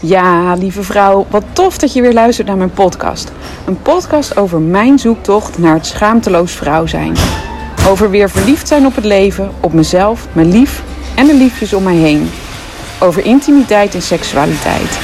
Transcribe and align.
Ja, 0.00 0.54
lieve 0.54 0.82
vrouw, 0.82 1.26
wat 1.30 1.44
tof 1.52 1.78
dat 1.78 1.92
je 1.92 2.02
weer 2.02 2.12
luistert 2.12 2.46
naar 2.46 2.56
mijn 2.56 2.70
podcast. 2.70 3.32
Een 3.66 3.82
podcast 3.82 4.36
over 4.36 4.60
mijn 4.60 4.98
zoektocht 4.98 5.58
naar 5.58 5.74
het 5.74 5.86
schaamteloos 5.86 6.52
vrouw 6.52 6.86
zijn. 6.86 7.16
Over 7.88 8.10
weer 8.10 8.30
verliefd 8.30 8.68
zijn 8.68 8.86
op 8.86 8.94
het 8.94 9.04
leven, 9.04 9.50
op 9.60 9.72
mezelf, 9.72 10.26
mijn 10.32 10.48
lief 10.48 10.82
en 11.16 11.26
de 11.26 11.34
liefjes 11.34 11.72
om 11.72 11.82
mij 11.82 11.94
heen. 11.94 12.30
Over 13.00 13.24
intimiteit 13.24 13.94
en 13.94 14.02
seksualiteit. 14.02 14.98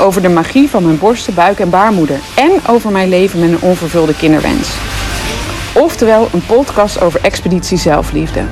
Over 0.00 0.22
de 0.22 0.28
magie 0.28 0.68
van 0.68 0.84
mijn 0.84 0.98
borsten, 0.98 1.34
buik 1.34 1.58
en 1.58 1.70
baarmoeder. 1.70 2.18
En 2.36 2.50
over 2.68 2.90
mijn 2.90 3.08
leven 3.08 3.40
met 3.40 3.50
een 3.50 3.62
onvervulde 3.62 4.16
kinderwens. 4.16 4.68
Oftewel 5.74 6.28
een 6.32 6.46
podcast 6.46 7.00
over 7.00 7.20
expeditie 7.22 7.78
zelfliefde. 7.78 8.42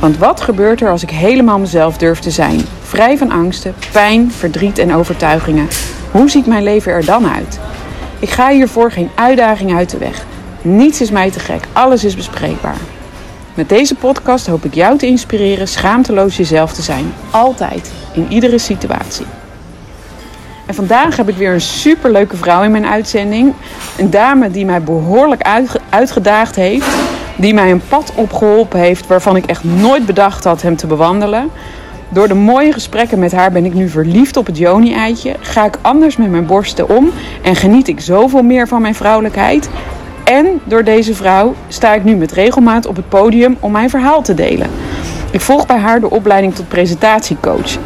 Want 0.00 0.18
wat 0.18 0.40
gebeurt 0.40 0.80
er 0.80 0.90
als 0.90 1.02
ik 1.02 1.10
helemaal 1.10 1.58
mezelf 1.58 1.96
durf 1.96 2.18
te 2.18 2.30
zijn? 2.30 2.60
Vrij 2.86 3.18
van 3.18 3.30
angsten, 3.30 3.74
pijn, 3.92 4.32
verdriet 4.32 4.78
en 4.78 4.94
overtuigingen. 4.94 5.68
Hoe 6.10 6.30
ziet 6.30 6.46
mijn 6.46 6.62
leven 6.62 6.92
er 6.92 7.04
dan 7.04 7.26
uit? 7.26 7.58
Ik 8.18 8.30
ga 8.30 8.50
hiervoor 8.50 8.92
geen 8.92 9.10
uitdaging 9.14 9.74
uit 9.74 9.90
de 9.90 9.98
weg. 9.98 10.24
Niets 10.62 11.00
is 11.00 11.10
mij 11.10 11.30
te 11.30 11.38
gek, 11.38 11.64
alles 11.72 12.04
is 12.04 12.16
bespreekbaar. 12.16 12.76
Met 13.54 13.68
deze 13.68 13.94
podcast 13.94 14.46
hoop 14.46 14.64
ik 14.64 14.74
jou 14.74 14.98
te 14.98 15.06
inspireren 15.06 15.68
schaamteloos 15.68 16.36
jezelf 16.36 16.72
te 16.72 16.82
zijn. 16.82 17.12
Altijd, 17.30 17.92
in 18.12 18.26
iedere 18.28 18.58
situatie. 18.58 19.26
En 20.66 20.74
vandaag 20.74 21.16
heb 21.16 21.28
ik 21.28 21.36
weer 21.36 21.52
een 21.52 21.60
superleuke 21.60 22.36
vrouw 22.36 22.62
in 22.62 22.70
mijn 22.70 22.86
uitzending. 22.86 23.54
Een 23.98 24.10
dame 24.10 24.50
die 24.50 24.64
mij 24.64 24.82
behoorlijk 24.82 25.42
uitgedaagd 25.90 26.56
heeft. 26.56 26.96
Die 27.36 27.54
mij 27.54 27.70
een 27.70 27.82
pad 27.88 28.12
opgeholpen 28.14 28.80
heeft 28.80 29.06
waarvan 29.06 29.36
ik 29.36 29.46
echt 29.46 29.64
nooit 29.64 30.06
bedacht 30.06 30.44
had 30.44 30.62
hem 30.62 30.76
te 30.76 30.86
bewandelen. 30.86 31.50
Door 32.08 32.28
de 32.28 32.34
mooie 32.34 32.72
gesprekken 32.72 33.18
met 33.18 33.32
haar 33.32 33.52
ben 33.52 33.64
ik 33.64 33.74
nu 33.74 33.88
verliefd 33.88 34.36
op 34.36 34.46
het 34.46 34.58
Joni-eitje. 34.58 35.34
Ga 35.40 35.64
ik 35.64 35.78
anders 35.82 36.16
met 36.16 36.30
mijn 36.30 36.46
borsten 36.46 36.88
om 36.88 37.10
en 37.42 37.56
geniet 37.56 37.88
ik 37.88 38.00
zoveel 38.00 38.42
meer 38.42 38.68
van 38.68 38.82
mijn 38.82 38.94
vrouwelijkheid. 38.94 39.68
En 40.24 40.60
door 40.64 40.84
deze 40.84 41.14
vrouw 41.14 41.54
sta 41.68 41.94
ik 41.94 42.04
nu 42.04 42.14
met 42.14 42.32
regelmaat 42.32 42.86
op 42.86 42.96
het 42.96 43.08
podium 43.08 43.56
om 43.60 43.72
mijn 43.72 43.90
verhaal 43.90 44.22
te 44.22 44.34
delen. 44.34 44.70
Ik 45.30 45.40
volg 45.40 45.66
bij 45.66 45.78
haar 45.78 46.00
de 46.00 46.10
opleiding 46.10 46.54
tot 46.54 46.68
presentatiecoach. 46.68 47.78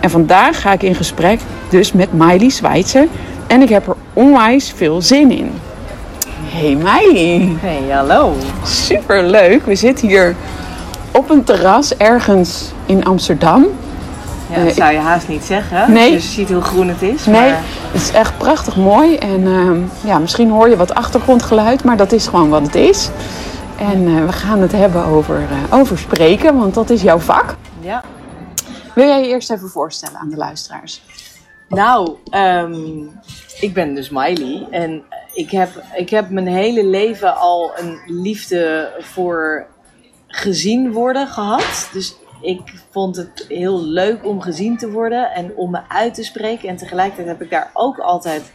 En 0.00 0.10
vandaag 0.10 0.60
ga 0.60 0.72
ik 0.72 0.82
in 0.82 0.94
gesprek 0.94 1.40
dus 1.68 1.92
met 1.92 2.12
Miley 2.12 2.48
Schweitzer. 2.48 3.06
En 3.46 3.62
ik 3.62 3.68
heb 3.68 3.88
er 3.88 3.96
onwijs 4.12 4.72
veel 4.76 5.02
zin 5.02 5.30
in. 5.30 5.50
Hey 6.50 6.74
Miley. 6.74 7.48
Hey, 7.60 7.82
hallo. 7.90 8.32
Super 8.64 9.24
leuk. 9.24 9.66
We 9.66 9.74
zitten 9.74 10.08
hier 10.08 10.34
op 11.12 11.30
een 11.30 11.44
terras 11.44 11.96
ergens 11.96 12.72
in 12.86 13.04
Amsterdam. 13.04 13.66
Ja, 14.50 14.64
dat 14.64 14.74
zou 14.74 14.92
je 14.92 14.98
haast 14.98 15.28
niet 15.28 15.44
zeggen. 15.44 15.92
Nee. 15.92 16.12
Dus 16.12 16.24
je 16.24 16.30
ziet 16.30 16.50
hoe 16.50 16.62
groen 16.62 16.88
het 16.88 17.02
is. 17.02 17.26
Nee, 17.26 17.50
het 17.50 18.00
is 18.00 18.10
echt 18.10 18.38
prachtig 18.38 18.76
mooi. 18.76 19.16
En 19.16 19.46
ehm, 19.46 19.80
ja, 20.04 20.18
misschien 20.18 20.50
hoor 20.50 20.68
je 20.68 20.76
wat 20.76 20.94
achtergrondgeluid, 20.94 21.84
maar 21.84 21.96
dat 21.96 22.12
is 22.12 22.26
gewoon 22.26 22.48
wat 22.48 22.62
het 22.62 22.74
is. 22.74 23.10
En 23.78 24.02
uh, 24.02 24.24
we 24.24 24.32
gaan 24.32 24.60
het 24.60 24.72
hebben 24.72 25.04
over, 25.04 25.40
uh, 25.40 25.78
over 25.78 25.98
spreken, 25.98 26.58
want 26.58 26.74
dat 26.74 26.90
is 26.90 27.02
jouw 27.02 27.18
vak. 27.18 27.56
Ja. 27.80 28.04
Wil 28.94 29.06
jij 29.06 29.20
je 29.20 29.28
eerst 29.28 29.50
even 29.50 29.68
voorstellen 29.68 30.18
aan 30.18 30.28
de 30.28 30.36
luisteraars? 30.36 31.02
Nou, 31.68 32.16
um, 32.30 33.10
ik 33.60 33.74
ben 33.74 33.94
dus 33.94 34.10
Miley 34.10 34.66
en 34.70 35.02
ik 35.34 35.50
heb, 35.50 35.68
ik 35.96 36.10
heb 36.10 36.30
mijn 36.30 36.46
hele 36.46 36.84
leven 36.84 37.36
al 37.36 37.72
een 37.76 37.98
liefde 38.06 38.92
voor 39.00 39.66
gezien 40.28 40.92
worden 40.92 41.26
gehad. 41.26 41.88
Dus 41.92 42.16
ik 42.40 42.60
vond 42.90 43.16
het 43.16 43.44
heel 43.48 43.82
leuk 43.82 44.26
om 44.26 44.40
gezien 44.40 44.76
te 44.76 44.90
worden 44.90 45.30
en 45.30 45.56
om 45.56 45.70
me 45.70 45.80
uit 45.88 46.14
te 46.14 46.24
spreken. 46.24 46.68
En 46.68 46.76
tegelijkertijd 46.76 47.28
heb 47.28 47.42
ik 47.42 47.50
daar 47.50 47.70
ook 47.72 47.98
altijd 47.98 48.52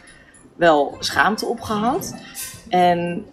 wel 0.55 0.95
schaamte 0.99 1.45
op 1.45 1.61
gehad. 1.61 2.15
En 2.69 3.25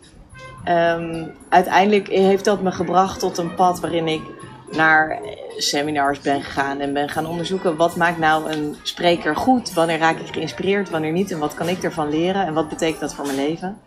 um, 0.68 1.32
uiteindelijk 1.48 2.08
heeft 2.08 2.44
dat 2.44 2.62
me 2.62 2.72
gebracht 2.72 3.20
tot 3.20 3.38
een 3.38 3.54
pad 3.54 3.80
waarin 3.80 4.08
ik 4.08 4.22
naar 4.70 5.20
seminars 5.56 6.20
ben 6.20 6.42
gegaan 6.42 6.80
en 6.80 6.92
ben 6.92 7.08
gaan 7.08 7.26
onderzoeken 7.26 7.76
wat 7.76 7.96
maakt 7.96 8.18
nou 8.18 8.52
een 8.52 8.76
spreker 8.82 9.36
goed, 9.36 9.72
wanneer 9.72 9.98
raak 9.98 10.18
ik 10.18 10.32
geïnspireerd, 10.34 10.90
wanneer 10.90 11.12
niet 11.12 11.30
en 11.30 11.38
wat 11.38 11.54
kan 11.54 11.68
ik 11.68 11.82
ervan 11.82 12.10
leren 12.10 12.46
en 12.46 12.54
wat 12.54 12.68
betekent 12.68 13.00
dat 13.00 13.14
voor 13.14 13.26
mijn 13.26 13.36
leven. 13.36 13.78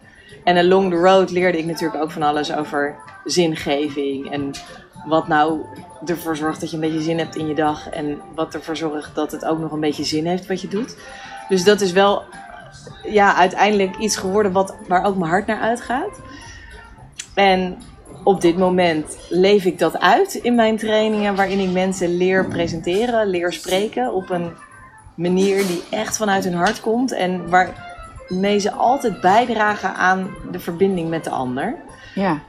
En 0.43 0.57
along 0.57 0.89
the 0.91 0.97
road 0.97 1.31
leerde 1.31 1.57
ik 1.57 1.65
natuurlijk 1.65 2.03
ook 2.03 2.11
van 2.11 2.21
alles 2.21 2.55
over 2.55 2.95
zingeving 3.23 4.31
en 4.31 4.51
wat 5.05 5.27
nou 5.27 5.61
ervoor 6.05 6.35
zorgt 6.35 6.59
dat 6.59 6.69
je 6.69 6.75
een 6.75 6.81
beetje 6.81 7.01
zin 7.01 7.17
hebt 7.17 7.35
in 7.35 7.47
je 7.47 7.55
dag 7.55 7.89
en 7.89 8.21
wat 8.35 8.53
ervoor 8.53 8.77
zorgt 8.77 9.15
dat 9.15 9.31
het 9.31 9.45
ook 9.45 9.59
nog 9.59 9.71
een 9.71 9.79
beetje 9.79 10.03
zin 10.03 10.25
heeft 10.25 10.47
wat 10.47 10.61
je 10.61 10.67
doet. 10.67 10.95
Dus 11.49 11.63
dat 11.63 11.81
is 11.81 11.91
wel 11.91 12.23
ja, 13.03 13.35
uiteindelijk 13.35 13.97
iets 13.97 14.15
geworden 14.15 14.51
wat, 14.51 14.75
waar 14.87 15.05
ook 15.05 15.17
mijn 15.17 15.31
hart 15.31 15.45
naar 15.45 15.59
uitgaat. 15.59 16.19
En 17.33 17.77
op 18.23 18.41
dit 18.41 18.57
moment 18.57 19.17
leef 19.29 19.65
ik 19.65 19.79
dat 19.79 19.99
uit 19.99 20.33
in 20.33 20.55
mijn 20.55 20.77
trainingen, 20.77 21.35
waarin 21.35 21.59
ik 21.59 21.71
mensen 21.71 22.17
leer 22.17 22.45
presenteren, 22.45 23.27
leer 23.27 23.53
spreken 23.53 24.13
op 24.13 24.29
een 24.29 24.51
manier 25.15 25.67
die 25.67 25.83
echt 25.89 26.17
vanuit 26.17 26.43
hun 26.43 26.53
hart 26.53 26.81
komt 26.81 27.11
en 27.11 27.49
waarmee 28.27 28.59
ze 28.59 28.71
altijd 28.71 29.21
bijdragen 29.21 29.95
aan 29.95 30.35
de 30.51 30.59
verbinding 30.59 31.09
met 31.09 31.23
de 31.23 31.29
ander. 31.29 31.75
Ja. 32.15 32.39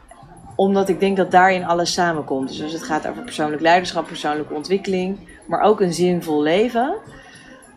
Omdat 0.57 0.89
ik 0.89 1.01
denk 1.01 1.17
dat 1.17 1.31
daarin 1.31 1.65
alles 1.65 1.93
samenkomt. 1.93 2.49
Dus 2.49 2.63
als 2.63 2.73
het 2.73 2.83
gaat 2.83 3.09
over 3.09 3.23
persoonlijk 3.23 3.63
leiderschap, 3.63 4.07
persoonlijke 4.07 4.55
ontwikkeling, 4.55 5.19
maar 5.47 5.61
ook 5.61 5.81
een 5.81 5.95
zinvol 5.95 6.43
leven, 6.43 6.95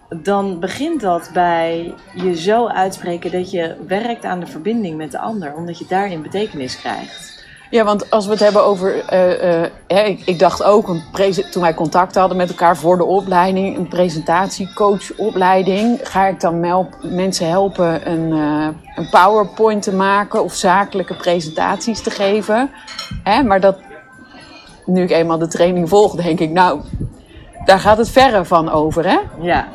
dan 0.09 0.59
begint 0.59 1.01
dat 1.01 1.29
bij 1.33 1.93
je 2.15 2.35
zo 2.35 2.67
uitspreken 2.67 3.31
dat 3.31 3.51
je 3.51 3.75
werkt 3.87 4.25
aan 4.25 4.39
de 4.39 4.47
verbinding 4.47 4.97
met 4.97 5.11
de 5.11 5.19
ander, 5.19 5.55
omdat 5.55 5.79
je 5.79 5.85
daarin 5.87 6.21
betekenis 6.21 6.79
krijgt. 6.79 7.36
Ja, 7.69 7.83
want 7.83 8.11
als 8.11 8.25
we 8.25 8.31
het 8.31 8.39
hebben 8.39 8.63
over. 8.63 9.13
Uh, 9.13 9.61
uh, 9.87 10.27
ik, 10.27 10.39
dacht 10.39 10.63
ook, 10.63 10.87
een 10.87 11.03
toen 11.51 11.61
wij 11.61 11.73
contact 11.73 12.15
hadden 12.15 12.37
met 12.37 12.49
elkaar 12.49 12.77
voor 12.77 12.97
de 12.97 13.03
opleiding, 13.03 13.77
een 13.77 13.87
presentatiecoachopleiding, 13.87 15.99
ga 16.03 16.25
ik 16.25 16.39
dan 16.39 16.87
mensen 17.01 17.49
helpen 17.49 18.11
een, 18.11 18.31
uh, 18.31 18.67
een 18.95 19.09
PowerPoint 19.09 19.83
te 19.83 19.93
maken 19.93 20.43
of 20.43 20.53
zakelijke 20.53 21.15
presentaties 21.15 22.01
te 22.01 22.09
geven. 22.09 22.69
Maar 23.45 23.59
dat, 23.59 23.77
nu 24.85 25.03
ik 25.03 25.11
eenmaal 25.11 25.37
de 25.37 25.47
training 25.47 25.89
volg, 25.89 26.15
denk 26.15 26.39
ik, 26.39 26.49
nou, 26.49 26.81
daar 27.65 27.79
gaat 27.79 27.97
het 27.97 28.09
verre 28.09 28.45
van 28.45 28.71
over, 28.71 29.09
hè? 29.09 29.17
Ja. 29.41 29.67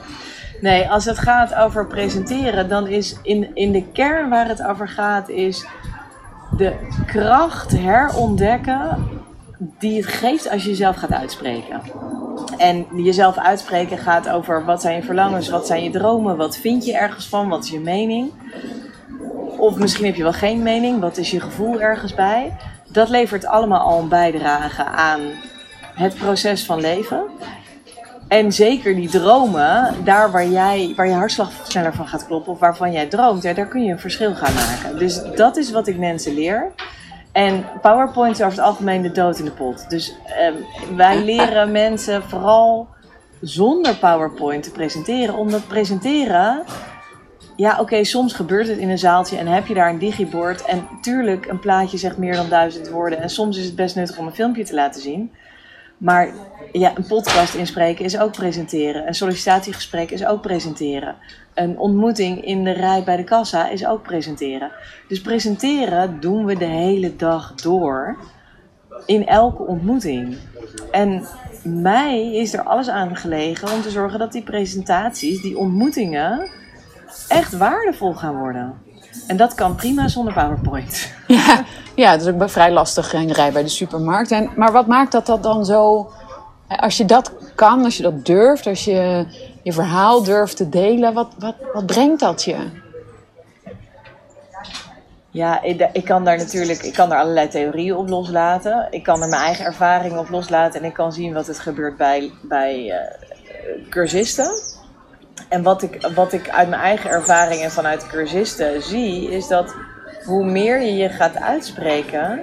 Nee, 0.61 0.91
als 0.91 1.05
het 1.05 1.19
gaat 1.19 1.55
over 1.55 1.87
presenteren, 1.87 2.69
dan 2.69 2.87
is 2.87 3.17
in, 3.23 3.51
in 3.55 3.73
de 3.73 3.85
kern 3.93 4.29
waar 4.29 4.49
het 4.49 4.63
over 4.63 4.89
gaat, 4.89 5.29
is 5.29 5.67
de 6.57 6.73
kracht 7.07 7.71
herontdekken 7.71 9.11
die 9.79 9.97
het 9.97 10.07
geeft 10.07 10.51
als 10.51 10.63
je 10.63 10.69
jezelf 10.69 10.97
gaat 10.97 11.13
uitspreken. 11.13 11.81
En 12.59 12.87
jezelf 12.95 13.37
uitspreken 13.37 13.99
gaat 13.99 14.29
over 14.29 14.65
wat 14.65 14.81
zijn 14.81 14.97
je 14.97 15.03
verlangens, 15.03 15.49
wat 15.49 15.67
zijn 15.67 15.83
je 15.83 15.91
dromen, 15.91 16.37
wat 16.37 16.57
vind 16.57 16.85
je 16.85 16.97
ergens 16.97 17.29
van, 17.29 17.49
wat 17.49 17.65
is 17.65 17.71
je 17.71 17.81
mening. 17.81 18.31
Of 19.59 19.77
misschien 19.77 20.05
heb 20.05 20.15
je 20.15 20.23
wel 20.23 20.33
geen 20.33 20.63
mening, 20.63 21.01
wat 21.01 21.17
is 21.17 21.31
je 21.31 21.41
gevoel 21.41 21.81
ergens 21.81 22.15
bij. 22.15 22.57
Dat 22.89 23.09
levert 23.09 23.47
allemaal 23.47 23.81
al 23.81 23.99
een 24.01 24.09
bijdrage 24.09 24.85
aan 24.85 25.21
het 25.95 26.15
proces 26.15 26.65
van 26.65 26.81
leven. 26.81 27.23
En 28.33 28.53
zeker 28.53 28.95
die 28.95 29.09
dromen, 29.09 29.95
daar 30.05 30.31
waar, 30.31 30.47
jij, 30.47 30.93
waar 30.97 31.07
je 31.07 31.15
hartslag 31.15 31.51
sneller 31.63 31.95
van 31.95 32.09
gaat 32.09 32.27
kloppen 32.27 32.53
of 32.53 32.59
waarvan 32.59 32.93
jij 32.93 33.07
droomt, 33.07 33.43
ja, 33.43 33.53
daar 33.53 33.67
kun 33.67 33.85
je 33.85 33.93
een 33.93 33.99
verschil 33.99 34.35
gaan 34.35 34.55
maken. 34.55 34.99
Dus 34.99 35.23
dat 35.35 35.57
is 35.57 35.71
wat 35.71 35.87
ik 35.87 35.99
mensen 35.99 36.35
leer. 36.35 36.73
En 37.33 37.65
PowerPoint 37.83 38.39
is 38.39 38.45
over 38.45 38.57
het 38.57 38.67
algemeen 38.67 39.03
de 39.03 39.13
dood 39.13 39.39
in 39.39 39.45
de 39.45 39.51
pot. 39.51 39.91
Dus 39.91 40.17
eh, 40.25 40.53
wij 40.97 41.25
leren 41.35 41.73
mensen 41.73 42.23
vooral 42.23 42.89
zonder 43.41 43.97
PowerPoint 43.97 44.63
te 44.63 44.71
presenteren. 44.71 45.35
Omdat 45.35 45.67
presenteren, 45.69 46.63
ja 47.57 47.81
oké, 47.81 48.05
soms 48.05 48.33
gebeurt 48.33 48.69
het 48.69 48.79
in 48.79 48.91
een 48.91 48.99
zaaltje 48.99 49.37
en 49.37 49.47
heb 49.47 49.67
je 49.67 49.75
daar 49.75 49.91
een 49.91 49.99
digibord. 49.99 50.65
En 50.65 50.89
tuurlijk, 51.01 51.47
een 51.47 51.61
plaatje 51.61 51.99
zegt 51.99 52.17
meer 52.17 52.35
dan 52.35 52.49
duizend 52.49 52.89
woorden. 52.89 53.21
En 53.21 53.31
soms 53.31 53.59
is 53.59 53.65
het 53.65 53.77
best 53.77 53.97
nuttig 53.97 54.19
om 54.19 54.27
een 54.27 54.35
filmpje 54.35 54.65
te 54.65 54.75
laten 54.75 55.01
zien. 55.03 55.33
Maar 56.03 56.33
ja, 56.73 56.97
een 56.97 57.07
podcast 57.07 57.55
inspreken 57.55 58.05
is 58.05 58.19
ook 58.19 58.33
presenteren. 58.33 59.07
Een 59.07 59.15
sollicitatiegesprek 59.15 60.11
is 60.11 60.25
ook 60.25 60.43
presenteren. 60.43 61.17
Een 61.55 61.79
ontmoeting 61.79 62.45
in 62.45 62.65
de 62.65 62.71
rij 62.71 63.03
bij 63.05 63.17
de 63.17 63.25
kassa 63.25 63.69
is 63.69 63.87
ook 63.87 64.03
presenteren. 64.03 64.73
Dus 65.09 65.21
presenteren 65.21 66.21
doen 66.21 66.45
we 66.45 66.57
de 66.57 66.65
hele 66.65 67.17
dag 67.17 67.55
door. 67.55 68.17
In 69.07 69.27
elke 69.27 69.63
ontmoeting. 69.63 70.37
En 70.91 71.27
mij 71.65 72.35
is 72.35 72.53
er 72.53 72.63
alles 72.63 72.89
aan 72.89 73.17
gelegen 73.17 73.73
om 73.73 73.83
te 73.83 73.91
zorgen 73.91 74.19
dat 74.19 74.33
die 74.33 74.43
presentaties, 74.43 75.43
die 75.43 75.59
ontmoetingen, 75.59 76.51
echt 77.29 77.57
waardevol 77.57 78.15
gaan 78.15 78.39
worden. 78.39 78.75
En 79.27 79.37
dat 79.37 79.55
kan 79.55 79.75
prima 79.75 80.09
zonder 80.09 80.33
PowerPoint. 80.33 81.13
Ja, 81.27 81.65
ja 81.95 82.11
dat 82.17 82.27
is 82.27 82.33
ook 82.33 82.51
vrij 82.51 82.73
lastig 82.73 83.13
in 83.13 83.27
de 83.27 83.33
rij 83.33 83.53
bij 83.53 83.63
de 83.63 83.69
supermarkt. 83.69 84.31
En, 84.31 84.51
maar 84.57 84.73
wat 84.73 84.87
maakt 84.87 85.13
dat 85.13 85.27
dat 85.27 85.43
dan 85.43 85.65
zo... 85.65 86.11
Als 86.69 86.97
je 86.97 87.05
dat 87.05 87.33
kan, 87.55 87.85
als 87.85 87.97
je 87.97 88.03
dat 88.03 88.27
durft, 88.27 88.67
als 88.67 88.85
je 88.85 89.27
je 89.63 89.73
verhaal 89.73 90.23
durft 90.23 90.57
te 90.57 90.69
delen. 90.69 91.15
Wat, 91.15 91.29
wat, 91.39 91.55
wat 91.73 91.87
brengt 91.87 92.21
dat 92.21 92.45
je? 92.45 92.57
Ja, 95.31 95.63
ik, 95.63 95.89
ik, 95.93 96.05
kan 96.05 96.25
daar 96.25 96.37
natuurlijk 96.37 96.83
ik 96.83 96.93
kan 96.93 97.09
daar 97.09 97.19
allerlei 97.19 97.49
theorieën 97.49 97.97
op 97.97 98.09
loslaten. 98.09 98.87
Ik 98.91 99.03
kan 99.03 99.23
er 99.23 99.29
mijn 99.29 99.43
eigen 99.43 99.65
ervaring 99.65 100.19
op 100.19 100.29
loslaten 100.29 100.81
en 100.81 100.87
ik 100.87 100.95
kan 100.95 101.13
zien 101.13 101.33
wat 101.33 101.47
het 101.47 101.59
gebeurt 101.59 101.97
bij, 101.97 102.31
bij 102.43 102.85
uh, 102.85 102.95
cursisten. 103.89 104.51
En 105.53 105.63
wat 105.63 105.83
ik, 105.83 106.09
wat 106.15 106.33
ik 106.33 106.51
uit 106.51 106.69
mijn 106.69 106.83
eigen 106.83 107.11
ervaring 107.11 107.63
en 107.63 107.71
vanuit 107.71 108.07
cursisten 108.07 108.83
zie, 108.83 109.31
is 109.31 109.49
dat 109.49 109.75
hoe 110.25 110.45
meer 110.45 110.83
je 110.83 110.95
je 110.95 111.09
gaat 111.09 111.37
uitspreken, 111.37 112.41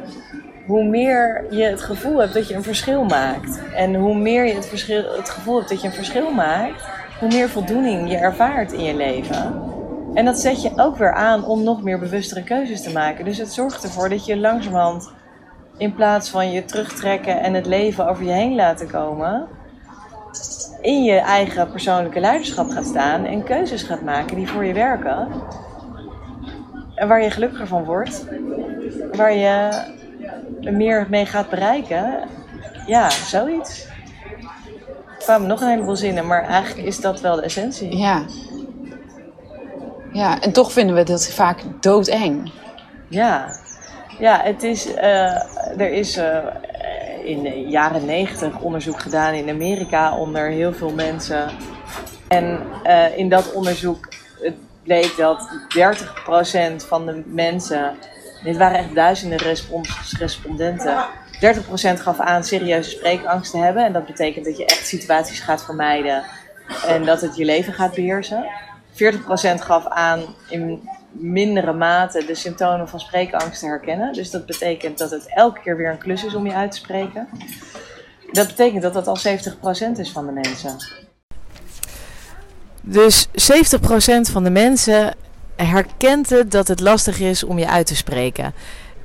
hoe 0.65 0.83
meer 0.83 1.45
je 1.49 1.63
het 1.63 1.81
gevoel 1.81 2.17
hebt 2.17 2.33
dat 2.33 2.47
je 2.47 2.55
een 2.55 2.63
verschil 2.63 3.03
maakt. 3.03 3.61
En 3.75 3.95
hoe 3.95 4.17
meer 4.17 4.45
je 4.45 4.53
het, 4.53 4.65
verschil, 4.65 5.15
het 5.15 5.29
gevoel 5.29 5.57
hebt 5.57 5.69
dat 5.69 5.81
je 5.81 5.87
een 5.87 5.93
verschil 5.93 6.31
maakt, 6.31 6.87
hoe 7.19 7.27
meer 7.27 7.49
voldoening 7.49 8.09
je 8.09 8.17
ervaart 8.17 8.71
in 8.71 8.83
je 8.83 8.95
leven. 8.95 9.61
En 10.13 10.25
dat 10.25 10.39
zet 10.39 10.61
je 10.61 10.71
ook 10.75 10.97
weer 10.97 11.13
aan 11.13 11.45
om 11.45 11.63
nog 11.63 11.83
meer 11.83 11.99
bewustere 11.99 12.43
keuzes 12.43 12.81
te 12.81 12.91
maken. 12.91 13.25
Dus 13.25 13.37
het 13.37 13.53
zorgt 13.53 13.83
ervoor 13.83 14.09
dat 14.09 14.25
je 14.25 14.37
langzamerhand, 14.37 15.11
in 15.77 15.93
plaats 15.93 16.29
van 16.29 16.51
je 16.51 16.65
terugtrekken 16.65 17.41
en 17.41 17.53
het 17.53 17.65
leven 17.65 18.07
over 18.07 18.23
je 18.23 18.31
heen 18.31 18.55
laten 18.55 18.87
komen, 18.87 19.47
in 20.81 21.03
je 21.03 21.15
eigen 21.15 21.71
persoonlijke 21.71 22.19
leiderschap 22.19 22.69
gaat 22.69 22.85
staan 22.85 23.25
en 23.25 23.43
keuzes 23.43 23.83
gaat 23.83 24.01
maken 24.01 24.35
die 24.35 24.49
voor 24.49 24.65
je 24.65 24.73
werken. 24.73 25.27
En 26.95 27.07
waar 27.07 27.23
je 27.23 27.29
gelukkiger 27.29 27.67
van 27.67 27.83
wordt, 27.83 28.25
waar 29.11 29.33
je 29.33 29.69
meer 30.59 31.07
mee 31.09 31.25
gaat 31.25 31.49
bereiken. 31.49 32.19
Ja, 32.85 33.09
zoiets. 33.09 33.87
Er 35.17 35.25
kwamen 35.25 35.47
nog 35.47 35.61
een 35.61 35.69
heleboel 35.69 35.95
zinnen, 35.95 36.27
maar 36.27 36.43
eigenlijk 36.43 36.87
is 36.87 37.01
dat 37.01 37.21
wel 37.21 37.35
de 37.35 37.41
essentie. 37.41 37.97
Ja. 37.97 38.25
Ja, 40.11 40.41
en 40.41 40.51
toch 40.51 40.71
vinden 40.71 40.95
we 40.95 41.03
dat 41.03 41.27
vaak 41.27 41.61
doodeng. 41.79 42.51
Ja, 43.07 43.55
ja 44.19 44.41
het 44.43 44.63
is, 44.63 44.87
uh, 44.87 45.81
er 45.81 45.91
is 45.91 46.17
uh, 46.17 46.45
in 47.23 47.43
de 47.43 47.59
jaren 47.59 48.05
negentig 48.05 48.59
onderzoek 48.59 48.99
gedaan 48.99 49.33
in 49.33 49.49
Amerika 49.49 50.17
onder 50.17 50.49
heel 50.49 50.73
veel 50.73 50.93
mensen. 50.93 51.49
En 52.27 52.59
uh, 52.85 53.17
in 53.17 53.29
dat 53.29 53.53
onderzoek 53.53 54.07
bleek 54.83 55.17
dat 55.17 55.49
30% 56.81 56.85
van 56.87 57.05
de 57.05 57.23
mensen, 57.25 57.95
dit 58.43 58.57
waren 58.57 58.77
echt 58.77 58.95
duizenden 58.95 59.39
respondenten, 60.17 61.05
30% 61.97 62.01
gaf 62.01 62.19
aan 62.19 62.43
serieuze 62.43 62.89
spreekangst 62.89 63.51
te 63.51 63.57
hebben. 63.57 63.85
En 63.85 63.93
dat 63.93 64.05
betekent 64.05 64.45
dat 64.45 64.57
je 64.57 64.65
echt 64.65 64.87
situaties 64.87 65.39
gaat 65.39 65.63
vermijden 65.63 66.23
en 66.87 67.05
dat 67.05 67.21
het 67.21 67.35
je 67.35 67.45
leven 67.45 67.73
gaat 67.73 67.93
beheersen. 67.93 68.45
40% 68.93 68.95
gaf 69.59 69.87
aan 69.87 70.21
in 70.49 70.89
mindere 71.11 71.73
mate 71.73 72.25
de 72.25 72.35
symptomen 72.35 72.89
van 72.89 72.99
spreekangst 72.99 73.59
te 73.59 73.65
herkennen. 73.65 74.13
Dus 74.13 74.31
dat 74.31 74.45
betekent 74.45 74.97
dat 74.97 75.11
het 75.11 75.33
elke 75.35 75.59
keer 75.61 75.77
weer 75.77 75.91
een 75.91 75.97
klus 75.97 76.25
is 76.25 76.35
om 76.35 76.45
je 76.45 76.53
uit 76.53 76.71
te 76.71 76.77
spreken. 76.77 77.27
Dat 78.31 78.47
betekent 78.47 78.81
dat 78.81 78.93
dat 78.93 79.07
al 79.07 79.17
70% 79.17 79.99
is 79.99 80.11
van 80.11 80.25
de 80.25 80.31
mensen. 80.31 80.77
Dus 82.81 83.27
70% 83.27 83.31
van 84.31 84.43
de 84.43 84.49
mensen 84.49 85.15
herkent 85.55 86.29
het 86.29 86.51
dat 86.51 86.67
het 86.67 86.79
lastig 86.79 87.19
is 87.19 87.43
om 87.43 87.59
je 87.59 87.67
uit 87.67 87.87
te 87.87 87.95
spreken. 87.95 88.53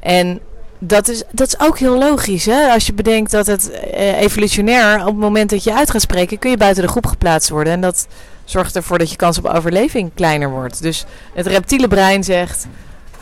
En 0.00 0.40
dat 0.78 1.08
is, 1.08 1.22
dat 1.30 1.46
is 1.46 1.60
ook 1.60 1.78
heel 1.78 1.98
logisch. 1.98 2.46
Hè? 2.46 2.72
Als 2.72 2.86
je 2.86 2.92
bedenkt 2.92 3.30
dat 3.30 3.46
het 3.46 3.70
eh, 3.70 4.20
evolutionair, 4.20 5.00
op 5.00 5.06
het 5.06 5.16
moment 5.16 5.50
dat 5.50 5.64
je 5.64 5.74
uit 5.74 5.90
gaat 5.90 6.00
spreken, 6.00 6.38
kun 6.38 6.50
je 6.50 6.56
buiten 6.56 6.82
de 6.82 6.88
groep 6.88 7.06
geplaatst 7.06 7.48
worden. 7.48 7.72
En 7.72 7.80
dat 7.80 8.06
zorgt 8.44 8.76
ervoor 8.76 8.98
dat 8.98 9.10
je 9.10 9.16
kans 9.16 9.38
op 9.38 9.46
overleving 9.46 10.10
kleiner 10.14 10.50
wordt. 10.50 10.82
Dus 10.82 11.04
het 11.34 11.46
reptiele 11.46 11.88
brein 11.88 12.24
zegt, 12.24 12.66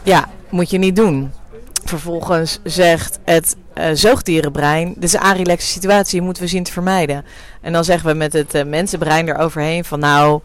ja, 0.02 0.28
moet 0.50 0.70
je 0.70 0.78
niet 0.78 0.96
doen. 0.96 1.32
Vervolgens 1.84 2.58
zegt 2.64 3.18
het 3.24 3.56
uh, 3.74 3.84
zoogdierenbrein, 3.92 4.92
dit 4.94 5.04
is 5.04 5.12
een 5.12 5.20
arilexe 5.20 5.66
situatie, 5.66 6.22
moeten 6.22 6.42
we 6.42 6.48
zien 6.48 6.62
te 6.62 6.72
vermijden. 6.72 7.24
En 7.60 7.72
dan 7.72 7.84
zeggen 7.84 8.08
we 8.08 8.14
met 8.14 8.32
het 8.32 8.54
uh, 8.54 8.64
mensenbrein 8.64 9.28
eroverheen 9.28 9.84
van 9.84 9.98
nou, 9.98 10.40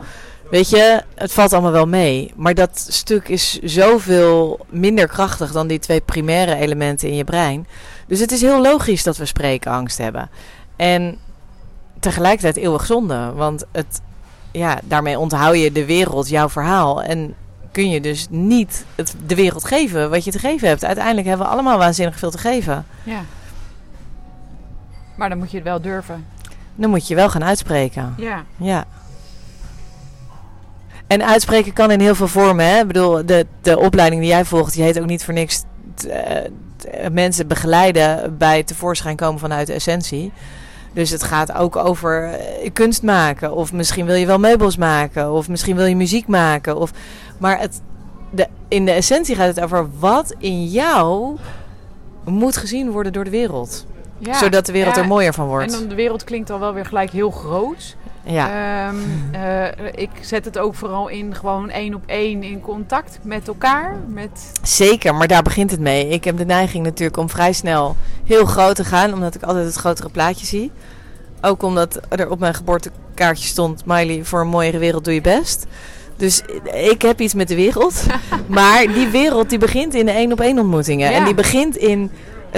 weet 0.50 0.70
je, 0.70 1.02
het 1.16 1.32
valt 1.32 1.54
allemaal 1.54 1.72
wel 1.72 1.88
mee. 1.88 2.34
Maar 2.36 2.54
dat 2.54 2.86
stuk 2.90 3.28
is 3.28 3.60
zoveel 3.60 4.66
minder 4.70 5.08
krachtig 5.08 5.52
dan 5.52 5.68
die 5.68 5.80
twee 5.80 6.02
primaire 6.02 6.56
elementen 6.56 7.10
in 7.10 7.16
je 7.16 7.24
brein. 7.24 7.68
Dus 8.08 8.20
het 8.20 8.32
is 8.32 8.42
heel 8.42 8.62
logisch 8.62 9.04
dat 9.04 9.18
we 9.18 9.26
spreekangst 9.26 9.98
hebben. 9.98 10.30
En 10.76 11.18
tegelijkertijd 12.00 12.58
eeuwig 12.58 12.86
zonde, 12.86 13.32
want 13.36 13.66
het, 13.72 14.02
ja, 14.52 14.80
daarmee 14.84 15.20
onthoud 15.20 15.56
je 15.56 15.72
de 15.72 15.86
wereld, 15.86 16.30
jouw 16.30 16.50
verhaal. 16.50 17.04
En 17.04 17.36
kun 17.72 17.90
je 17.90 18.02
dus 18.02 18.28
niet 18.30 18.86
het, 18.96 19.16
de 19.26 19.36
wereld 19.36 19.66
geven 19.66 20.10
wat 20.10 20.24
je 20.24 20.32
te 20.32 20.40
geven 20.40 20.68
hebt. 20.68 20.86
Uiteindelijk 20.86 21.28
hebben 21.28 21.46
we 21.46 21.52
allemaal 21.52 21.78
waanzinnig 21.78 22.20
veel 22.20 22.32
te 22.32 22.38
geven. 22.38 22.86
Ja. 23.04 23.22
Maar 25.16 25.30
dan 25.30 25.38
moet 25.38 25.52
je 25.52 25.58
het 25.58 25.66
wel 25.66 25.82
durven. 25.82 26.26
Dan 26.76 26.90
moet 26.90 27.08
je 27.08 27.16
wel 27.16 27.30
gaan 27.30 27.44
uitspreken. 27.44 28.14
Ja. 28.18 28.46
Ja. 28.58 28.86
En 31.08 31.26
uitspreken 31.26 31.74
kan 31.74 31.92
in 31.92 32.00
heel 32.00 32.16
veel 32.16 32.28
vormen. 32.28 32.66
Hè? 32.66 32.80
Ik 32.80 32.88
bedoel, 32.88 33.26
de, 33.26 33.46
de 33.62 33.80
opleiding 33.80 34.22
die 34.22 34.30
jij 34.30 34.46
volgt, 34.46 34.74
die 34.74 34.84
heet 34.84 35.00
ook 35.00 35.06
niet 35.06 35.24
voor 35.24 35.34
niks 35.34 35.64
uh, 36.08 36.14
mensen 37.12 37.48
begeleiden 37.48 38.38
bij 38.38 38.64
tevoorschijn 38.64 39.16
komen 39.16 39.40
vanuit 39.40 39.68
de 39.68 39.74
essentie. 39.74 40.32
Dus 40.94 41.10
het 41.10 41.24
gaat 41.24 41.54
ook 41.54 41.76
over 41.76 42.30
uh, 42.30 42.70
kunst 42.74 43.04
maken. 43.04 43.54
Of 43.54 43.74
misschien 43.74 44.06
wil 44.06 44.16
je 44.16 44.26
wel 44.26 44.40
meubels 44.40 44.78
maken. 44.78 45.32
Of 45.32 45.50
misschien 45.50 45.76
wil 45.76 45.86
je 45.86 45.96
muziek 45.96 46.28
maken. 46.28 46.78
Of, 46.78 46.92
maar 47.38 47.60
het, 47.60 47.82
de, 48.30 48.48
in 48.68 48.86
de 48.86 48.92
essentie 48.92 49.36
gaat 49.36 49.56
het 49.56 49.64
over 49.64 49.88
wat 50.00 50.36
in 50.38 50.66
jou 50.66 51.38
moet 52.26 52.58
gezien 52.58 52.92
worden 52.92 53.14
door 53.14 53.24
de 53.24 53.30
wereld. 53.30 53.86
Ja, 54.18 54.34
zodat 54.38 54.66
de 54.66 54.72
wereld 54.72 54.96
ja, 54.96 55.02
er 55.02 55.08
mooier 55.08 55.34
van 55.34 55.48
wordt. 55.48 55.74
En 55.74 55.80
dan 55.80 55.90
de 55.90 55.96
wereld 55.96 56.24
klinkt 56.24 56.50
al 56.50 56.60
wel 56.60 56.74
weer 56.74 56.86
gelijk 56.86 57.10
heel 57.10 57.32
groot. 57.32 57.96
Ja. 58.28 58.88
Um, 58.88 59.00
uh, 59.36 59.68
ik 59.96 60.10
zet 60.22 60.46
het 60.46 60.58
ook 60.58 60.76
vooral 60.76 61.08
in 61.08 61.36
gewoon 61.36 61.70
één 61.70 61.94
op 61.94 62.02
één 62.06 62.44
in 62.44 62.62
contact 62.62 63.20
met 63.22 63.48
elkaar. 63.48 63.96
Met... 64.08 64.52
Zeker, 64.62 65.16
maar 65.16 65.28
daar 65.28 65.44
begint 65.44 65.72
het 65.72 65.80
mee. 65.80 66.08
Ik 66.08 66.24
heb 66.24 66.38
de 66.38 66.46
neiging 66.46 66.84
natuurlijk 66.84 67.18
om 67.18 67.30
vrij 67.30 67.54
snel 67.54 67.96
heel 68.26 68.46
groot 68.46 68.76
te 68.76 68.84
gaan, 68.84 69.14
omdat 69.14 69.36
ik 69.36 69.44
altijd 69.44 69.66
het 69.66 69.76
grotere 69.76 70.10
plaatje 70.10 70.46
zie. 70.46 70.72
Ook 71.42 71.64
omdat 71.64 72.00
er 72.10 72.30
op 72.30 72.40
mijn 72.40 72.54
geboortekaartje 72.54 73.48
stond: 73.48 73.86
Miley, 73.86 74.24
voor 74.24 74.42
een 74.42 74.48
mooiere 74.48 74.78
wereld 74.78 75.04
doe 75.04 75.14
je 75.14 75.22
best. 75.22 75.66
Dus 76.16 76.42
ik 76.74 77.02
heb 77.02 77.22
iets 77.22 77.34
met 77.34 77.48
de 77.48 77.56
wereld. 77.56 78.04
maar 78.48 78.88
die 78.94 79.08
wereld 79.08 79.50
die 79.50 79.60
begint 79.60 79.94
in 79.94 80.06
de 80.06 80.12
één 80.12 80.32
op 80.32 80.40
één 80.40 80.60
ontmoetingen. 80.60 81.12
Ja. 81.12 81.18
En 81.18 81.26
die 81.26 81.34
begint 81.34 81.76
in 81.76 82.12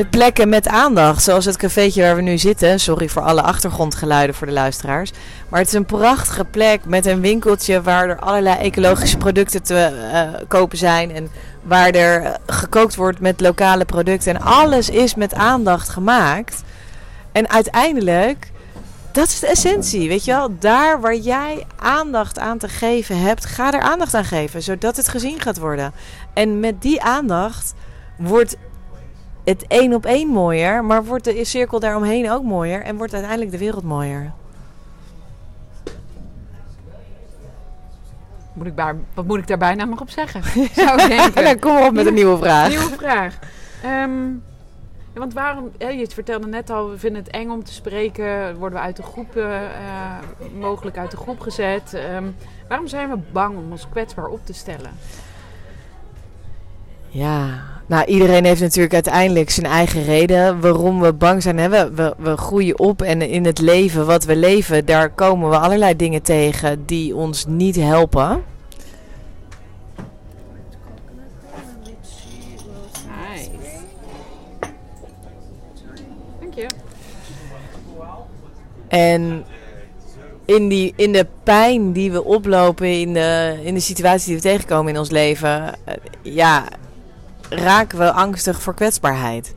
plekken 0.10 0.50
met 0.50 0.68
aandacht. 0.68 1.24
Zoals 1.24 1.46
het 1.46 1.58
cafeetje 1.58 2.02
waar 2.02 2.16
we 2.16 2.22
nu 2.22 2.38
zitten. 2.38 2.80
Sorry 2.80 3.10
voor 3.10 3.22
alle 3.22 3.42
achtergrondgeluiden 3.42 4.36
voor 4.36 4.48
de 4.48 4.54
luisteraars. 4.54 5.12
Maar 5.50 5.60
het 5.60 5.68
is 5.68 5.74
een 5.74 5.86
prachtige 5.86 6.46
plek 6.46 6.86
met 6.86 7.06
een 7.06 7.22
winkeltje 7.22 7.82
waar 7.82 8.10
er 8.10 8.20
allerlei 8.20 8.60
ecologische 8.60 9.18
producten 9.18 9.64
te 9.64 10.10
uh, 10.14 10.48
kopen 10.48 10.78
zijn. 10.78 11.12
En 11.12 11.30
waar 11.62 11.90
er 11.90 12.38
gekookt 12.46 12.96
wordt 12.96 13.20
met 13.20 13.42
lokale 13.42 13.86
producten. 13.86 14.36
En 14.36 14.42
alles 14.42 14.90
is 14.90 15.16
met 15.16 15.34
aandacht 15.34 15.90
gemaakt. 15.90 16.64
En 17.32 17.50
uiteindelijk, 17.50 18.52
dat 19.12 19.28
is 19.28 19.40
de 19.40 19.48
essentie. 19.48 20.08
Weet 20.08 20.26
je 20.26 20.32
wel, 20.32 20.56
daar 20.60 21.02
waar 21.02 21.16
jij 21.16 21.66
aandacht 21.76 22.40
aan 22.40 22.58
te 22.58 22.68
geven 22.68 23.20
hebt, 23.20 23.46
ga 23.46 23.74
er 23.74 23.82
aandacht 23.82 24.14
aan 24.14 24.26
geven. 24.26 24.64
Zodat 24.64 24.98
het 24.98 25.08
gezien 25.08 25.42
gaat 25.42 25.58
worden. 25.58 25.94
En 26.34 26.60
met 26.60 26.82
die 26.82 27.02
aandacht 27.02 27.74
wordt 28.18 28.56
het 29.50 29.68
één 29.68 29.94
op 29.94 30.06
één 30.06 30.28
mooier, 30.28 30.86
maar 30.86 31.06
wordt 31.06 31.24
de 31.24 31.44
cirkel 31.46 31.80
daaromheen 31.80 32.32
ook 32.32 32.44
mooier 32.44 32.82
en 32.82 32.98
wordt 32.98 33.14
uiteindelijk 33.14 33.52
de 33.52 33.58
wereld 33.58 33.84
mooier. 33.84 34.32
Moet 38.54 38.68
ik 38.68 38.74
wat 39.14 39.26
moet 39.26 39.38
ik 39.38 39.48
daar 39.48 39.58
bijna 39.58 39.86
nog 39.86 40.02
op 40.02 40.10
zeggen? 40.10 40.44
Zou 40.84 41.02
ik 41.02 41.08
denken. 41.08 41.44
nou, 41.44 41.56
kom 41.56 41.78
op 41.78 41.94
met 41.94 42.06
een 42.06 42.14
nieuwe 42.14 42.38
vraag. 42.38 42.68
Nieuwe 42.70 42.96
vraag. 42.98 43.40
Um, 43.86 44.44
ja, 45.14 45.20
want 45.20 45.34
waarom, 45.34 45.72
hè, 45.78 45.88
je 45.88 46.08
vertelde 46.08 46.48
net 46.48 46.70
al, 46.70 46.90
we 46.90 46.98
vinden 46.98 47.24
het 47.24 47.32
eng 47.32 47.50
om 47.50 47.64
te 47.64 47.74
spreken, 47.74 48.56
worden 48.56 48.80
we 48.80 48.86
uit 48.86 48.96
de 48.96 49.04
groep, 49.04 49.36
uh, 49.36 49.62
mogelijk 50.60 50.98
uit 50.98 51.12
de 51.12 51.18
groep 51.18 51.40
gezet. 51.40 51.94
Um, 52.16 52.36
waarom 52.68 52.88
zijn 52.88 53.10
we 53.10 53.18
bang 53.32 53.58
om 53.58 53.72
ons 53.72 53.90
kwetsbaar 53.90 54.28
op 54.28 54.46
te 54.46 54.54
stellen? 54.54 54.92
Ja, 57.08 57.79
nou 57.90 58.06
iedereen 58.06 58.46
heeft 58.46 58.62
natuurlijk 58.62 58.94
uiteindelijk 58.94 59.50
zijn 59.50 59.66
eigen 59.66 60.04
reden 60.04 60.60
waarom 60.60 61.02
we 61.02 61.14
bang 61.14 61.42
zijn. 61.42 61.58
Hè? 61.58 61.70
We, 61.70 61.92
we, 61.94 62.14
we 62.18 62.38
groeien 62.38 62.80
op 62.80 63.02
en 63.02 63.22
in 63.22 63.46
het 63.46 63.60
leven 63.60 64.06
wat 64.06 64.24
we 64.24 64.36
leven, 64.36 64.86
daar 64.86 65.10
komen 65.10 65.50
we 65.50 65.58
allerlei 65.58 65.96
dingen 65.96 66.22
tegen 66.22 66.86
die 66.86 67.16
ons 67.16 67.46
niet 67.48 67.76
helpen. 67.76 68.44
Nice. 73.32 73.50
Dank 76.40 76.54
je. 76.54 76.66
En 78.88 79.46
in, 80.46 80.68
die, 80.68 80.94
in 80.96 81.12
de 81.12 81.28
pijn 81.44 81.92
die 81.92 82.12
we 82.12 82.24
oplopen, 82.24 83.00
in 83.00 83.14
de, 83.14 83.60
in 83.64 83.74
de 83.74 83.80
situatie 83.80 84.26
die 84.26 84.36
we 84.36 84.42
tegenkomen 84.42 84.94
in 84.94 85.00
ons 85.00 85.10
leven, 85.10 85.74
eh, 85.86 85.94
ja, 86.22 86.66
raken 87.50 87.98
we 87.98 88.12
angstig 88.12 88.62
voor 88.62 88.74
kwetsbaarheid. 88.74 89.54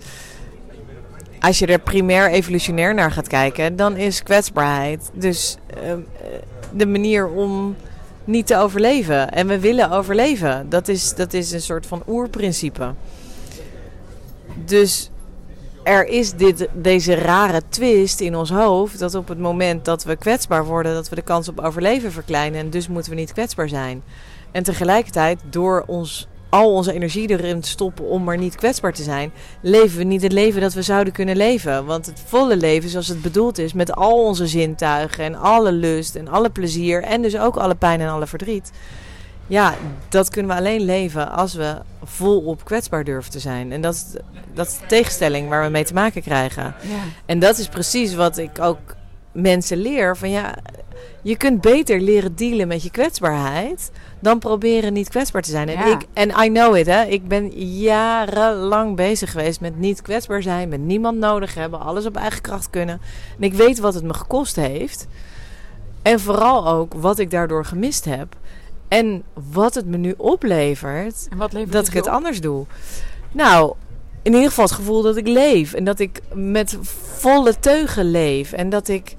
Als 1.40 1.58
je 1.58 1.66
er 1.66 1.78
primair 1.78 2.30
evolutionair 2.30 2.94
naar 2.94 3.12
gaat 3.12 3.28
kijken, 3.28 3.76
dan 3.76 3.96
is 3.96 4.22
kwetsbaarheid 4.22 5.10
dus 5.14 5.56
ehm, 5.66 6.00
eh, 6.20 6.26
de 6.72 6.86
manier 6.86 7.28
om 7.28 7.76
niet 8.24 8.46
te 8.46 8.56
overleven. 8.56 9.30
En 9.30 9.46
we 9.46 9.58
willen 9.58 9.90
overleven. 9.90 10.68
Dat 10.68 10.88
is, 10.88 11.14
dat 11.14 11.32
is 11.32 11.52
een 11.52 11.60
soort 11.60 11.86
van 11.86 12.02
oerprincipe. 12.08 12.94
Dus 14.64 15.10
er 15.82 16.06
is 16.06 16.32
dit, 16.32 16.68
deze 16.72 17.14
rare 17.14 17.62
twist 17.68 18.20
in 18.20 18.36
ons 18.36 18.50
hoofd. 18.50 18.98
Dat 18.98 19.14
op 19.14 19.28
het 19.28 19.38
moment 19.38 19.84
dat 19.84 20.04
we 20.04 20.16
kwetsbaar 20.16 20.64
worden, 20.64 20.94
dat 20.94 21.08
we 21.08 21.14
de 21.14 21.22
kans 21.22 21.48
op 21.48 21.60
overleven 21.60 22.12
verkleinen. 22.12 22.60
En 22.60 22.70
dus 22.70 22.88
moeten 22.88 23.10
we 23.12 23.18
niet 23.18 23.32
kwetsbaar 23.32 23.68
zijn. 23.68 24.02
En 24.50 24.62
tegelijkertijd, 24.62 25.40
door 25.50 25.84
ons, 25.86 26.28
al 26.52 26.72
onze 26.72 26.92
energie 26.92 27.30
erin 27.30 27.60
te 27.60 27.68
stoppen 27.68 28.04
om 28.04 28.24
maar 28.24 28.38
niet 28.38 28.54
kwetsbaar 28.54 28.92
te 28.92 29.02
zijn, 29.02 29.32
leven 29.60 29.98
we 29.98 30.04
niet 30.04 30.22
het 30.22 30.32
leven 30.32 30.60
dat 30.60 30.74
we 30.74 30.82
zouden 30.82 31.12
kunnen 31.12 31.36
leven. 31.36 31.84
Want 31.84 32.06
het 32.06 32.22
volle 32.26 32.56
leven 32.56 32.88
zoals 32.88 33.08
het 33.08 33.22
bedoeld 33.22 33.58
is, 33.58 33.72
met 33.72 33.92
al 33.94 34.24
onze 34.24 34.46
zintuigen 34.46 35.24
en 35.24 35.34
alle 35.34 35.72
lust 35.72 36.14
en 36.14 36.28
alle 36.28 36.50
plezier. 36.50 37.02
En 37.02 37.22
dus 37.22 37.38
ook 37.38 37.56
alle 37.56 37.74
pijn 37.74 38.00
en 38.00 38.08
alle 38.08 38.26
verdriet 38.26 38.72
ja, 39.46 39.74
dat 40.08 40.30
kunnen 40.30 40.50
we 40.50 40.56
alleen 40.56 40.80
leven 40.80 41.32
als 41.32 41.54
we 41.54 41.76
volop 42.02 42.64
kwetsbaar 42.64 43.04
durven 43.04 43.30
te 43.30 43.38
zijn. 43.38 43.72
En 43.72 43.80
dat 43.80 43.94
is, 43.94 44.06
dat 44.54 44.66
is 44.66 44.78
de 44.78 44.86
tegenstelling 44.86 45.48
waar 45.48 45.64
we 45.64 45.70
mee 45.70 45.84
te 45.84 45.94
maken 45.94 46.22
krijgen. 46.22 46.62
Ja. 46.62 47.02
En 47.26 47.38
dat 47.38 47.58
is 47.58 47.68
precies 47.68 48.14
wat 48.14 48.38
ik 48.38 48.60
ook 48.60 48.78
mensen 49.32 49.76
leer. 49.76 50.16
Van 50.16 50.30
ja, 50.30 50.54
je 51.22 51.36
kunt 51.36 51.60
beter 51.60 52.00
leren 52.00 52.34
dealen 52.36 52.68
met 52.68 52.82
je 52.82 52.90
kwetsbaarheid 52.90 53.90
dan 54.20 54.38
proberen 54.38 54.92
niet 54.92 55.08
kwetsbaar 55.08 55.42
te 55.42 55.50
zijn. 55.50 55.68
En, 55.68 55.74
Ja. 55.88 55.92
ik, 55.98 56.06
en 56.12 56.28
I 56.44 56.48
know 56.48 56.76
it, 56.76 56.86
hè. 56.86 57.04
Ik 57.04 57.28
ben 57.28 57.50
jarenlang 57.78 58.96
bezig 58.96 59.30
geweest 59.30 59.60
met 59.60 59.78
niet 59.78 60.02
kwetsbaar 60.02 60.42
zijn, 60.42 60.68
met 60.68 60.80
niemand 60.80 61.18
nodig 61.18 61.54
hebben, 61.54 61.80
alles 61.80 62.06
op 62.06 62.16
eigen 62.16 62.40
kracht 62.40 62.70
kunnen. 62.70 63.00
En 63.38 63.42
ik 63.42 63.54
weet 63.54 63.78
wat 63.78 63.94
het 63.94 64.04
me 64.04 64.14
gekost 64.14 64.56
heeft. 64.56 65.06
En 66.02 66.20
vooral 66.20 66.68
ook 66.68 66.94
wat 66.94 67.18
ik 67.18 67.30
daardoor 67.30 67.64
gemist 67.64 68.04
heb. 68.04 68.36
En 68.88 69.22
wat 69.52 69.74
het 69.74 69.86
me 69.86 69.96
nu 69.96 70.14
oplevert 70.16 71.26
En 71.30 71.36
wat 71.38 71.52
levert 71.52 71.72
dat 71.72 71.86
ik 71.86 71.92
het 71.92 72.06
op? 72.06 72.12
anders 72.12 72.40
doe. 72.40 72.66
Nou, 73.32 73.72
in 74.22 74.32
ieder 74.32 74.48
geval 74.48 74.64
het 74.64 74.74
gevoel 74.74 75.02
dat 75.02 75.16
ik 75.16 75.26
leef. 75.26 75.72
En 75.72 75.84
dat 75.84 75.98
ik 75.98 76.20
met 76.34 76.76
volle 77.18 77.58
teugen 77.58 78.10
leef. 78.10 78.52
En 78.52 78.68
dat 78.70 78.88
ik 78.88 79.14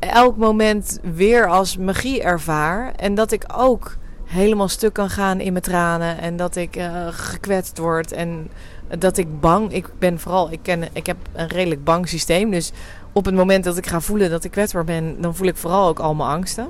elk 0.00 0.36
moment 0.36 0.98
weer 1.14 1.48
als 1.48 1.76
magie 1.76 2.22
ervaar. 2.22 2.92
En 2.96 3.14
dat 3.14 3.32
ik 3.32 3.44
ook 3.56 3.96
helemaal 4.24 4.68
stuk 4.68 4.92
kan 4.92 5.10
gaan 5.10 5.40
in 5.40 5.52
mijn 5.52 5.64
tranen. 5.64 6.18
En 6.18 6.36
dat 6.36 6.56
ik 6.56 6.76
eh, 6.76 7.06
gekwetst 7.10 7.78
word. 7.78 8.12
En 8.12 8.50
dat 8.98 9.16
ik 9.16 9.40
bang... 9.40 9.72
Ik 9.72 9.86
ben 9.98 10.20
vooral... 10.20 10.52
Ik, 10.52 10.60
ken, 10.62 10.82
ik 10.92 11.06
heb 11.06 11.16
een 11.32 11.48
redelijk 11.48 11.84
bang 11.84 12.08
systeem. 12.08 12.50
Dus 12.50 12.72
op 13.12 13.24
het 13.24 13.34
moment 13.34 13.64
dat 13.64 13.76
ik 13.76 13.86
ga 13.86 14.00
voelen 14.00 14.30
dat 14.30 14.44
ik 14.44 14.50
kwetsbaar 14.50 14.84
ben... 14.84 15.20
dan 15.20 15.34
voel 15.34 15.46
ik 15.46 15.56
vooral 15.56 15.88
ook 15.88 15.98
al 15.98 16.14
mijn 16.14 16.30
angsten. 16.30 16.66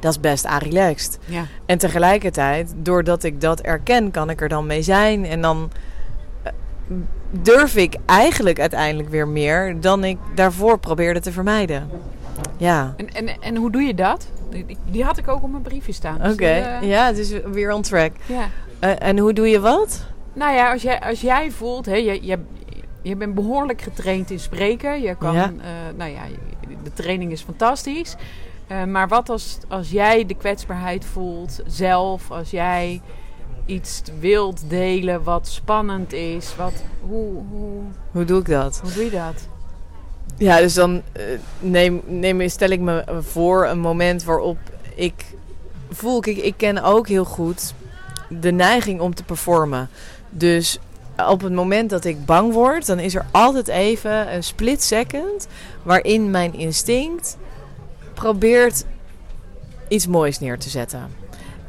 Dat 0.00 0.12
is 0.12 0.20
best 0.20 0.46
relaxed. 0.58 1.18
Ja. 1.24 1.44
En 1.66 1.78
tegelijkertijd, 1.78 2.72
doordat 2.76 3.22
ik 3.22 3.40
dat 3.40 3.60
erken, 3.60 4.10
kan 4.10 4.30
ik 4.30 4.40
er 4.40 4.48
dan 4.48 4.66
mee 4.66 4.82
zijn. 4.82 5.24
En 5.24 5.40
dan 5.40 5.70
eh, 6.42 6.52
durf 7.30 7.76
ik 7.76 7.96
eigenlijk 8.06 8.60
uiteindelijk 8.60 9.08
weer 9.08 9.28
meer 9.28 9.80
dan 9.80 10.04
ik 10.04 10.18
daarvoor 10.34 10.78
probeerde 10.78 11.20
te 11.20 11.32
vermijden. 11.32 11.88
Ja, 12.56 12.94
En, 12.96 13.14
en, 13.14 13.40
en 13.40 13.56
hoe 13.56 13.70
doe 13.70 13.82
je 13.82 13.94
dat? 13.94 14.28
Die, 14.50 14.76
die 14.90 15.04
had 15.04 15.18
ik 15.18 15.28
ook 15.28 15.42
op 15.42 15.50
mijn 15.50 15.62
briefje 15.62 15.92
staan. 15.92 16.14
oké. 16.16 16.30
Dus, 16.36 16.46
eh, 16.46 16.82
Ja, 16.82 17.06
het 17.06 17.18
is 17.18 17.30
weer 17.30 17.72
on 17.72 17.82
track. 17.82 18.12
ja. 18.26 18.48
Eh, 18.78 19.08
en 19.08 19.18
hoe 19.18 19.32
doe 19.32 19.48
je 19.48 19.60
wat? 19.60 20.04
Nou 20.32 20.52
ja, 20.54 20.72
als 20.72 20.82
jij, 20.82 21.00
als 21.00 21.20
jij 21.20 21.50
voelt, 21.50 21.86
hè, 21.86 21.94
je, 21.94 22.26
je, 22.26 22.38
je 23.02 23.16
bent 23.16 23.34
behoorlijk 23.34 23.80
getraind 23.82 24.30
in 24.30 24.38
spreken. 24.40 25.02
Je 25.02 25.14
kan, 25.14 25.34
Ja. 25.34 25.44
eh, 25.44 25.70
nou 25.96 26.10
ja, 26.10 26.20
de 26.82 26.92
training 26.92 27.32
is 27.32 27.42
fantastisch. 27.42 28.16
Maar 28.86 29.08
wat 29.08 29.28
als, 29.28 29.58
als 29.68 29.90
jij 29.90 30.26
de 30.26 30.34
kwetsbaarheid 30.34 31.04
voelt 31.04 31.60
zelf, 31.66 32.30
als 32.30 32.50
jij 32.50 33.00
iets 33.66 34.02
wilt 34.20 34.70
delen 34.70 35.22
wat 35.22 35.48
spannend 35.48 36.12
is, 36.12 36.56
wat, 36.56 36.72
hoe, 37.00 37.42
hoe, 37.50 37.80
Hoe 38.10 38.24
doe 38.24 38.40
ik 38.40 38.46
dat? 38.46 38.80
hoe 38.82 38.92
doe 38.92 39.04
je 39.04 39.10
dat? 39.10 39.48
Ja, 40.36 40.58
dus 40.58 40.74
dan 40.74 41.02
eh, 41.12 41.22
neem, 41.60 42.02
neem, 42.06 42.48
stel 42.48 42.70
ik 42.70 42.80
me 42.80 43.04
voor 43.20 43.66
een 43.66 43.80
moment 43.80 44.24
waarop 44.24 44.58
ik 44.94 45.24
voel, 45.90 46.18
ik, 46.18 46.36
ik 46.36 46.54
ken 46.56 46.82
ook 46.82 47.08
heel 47.08 47.24
goed 47.24 47.74
de 48.28 48.52
neiging 48.52 49.00
om 49.00 49.14
te 49.14 49.24
performen. 49.24 49.88
Dus 50.30 50.78
op 51.28 51.40
het 51.40 51.52
moment 51.52 51.90
dat 51.90 52.04
ik 52.04 52.24
bang 52.24 52.52
word, 52.52 52.86
dan 52.86 52.98
is 52.98 53.14
er 53.14 53.26
altijd 53.30 53.68
even 53.68 54.34
een 54.34 54.44
split 54.44 54.82
second 54.82 55.46
waarin 55.82 56.30
mijn 56.30 56.54
instinct 56.54 57.36
probeert 58.14 58.84
iets 59.88 60.06
moois 60.06 60.38
neer 60.38 60.58
te 60.58 60.68
zetten. 60.68 61.08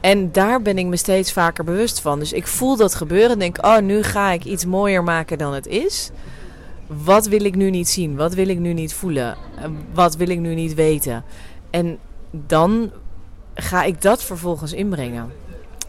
En 0.02 0.32
daar 0.32 0.62
ben 0.62 0.78
ik 0.78 0.86
me 0.86 0.98
steeds 0.98 1.32
vaker 1.32 1.64
bewust 1.64 2.00
van. 2.00 2.20
Dus 2.20 2.34
ik 2.34 2.48
voel 2.48 2.76
dat 2.76 2.96
gebeuren 2.96 3.32
en 3.32 3.40
denk, 3.40 3.66
oh, 3.66 3.78
nu 3.78 4.04
ga 4.04 4.32
ik 4.32 4.44
iets 4.44 4.66
mooier 4.66 5.04
maken 5.04 5.38
dan 5.38 5.54
het 5.54 5.68
is. 5.68 6.12
Wat 6.88 7.26
wil 7.28 7.46
ik 7.46 7.56
nu 7.56 7.70
niet 7.70 7.90
zien? 7.90 8.16
Wat 8.16 8.34
wil 8.34 8.48
ik 8.48 8.60
nu 8.60 8.74
niet 8.74 8.94
voelen? 8.94 9.36
Eh, 9.58 9.64
Wat 9.94 10.16
wil 10.16 10.30
ik 10.30 10.40
nu 10.40 10.56
niet 10.56 10.74
weten? 10.74 11.24
En 11.70 11.98
dan 12.32 12.92
ga 13.54 13.84
ik 13.84 14.02
dat 14.02 14.24
vervolgens 14.24 14.74
inbrengen. 14.74 15.32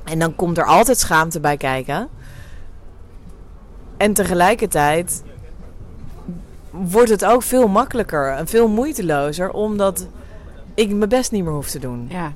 En 0.05 0.19
dan 0.19 0.35
komt 0.35 0.59
er 0.59 0.65
altijd 0.67 0.99
schaamte 0.99 1.41
bij 1.41 1.57
kijken. 1.57 2.09
En 3.97 4.13
tegelijkertijd 4.13 5.23
wordt 6.71 7.11
het 7.11 7.25
ook 7.25 7.43
veel 7.43 7.69
makkelijker 7.69 8.33
en 8.33 8.47
veel 8.47 8.69
moeitelozer, 8.69 9.51
omdat 9.51 10.07
ik 10.75 10.95
mijn 10.95 11.09
best 11.09 11.33
niet 11.33 11.45
meer 11.45 11.53
hoef 11.53 11.71
te 11.71 11.79
doen. 11.79 12.07
Ja, 12.11 12.33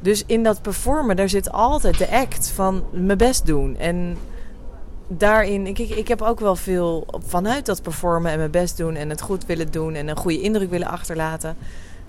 Dus 0.00 0.24
in 0.26 0.42
dat 0.42 0.62
performen, 0.62 1.16
daar 1.16 1.28
zit 1.28 1.52
altijd 1.52 1.98
de 1.98 2.10
act 2.10 2.48
van 2.50 2.84
mijn 2.92 3.18
best 3.18 3.46
doen. 3.46 3.76
En 3.76 4.16
daarin, 5.08 5.66
ik, 5.66 5.78
ik, 5.78 6.08
heb 6.08 6.22
ook 6.22 6.40
wel 6.40 6.56
veel 6.56 7.06
vanuit 7.26 7.66
dat 7.66 7.82
performen 7.82 8.30
en 8.30 8.38
mijn 8.38 8.50
best 8.50 8.76
doen 8.76 8.94
en 8.94 9.10
het 9.10 9.20
goed 9.20 9.46
willen 9.46 9.70
doen 9.70 9.94
en 9.94 10.08
een 10.08 10.16
goede 10.16 10.40
indruk 10.40 10.70
willen 10.70 10.88
achterlaten. 10.88 11.56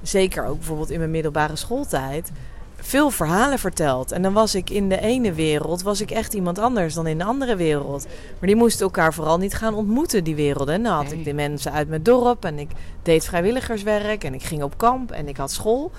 Zeker 0.02 0.46
ook 0.46 0.58
bijvoorbeeld 0.58 0.90
in 0.90 1.00
mijn 1.00 1.12
middelbare 1.12 1.56
schooltijd. 1.56 2.32
Veel 2.76 3.10
verhalen 3.10 3.60
verteld. 3.60 4.12
En 4.12 4.22
dan 4.22 4.34
was 4.34 4.56
ik 4.56 4.70
in 4.70 4.90
de 4.90 5.00
ene 5.00 5.34
wereld 5.34 5.82
was 5.82 6.02
ik 6.02 6.12
echt 6.12 6.34
iemand 6.34 6.60
anders 6.60 6.94
dan 6.94 7.08
in 7.08 7.18
de 7.18 7.24
andere 7.24 7.56
wereld. 7.56 8.06
Maar 8.40 8.50
die 8.50 8.56
moesten 8.56 8.86
elkaar 8.86 9.14
vooral 9.14 9.38
niet 9.38 9.54
gaan 9.54 9.74
ontmoeten, 9.74 10.24
die 10.24 10.36
werelden. 10.36 10.74
En 10.74 10.84
dan 10.84 10.94
had 10.94 11.12
ik 11.12 11.24
de 11.24 11.34
mensen 11.34 11.72
uit 11.72 11.88
mijn 11.90 12.04
dorp 12.04 12.46
en 12.46 12.60
ik 12.60 12.70
deed 13.04 13.26
vrijwilligerswerk 13.26 14.24
en 14.24 14.34
ik 14.34 14.44
ging 14.44 14.64
op 14.64 14.78
kamp 14.78 15.12
en 15.12 15.28
ik 15.28 15.38
had 15.38 15.52
school 15.52 15.92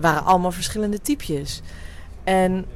waren 0.00 0.24
allemaal 0.24 0.52
verschillende 0.52 1.00
typjes. 1.00 1.62
En 2.24 2.66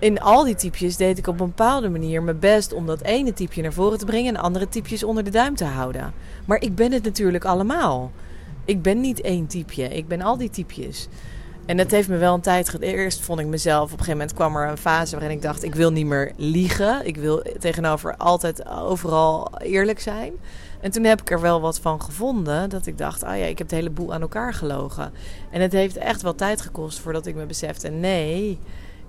in 0.00 0.20
al 0.20 0.44
die 0.44 0.54
typjes 0.54 0.96
deed 0.96 1.18
ik 1.18 1.26
op 1.26 1.40
een 1.40 1.46
bepaalde 1.46 1.88
manier 1.88 2.22
mijn 2.22 2.38
best 2.38 2.72
om 2.72 2.86
dat 2.86 3.00
ene 3.00 3.32
typje 3.32 3.62
naar 3.62 3.72
voren 3.72 3.98
te 3.98 4.04
brengen 4.04 4.34
en 4.34 4.42
andere 4.42 4.68
typjes 4.68 5.02
onder 5.04 5.24
de 5.24 5.30
duim 5.30 5.54
te 5.56 5.64
houden. 5.64 6.12
Maar 6.44 6.62
ik 6.62 6.74
ben 6.74 6.92
het 6.92 7.04
natuurlijk 7.04 7.44
allemaal. 7.44 8.10
Ik 8.64 8.82
ben 8.82 9.00
niet 9.00 9.20
één 9.20 9.46
typje, 9.46 9.84
ik 9.84 10.08
ben 10.08 10.22
al 10.22 10.36
die 10.36 10.50
typjes. 10.50 11.08
En 11.66 11.76
dat 11.76 11.90
heeft 11.90 12.08
me 12.08 12.16
wel 12.16 12.34
een 12.34 12.40
tijd 12.40 12.68
ge- 12.68 12.78
Eerst 12.78 13.20
vond 13.20 13.40
ik 13.40 13.46
mezelf, 13.46 13.84
op 13.84 13.90
een 13.90 14.04
gegeven 14.04 14.12
moment 14.18 14.34
kwam 14.34 14.56
er 14.56 14.68
een 14.68 14.76
fase 14.76 15.16
waarin 15.18 15.36
ik 15.36 15.42
dacht: 15.42 15.62
ik 15.62 15.74
wil 15.74 15.92
niet 15.92 16.06
meer 16.06 16.32
liegen. 16.36 17.06
Ik 17.06 17.16
wil 17.16 17.42
tegenover 17.58 18.16
altijd 18.16 18.68
overal 18.68 19.50
eerlijk 19.58 20.00
zijn. 20.00 20.32
En 20.80 20.90
toen 20.90 21.04
heb 21.04 21.20
ik 21.20 21.30
er 21.30 21.40
wel 21.40 21.60
wat 21.60 21.80
van 21.80 22.02
gevonden. 22.02 22.70
Dat 22.70 22.86
ik 22.86 22.98
dacht: 22.98 23.22
ah 23.24 23.38
ja, 23.38 23.44
ik 23.44 23.58
heb 23.58 23.66
het 23.66 23.76
hele 23.76 23.90
boel 23.90 24.14
aan 24.14 24.20
elkaar 24.20 24.54
gelogen. 24.54 25.12
En 25.50 25.60
het 25.60 25.72
heeft 25.72 25.96
echt 25.96 26.22
wel 26.22 26.34
tijd 26.34 26.60
gekost 26.60 26.98
voordat 26.98 27.26
ik 27.26 27.34
me 27.34 27.46
besefte: 27.46 27.88
nee, 27.88 28.58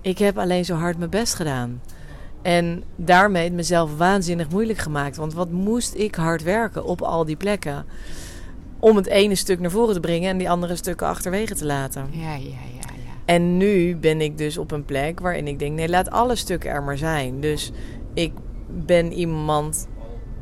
ik 0.02 0.18
heb 0.18 0.38
alleen 0.38 0.64
zo 0.64 0.74
hard 0.74 0.98
mijn 0.98 1.10
best 1.10 1.34
gedaan. 1.34 1.80
En 2.42 2.82
daarmee 2.96 3.44
het 3.44 3.52
mezelf 3.52 3.96
waanzinnig 3.96 4.50
moeilijk 4.50 4.78
gemaakt. 4.78 5.16
Want 5.16 5.34
wat 5.34 5.50
moest 5.50 5.94
ik 5.94 6.14
hard 6.14 6.42
werken 6.42 6.84
op 6.84 7.02
al 7.02 7.24
die 7.24 7.36
plekken? 7.36 7.84
Om 8.78 8.96
het 8.96 9.06
ene 9.06 9.34
stuk 9.34 9.60
naar 9.60 9.70
voren 9.70 9.94
te 9.94 10.00
brengen 10.00 10.30
en 10.30 10.38
die 10.38 10.50
andere 10.50 10.76
stukken 10.76 11.06
achterwege 11.06 11.54
te 11.54 11.64
laten. 11.64 12.06
ja, 12.10 12.34
ja, 12.34 12.34
ja. 12.34 12.56
ja. 12.80 12.92
En 13.24 13.56
nu 13.56 13.96
ben 13.96 14.20
ik 14.20 14.38
dus 14.38 14.58
op 14.58 14.70
een 14.70 14.84
plek 14.84 15.20
waarin 15.20 15.46
ik 15.46 15.58
denk: 15.58 15.76
nee, 15.76 15.88
laat 15.88 16.10
alle 16.10 16.36
stukken 16.36 16.70
er 16.70 16.82
maar 16.82 16.98
zijn. 16.98 17.40
Dus 17.40 17.72
ik 18.14 18.32
ben 18.68 19.12
iemand. 19.12 19.88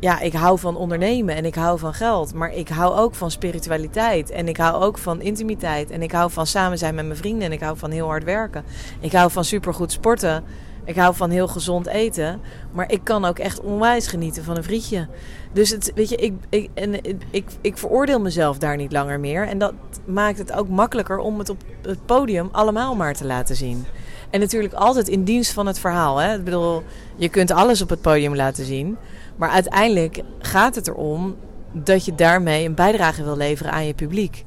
Ja, 0.01 0.21
ik 0.21 0.33
hou 0.33 0.59
van 0.59 0.77
ondernemen 0.77 1.35
en 1.35 1.45
ik 1.45 1.55
hou 1.55 1.79
van 1.79 1.95
geld. 1.95 2.35
Maar 2.35 2.55
ik 2.55 2.69
hou 2.69 2.97
ook 2.97 3.15
van 3.15 3.31
spiritualiteit. 3.31 4.31
En 4.31 4.49
ik 4.49 4.57
hou 4.57 4.83
ook 4.83 4.99
van 4.99 5.21
intimiteit. 5.21 5.91
En 5.91 6.03
ik 6.03 6.13
hou 6.13 6.31
van 6.31 6.47
samen 6.47 6.79
zijn 6.79 6.95
met 6.95 7.07
mijn 7.07 7.19
vrienden. 7.19 7.47
En 7.47 7.53
ik 7.53 7.61
hou 7.61 7.77
van 7.77 7.91
heel 7.91 8.07
hard 8.07 8.25
werken. 8.25 8.65
Ik 9.01 9.13
hou 9.13 9.31
van 9.31 9.45
supergoed 9.45 9.93
sporten. 9.93 10.45
Ik 10.85 10.97
hou 10.97 11.15
van 11.15 11.31
heel 11.31 11.49
gezond 11.49 11.87
eten. 11.87 12.41
Maar 12.73 12.91
ik 12.93 13.01
kan 13.05 13.25
ook 13.25 13.39
echt 13.39 13.61
onwijs 13.61 14.07
genieten 14.07 14.45
van 14.45 14.57
een 14.57 14.65
frietje. 14.65 15.09
Dus 15.53 15.71
het, 15.71 15.93
weet 15.95 16.09
je, 16.09 16.17
ik, 16.17 16.35
ik, 16.49 16.71
en, 16.75 17.05
ik, 17.31 17.45
ik 17.61 17.79
veroordeel 17.79 18.21
mezelf 18.21 18.59
daar 18.59 18.77
niet 18.77 18.93
langer 18.93 19.21
meer. 19.21 19.49
En 19.49 19.59
dat 19.59 19.73
maakt 20.05 20.39
het 20.39 20.53
ook 20.53 20.69
makkelijker 20.69 21.19
om 21.19 21.39
het 21.39 21.49
op 21.49 21.63
het 21.83 22.07
podium 22.07 22.49
allemaal 22.53 22.97
maar 22.97 23.15
te 23.15 23.27
laten 23.27 23.57
zien. 23.57 23.85
En 24.31 24.41
natuurlijk 24.41 24.75
altijd 24.75 25.09
in 25.09 25.25
dienst 25.25 25.53
van 25.53 25.67
het 25.67 25.79
verhaal. 25.79 26.19
Hè? 26.19 26.35
Ik 26.35 26.45
bedoel, 26.45 26.83
je 27.17 27.29
kunt 27.29 27.51
alles 27.51 27.83
op 27.83 27.89
het 27.89 28.01
podium 28.01 28.37
laten 28.37 28.65
zien. 28.65 28.97
Maar 29.41 29.51
uiteindelijk 29.51 30.23
gaat 30.39 30.75
het 30.75 30.89
erom 30.89 31.37
dat 31.73 32.05
je 32.05 32.15
daarmee 32.15 32.67
een 32.67 32.75
bijdrage 32.75 33.25
wil 33.25 33.37
leveren 33.37 33.73
aan 33.73 33.87
je 33.87 33.95
publiek. 33.95 34.45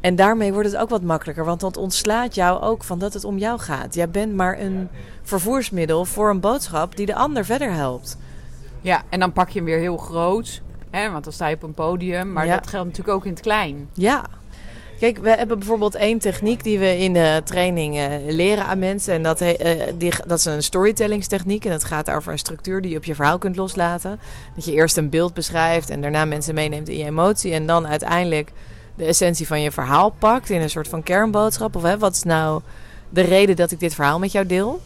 En 0.00 0.16
daarmee 0.16 0.52
wordt 0.52 0.70
het 0.70 0.80
ook 0.80 0.88
wat 0.88 1.02
makkelijker, 1.02 1.44
want 1.44 1.60
dat 1.60 1.76
ontslaat 1.76 2.34
jou 2.34 2.62
ook 2.62 2.84
van 2.84 2.98
dat 2.98 3.14
het 3.14 3.24
om 3.24 3.38
jou 3.38 3.58
gaat. 3.58 3.94
Jij 3.94 4.10
bent 4.10 4.34
maar 4.34 4.60
een 4.60 4.88
vervoersmiddel 5.22 6.04
voor 6.04 6.30
een 6.30 6.40
boodschap 6.40 6.96
die 6.96 7.06
de 7.06 7.14
ander 7.14 7.44
verder 7.44 7.72
helpt. 7.72 8.18
Ja, 8.80 9.02
en 9.08 9.20
dan 9.20 9.32
pak 9.32 9.48
je 9.48 9.58
hem 9.58 9.64
weer 9.64 9.78
heel 9.78 9.96
groot, 9.96 10.62
hè, 10.90 11.10
want 11.10 11.24
dan 11.24 11.32
sta 11.32 11.46
je 11.46 11.54
op 11.54 11.62
een 11.62 11.74
podium. 11.74 12.32
Maar 12.32 12.46
dat 12.46 12.66
geldt 12.66 12.86
natuurlijk 12.86 13.16
ook 13.16 13.24
in 13.24 13.32
het 13.32 13.40
klein. 13.40 13.88
Ja. 13.92 14.24
Kijk, 14.98 15.18
we 15.18 15.30
hebben 15.30 15.58
bijvoorbeeld 15.58 15.94
één 15.94 16.18
techniek 16.18 16.64
die 16.64 16.78
we 16.78 16.98
in 16.98 17.12
de 17.12 17.40
training 17.44 17.96
uh, 17.96 18.06
leren 18.26 18.64
aan 18.64 18.78
mensen. 18.78 19.14
En 19.14 19.22
dat, 19.22 19.40
uh, 19.40 19.50
die, 19.94 20.12
dat 20.26 20.38
is 20.38 20.44
een 20.44 20.62
storytellingstechniek. 20.62 21.64
En 21.64 21.70
dat 21.70 21.84
gaat 21.84 22.10
over 22.10 22.32
een 22.32 22.38
structuur 22.38 22.80
die 22.80 22.90
je 22.90 22.96
op 22.96 23.04
je 23.04 23.14
verhaal 23.14 23.38
kunt 23.38 23.56
loslaten. 23.56 24.20
Dat 24.54 24.64
je 24.64 24.72
eerst 24.72 24.96
een 24.96 25.10
beeld 25.10 25.34
beschrijft 25.34 25.90
en 25.90 26.00
daarna 26.00 26.24
mensen 26.24 26.54
meeneemt 26.54 26.88
in 26.88 26.98
je 26.98 27.04
emotie. 27.04 27.52
En 27.52 27.66
dan 27.66 27.86
uiteindelijk 27.86 28.52
de 28.94 29.04
essentie 29.04 29.46
van 29.46 29.60
je 29.60 29.72
verhaal 29.72 30.10
pakt 30.10 30.50
in 30.50 30.60
een 30.60 30.70
soort 30.70 30.88
van 30.88 31.02
kernboodschap. 31.02 31.76
Of 31.76 31.82
hè, 31.82 31.98
wat 31.98 32.14
is 32.14 32.22
nou 32.22 32.62
de 33.08 33.20
reden 33.20 33.56
dat 33.56 33.70
ik 33.70 33.80
dit 33.80 33.94
verhaal 33.94 34.18
met 34.18 34.32
jou 34.32 34.46
deel? 34.46 34.80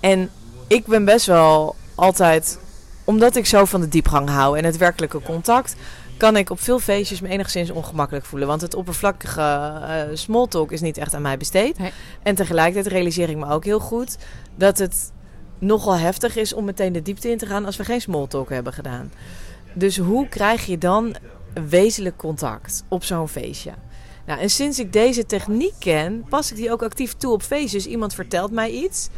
En 0.00 0.30
ik 0.66 0.86
ben 0.86 1.04
best 1.04 1.26
wel 1.26 1.74
altijd, 1.94 2.58
omdat 3.04 3.36
ik 3.36 3.46
zo 3.46 3.64
van 3.64 3.80
de 3.80 3.88
diepgang 3.88 4.28
hou 4.28 4.58
en 4.58 4.64
het 4.64 4.76
werkelijke 4.76 5.22
contact, 5.22 5.76
kan 6.16 6.36
ik 6.36 6.50
op 6.50 6.60
veel 6.60 6.78
feestjes 6.78 7.20
me 7.20 7.28
enigszins 7.28 7.70
ongemakkelijk 7.70 8.24
voelen. 8.24 8.48
Want 8.48 8.60
het 8.60 8.74
oppervlakkige 8.74 9.40
uh, 9.40 10.16
smalltalk 10.16 10.72
is 10.72 10.80
niet 10.80 10.98
echt 10.98 11.14
aan 11.14 11.22
mij 11.22 11.36
besteed. 11.36 11.76
En 12.22 12.34
tegelijkertijd 12.34 12.94
realiseer 12.94 13.28
ik 13.28 13.36
me 13.36 13.48
ook 13.48 13.64
heel 13.64 13.80
goed 13.80 14.16
dat 14.56 14.78
het 14.78 15.12
nogal 15.58 15.96
heftig 15.96 16.36
is 16.36 16.52
om 16.52 16.64
meteen 16.64 16.92
de 16.92 17.02
diepte 17.02 17.30
in 17.30 17.38
te 17.38 17.46
gaan 17.46 17.64
als 17.64 17.76
we 17.76 17.84
geen 17.84 18.00
smalltalk 18.00 18.48
hebben 18.48 18.72
gedaan. 18.72 19.12
Dus 19.72 19.96
hoe 19.96 20.28
krijg 20.28 20.66
je 20.66 20.78
dan 20.78 21.16
wezenlijk 21.68 22.16
contact 22.16 22.84
op 22.88 23.04
zo'n 23.04 23.28
feestje. 23.28 23.72
Nou, 24.26 24.40
en 24.40 24.50
sinds 24.50 24.78
ik 24.78 24.92
deze 24.92 25.26
techniek 25.26 25.74
ken, 25.78 26.24
pas 26.28 26.50
ik 26.50 26.56
die 26.56 26.72
ook 26.72 26.82
actief 26.82 27.12
toe 27.12 27.32
op 27.32 27.42
feestjes. 27.42 27.86
Iemand 27.86 28.14
vertelt 28.14 28.50
mij 28.50 28.70
iets. 28.70 29.08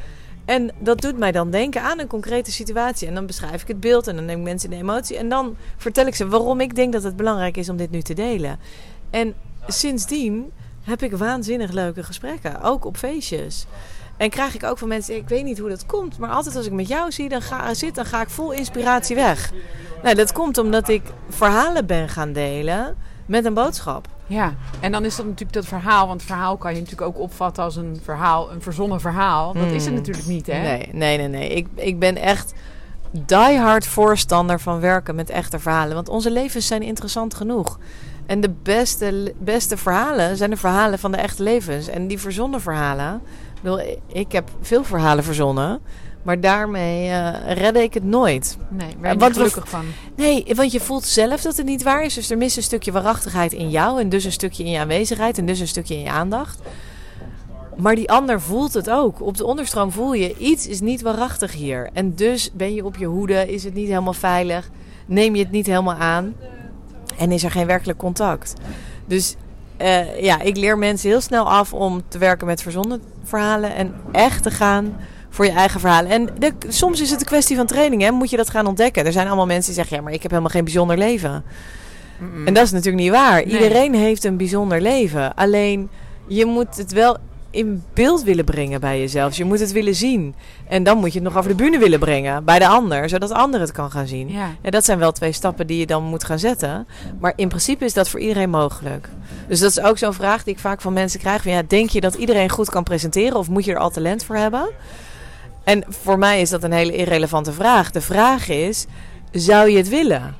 En 0.46 0.70
dat 0.78 1.00
doet 1.00 1.18
mij 1.18 1.32
dan 1.32 1.50
denken 1.50 1.82
aan 1.82 1.98
een 1.98 2.06
concrete 2.06 2.52
situatie. 2.52 3.08
En 3.08 3.14
dan 3.14 3.26
beschrijf 3.26 3.62
ik 3.62 3.68
het 3.68 3.80
beeld 3.80 4.06
en 4.06 4.16
dan 4.16 4.24
neem 4.24 4.38
ik 4.38 4.44
mensen 4.44 4.70
in 4.70 4.76
de 4.76 4.82
emotie. 4.82 5.16
En 5.16 5.28
dan 5.28 5.56
vertel 5.76 6.06
ik 6.06 6.14
ze 6.14 6.28
waarom 6.28 6.60
ik 6.60 6.74
denk 6.74 6.92
dat 6.92 7.02
het 7.02 7.16
belangrijk 7.16 7.56
is 7.56 7.68
om 7.68 7.76
dit 7.76 7.90
nu 7.90 8.02
te 8.02 8.14
delen. 8.14 8.58
En 9.10 9.34
sindsdien 9.66 10.52
heb 10.82 11.02
ik 11.02 11.16
waanzinnig 11.16 11.72
leuke 11.72 12.02
gesprekken, 12.02 12.62
ook 12.62 12.84
op 12.84 12.96
feestjes. 12.96 13.66
En 14.16 14.30
krijg 14.30 14.54
ik 14.54 14.64
ook 14.64 14.78
van 14.78 14.88
mensen, 14.88 15.16
ik 15.16 15.28
weet 15.28 15.44
niet 15.44 15.58
hoe 15.58 15.68
dat 15.68 15.86
komt, 15.86 16.18
maar 16.18 16.30
altijd 16.30 16.56
als 16.56 16.66
ik 16.66 16.72
met 16.72 16.88
jou 16.88 17.12
zie, 17.12 17.28
dan 17.28 17.42
ga, 17.42 17.74
zit, 17.74 17.94
dan 17.94 18.04
ga 18.04 18.20
ik 18.20 18.30
vol 18.30 18.52
inspiratie 18.52 19.16
weg. 19.16 19.52
Nou, 20.02 20.14
dat 20.14 20.32
komt 20.32 20.58
omdat 20.58 20.88
ik 20.88 21.02
verhalen 21.28 21.86
ben 21.86 22.08
gaan 22.08 22.32
delen 22.32 22.96
met 23.26 23.44
een 23.44 23.54
boodschap. 23.54 24.08
Ja, 24.26 24.54
en 24.80 24.92
dan 24.92 25.04
is 25.04 25.16
dat 25.16 25.26
natuurlijk 25.26 25.52
dat 25.52 25.66
verhaal, 25.66 26.06
want 26.06 26.22
verhaal 26.22 26.56
kan 26.56 26.74
je 26.74 26.80
natuurlijk 26.80 27.08
ook 27.08 27.18
opvatten 27.18 27.64
als 27.64 27.76
een 27.76 28.00
verhaal, 28.02 28.52
een 28.52 28.62
verzonnen 28.62 29.00
verhaal. 29.00 29.52
Dat 29.52 29.66
is 29.66 29.72
het 29.72 29.86
hmm. 29.86 29.94
natuurlijk 29.94 30.26
niet, 30.26 30.46
hè? 30.46 30.60
Nee, 30.60 30.88
nee, 30.92 31.16
nee, 31.16 31.28
nee. 31.28 31.48
Ik, 31.48 31.66
ik 31.74 31.98
ben 31.98 32.16
echt 32.16 32.54
diehard 33.10 33.86
voorstander 33.86 34.60
van 34.60 34.80
werken 34.80 35.14
met 35.14 35.30
echte 35.30 35.58
verhalen, 35.58 35.94
want 35.94 36.08
onze 36.08 36.30
levens 36.30 36.66
zijn 36.66 36.82
interessant 36.82 37.34
genoeg. 37.34 37.78
En 38.26 38.40
de 38.40 38.54
beste, 38.62 39.34
beste 39.38 39.76
verhalen 39.76 40.36
zijn 40.36 40.50
de 40.50 40.56
verhalen 40.56 40.98
van 40.98 41.12
de 41.12 41.18
echte 41.18 41.42
levens. 41.42 41.88
En 41.88 42.06
die 42.06 42.18
verzonnen 42.18 42.60
verhalen, 42.60 43.22
ik 44.06 44.32
heb 44.32 44.50
veel 44.60 44.84
verhalen 44.84 45.24
verzonnen. 45.24 45.80
Maar 46.26 46.40
daarmee 46.40 47.08
uh, 47.08 47.30
redde 47.46 47.82
ik 47.82 47.94
het 47.94 48.04
nooit. 48.04 48.56
Nee, 48.68 48.96
ben 49.00 49.18
je 49.18 49.32
gelukkig 49.32 49.68
van? 49.68 49.84
Nee, 50.16 50.46
want 50.54 50.72
je 50.72 50.80
voelt 50.80 51.04
zelf 51.04 51.42
dat 51.42 51.56
het 51.56 51.66
niet 51.66 51.82
waar 51.82 52.04
is. 52.04 52.14
Dus 52.14 52.30
er 52.30 52.36
mist 52.36 52.56
een 52.56 52.62
stukje 52.62 52.92
waarachtigheid 52.92 53.52
in 53.52 53.70
jou. 53.70 54.00
En 54.00 54.08
dus 54.08 54.24
een 54.24 54.32
stukje 54.32 54.64
in 54.64 54.70
je 54.70 54.78
aanwezigheid. 54.78 55.38
En 55.38 55.46
dus 55.46 55.60
een 55.60 55.68
stukje 55.68 55.94
in 55.94 56.00
je 56.00 56.10
aandacht. 56.10 56.58
Maar 57.76 57.94
die 57.94 58.10
ander 58.10 58.40
voelt 58.40 58.74
het 58.74 58.90
ook. 58.90 59.20
Op 59.20 59.36
de 59.36 59.46
onderstroom 59.46 59.92
voel 59.92 60.12
je, 60.12 60.36
iets 60.36 60.66
is 60.66 60.80
niet 60.80 61.02
waarachtig 61.02 61.52
hier. 61.52 61.90
En 61.92 62.14
dus 62.14 62.50
ben 62.52 62.74
je 62.74 62.84
op 62.84 62.96
je 62.96 63.06
hoede, 63.06 63.52
is 63.52 63.64
het 63.64 63.74
niet 63.74 63.88
helemaal 63.88 64.12
veilig. 64.12 64.70
Neem 65.06 65.34
je 65.34 65.42
het 65.42 65.52
niet 65.52 65.66
helemaal 65.66 65.96
aan. 65.96 66.34
En 67.18 67.32
is 67.32 67.44
er 67.44 67.50
geen 67.50 67.66
werkelijk 67.66 67.98
contact. 67.98 68.54
Dus 69.06 69.36
uh, 69.80 70.20
ja, 70.22 70.40
ik 70.40 70.56
leer 70.56 70.78
mensen 70.78 71.08
heel 71.08 71.20
snel 71.20 71.50
af 71.50 71.72
om 71.72 72.02
te 72.08 72.18
werken 72.18 72.46
met 72.46 72.62
verzonnen 72.62 73.02
verhalen. 73.24 73.74
En 73.74 73.94
echt 74.12 74.42
te 74.42 74.50
gaan 74.50 74.96
voor 75.36 75.44
je 75.44 75.50
eigen 75.50 75.80
verhalen. 75.80 76.10
En 76.10 76.28
de, 76.38 76.52
soms 76.68 77.00
is 77.00 77.10
het 77.10 77.20
een 77.20 77.26
kwestie 77.26 77.56
van 77.56 77.66
training, 77.66 78.02
hè? 78.02 78.10
moet 78.10 78.30
je 78.30 78.36
dat 78.36 78.50
gaan 78.50 78.66
ontdekken. 78.66 79.06
Er 79.06 79.12
zijn 79.12 79.26
allemaal 79.26 79.46
mensen 79.46 79.64
die 79.64 79.74
zeggen, 79.74 79.96
ja, 79.96 80.02
maar 80.02 80.12
ik 80.12 80.22
heb 80.22 80.30
helemaal 80.30 80.52
geen 80.52 80.64
bijzonder 80.64 80.98
leven. 80.98 81.44
En 82.44 82.54
dat 82.54 82.64
is 82.64 82.70
natuurlijk 82.70 83.02
niet 83.02 83.12
waar. 83.12 83.42
Iedereen 83.42 83.94
heeft 83.94 84.24
een 84.24 84.36
bijzonder 84.36 84.80
leven. 84.80 85.34
Alleen, 85.34 85.88
je 86.26 86.46
moet 86.46 86.76
het 86.76 86.92
wel 86.92 87.16
in 87.50 87.82
beeld 87.94 88.22
willen 88.22 88.44
brengen 88.44 88.80
bij 88.80 88.98
jezelf. 88.98 89.36
Je 89.36 89.44
moet 89.44 89.60
het 89.60 89.72
willen 89.72 89.94
zien. 89.94 90.34
En 90.68 90.82
dan 90.82 90.98
moet 90.98 91.12
je 91.12 91.18
het 91.18 91.28
nog 91.28 91.36
over 91.36 91.50
de 91.50 91.56
bühne 91.56 91.78
willen 91.78 91.98
brengen 91.98 92.44
bij 92.44 92.58
de 92.58 92.66
ander, 92.66 93.08
zodat 93.08 93.28
de 93.28 93.34
ander 93.34 93.60
het 93.60 93.72
kan 93.72 93.90
gaan 93.90 94.06
zien. 94.06 94.28
Ja. 94.28 94.70
dat 94.70 94.84
zijn 94.84 94.98
wel 94.98 95.12
twee 95.12 95.32
stappen 95.32 95.66
die 95.66 95.78
je 95.78 95.86
dan 95.86 96.02
moet 96.02 96.24
gaan 96.24 96.38
zetten. 96.38 96.86
Maar 97.20 97.32
in 97.36 97.48
principe 97.48 97.84
is 97.84 97.94
dat 97.94 98.08
voor 98.08 98.20
iedereen 98.20 98.50
mogelijk. 98.50 99.08
Dus 99.48 99.60
dat 99.60 99.70
is 99.70 99.80
ook 99.80 99.98
zo'n 99.98 100.12
vraag 100.12 100.44
die 100.44 100.54
ik 100.54 100.60
vaak 100.60 100.80
van 100.80 100.92
mensen 100.92 101.20
krijg. 101.20 101.42
Van, 101.42 101.52
ja, 101.52 101.62
denk 101.66 101.90
je 101.90 102.00
dat 102.00 102.14
iedereen 102.14 102.50
goed 102.50 102.70
kan 102.70 102.82
presenteren 102.82 103.38
of 103.38 103.48
moet 103.48 103.64
je 103.64 103.72
er 103.72 103.78
al 103.78 103.90
talent 103.90 104.24
voor 104.24 104.36
hebben? 104.36 104.70
En 105.66 105.84
voor 105.88 106.18
mij 106.18 106.40
is 106.40 106.50
dat 106.50 106.62
een 106.62 106.72
hele 106.72 106.96
irrelevante 106.96 107.52
vraag. 107.52 107.90
De 107.90 108.00
vraag 108.00 108.48
is: 108.48 108.86
zou 109.30 109.70
je 109.70 109.76
het 109.76 109.88
willen? 109.88 110.34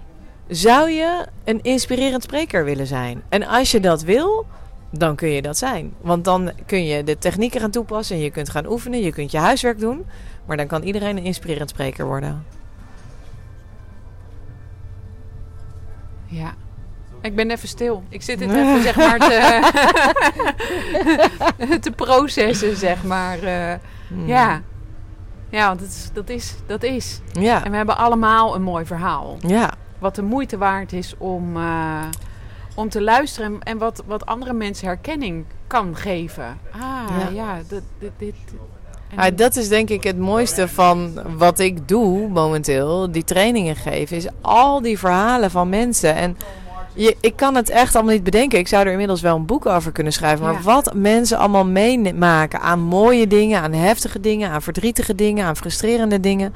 Zou 0.49 0.91
je 0.91 1.27
een 1.45 1.63
inspirerend 1.63 2.23
spreker 2.23 2.65
willen 2.65 2.87
zijn? 2.87 3.23
En 3.29 3.47
als 3.47 3.71
je 3.71 3.81
dat 3.81 4.03
wil, 4.03 4.47
dan 4.91 5.17
kun 5.17 5.29
je 5.29 5.43
dat 5.43 5.59
zijn. 5.59 5.95
Want 6.01 6.25
dan 6.25 6.53
kun 6.67 6.85
je 6.85 7.05
de 7.05 7.19
technieken 7.19 7.61
gaan 7.61 7.71
toepassen 7.71 8.17
en 8.17 8.23
je 8.23 8.31
kunt 8.31 8.51
gaan 8.51 8.67
oefenen, 8.67 9.01
je 9.01 9.13
kunt 9.13 9.31
je 9.31 9.39
huiswerk 9.39 9.79
doen. 9.79 10.07
Maar 10.47 10.57
dan 10.57 10.67
kan 10.67 10.83
iedereen 10.83 11.17
een 11.17 11.25
inspirerend 11.25 11.71
spreker 11.71 12.07
worden. 12.07 12.45
Ja. 16.27 16.55
Ik 17.21 17.37
ben 17.37 17.51
even 17.51 17.69
stil. 17.69 18.03
Ik 18.09 18.23
zit 18.23 18.41
het 18.41 18.51
even, 18.59 18.83
zeg 18.83 18.97
maar, 18.97 19.19
te, 19.19 19.61
te 21.85 21.91
processen, 21.91 22.77
zeg 22.77 23.05
maar. 23.05 23.43
Uh, 23.43 23.73
Ja. 24.27 24.63
Ja, 25.57 25.67
want 25.67 25.81
dat 25.81 25.89
is, 25.89 26.11
dat 26.13 26.29
is, 26.29 26.55
dat 26.67 26.83
is. 26.83 27.21
Ja. 27.33 27.65
En 27.65 27.71
we 27.71 27.77
hebben 27.77 27.97
allemaal 27.97 28.55
een 28.55 28.63
mooi 28.63 28.87
verhaal. 28.87 29.37
Ja. 29.41 29.73
Wat 29.99 30.15
de 30.15 30.23
moeite 30.23 30.59
waard 30.59 30.93
is 30.93 31.15
om, 31.19 31.57
uh, 31.57 32.05
om 32.75 32.89
te 32.89 33.03
luisteren 33.03 33.63
en 33.63 33.79
wat, 33.79 34.03
wat 34.07 34.27
andere 34.27 34.53
mensen 34.53 34.87
herkenning 34.87 35.45
kan 35.67 35.97
geven. 35.97 36.59
Ah, 36.71 36.81
ja, 37.19 37.29
ja 37.33 37.61
dit, 37.69 37.83
dit, 37.99 38.11
dit. 38.17 38.35
Ah, 39.15 39.37
dat 39.37 39.57
is 39.57 39.69
denk 39.69 39.89
ik 39.89 40.05
het 40.05 40.19
mooiste 40.19 40.69
van 40.69 41.21
wat 41.37 41.59
ik 41.59 41.89
doe 41.89 42.29
momenteel, 42.29 43.11
die 43.11 43.25
trainingen 43.25 43.77
geven, 43.77 44.17
is 44.17 44.27
al 44.41 44.83
die 44.83 44.99
verhalen 44.99 45.51
van 45.51 45.69
mensen. 45.69 46.15
En 46.15 46.37
je, 46.97 47.17
ik 47.21 47.37
kan 47.37 47.55
het 47.55 47.71
echt 47.71 47.95
allemaal 47.95 48.13
niet 48.15 48.25
bedenken. 48.25 48.59
Ik 48.59 48.69
zou 48.69 48.85
er 48.87 48.91
inmiddels 48.91 49.21
wel 49.21 49.37
een 49.37 49.47
boek 49.47 49.67
over 49.67 49.93
kunnen 49.93 50.13
schrijven. 50.13 50.45
Maar 50.45 50.63
wat 50.63 50.95
mensen 50.95 51.39
allemaal 51.39 51.67
meemaken 51.67 52.61
aan 52.61 52.81
mooie 52.81 53.27
dingen, 53.27 53.61
aan 53.61 53.73
heftige 53.73 54.21
dingen, 54.21 54.51
aan 54.51 54.63
verdrietige 54.63 55.15
dingen, 55.15 55.47
aan 55.47 55.57
frustrerende 55.57 56.21
dingen. 56.21 56.55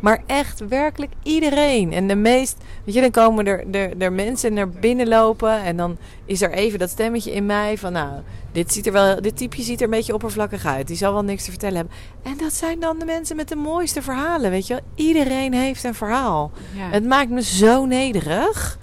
Maar 0.00 0.22
echt 0.26 0.68
werkelijk 0.68 1.12
iedereen. 1.22 1.92
En 1.92 2.08
de 2.08 2.14
meest. 2.14 2.56
Weet 2.84 2.94
je, 2.94 3.00
dan 3.00 3.10
komen 3.10 3.46
er, 3.46 3.64
er, 3.70 3.92
er 3.98 4.12
mensen 4.12 4.52
naar 4.52 4.68
binnen 4.68 5.08
lopen. 5.08 5.62
En 5.62 5.76
dan 5.76 5.96
is 6.24 6.42
er 6.42 6.50
even 6.50 6.78
dat 6.78 6.90
stemmetje 6.90 7.32
in 7.32 7.46
mij 7.46 7.78
van. 7.78 7.92
Nou, 7.92 8.10
dit, 8.52 8.72
ziet 8.72 8.86
er 8.86 8.92
wel, 8.92 9.20
dit 9.20 9.36
typeje 9.36 9.62
ziet 9.62 9.78
er 9.78 9.84
een 9.84 9.90
beetje 9.90 10.14
oppervlakkig 10.14 10.66
uit. 10.66 10.86
Die 10.86 10.96
zal 10.96 11.12
wel 11.12 11.24
niks 11.24 11.44
te 11.44 11.50
vertellen 11.50 11.76
hebben. 11.76 11.94
En 12.22 12.36
dat 12.36 12.52
zijn 12.52 12.80
dan 12.80 12.98
de 12.98 13.04
mensen 13.04 13.36
met 13.36 13.48
de 13.48 13.56
mooiste 13.56 14.02
verhalen. 14.02 14.50
Weet 14.50 14.66
je 14.66 14.74
wel? 14.74 15.06
Iedereen 15.06 15.52
heeft 15.52 15.84
een 15.84 15.94
verhaal. 15.94 16.50
Het 16.76 17.04
maakt 17.04 17.30
me 17.30 17.42
zo 17.42 17.84
nederig. 17.84 18.78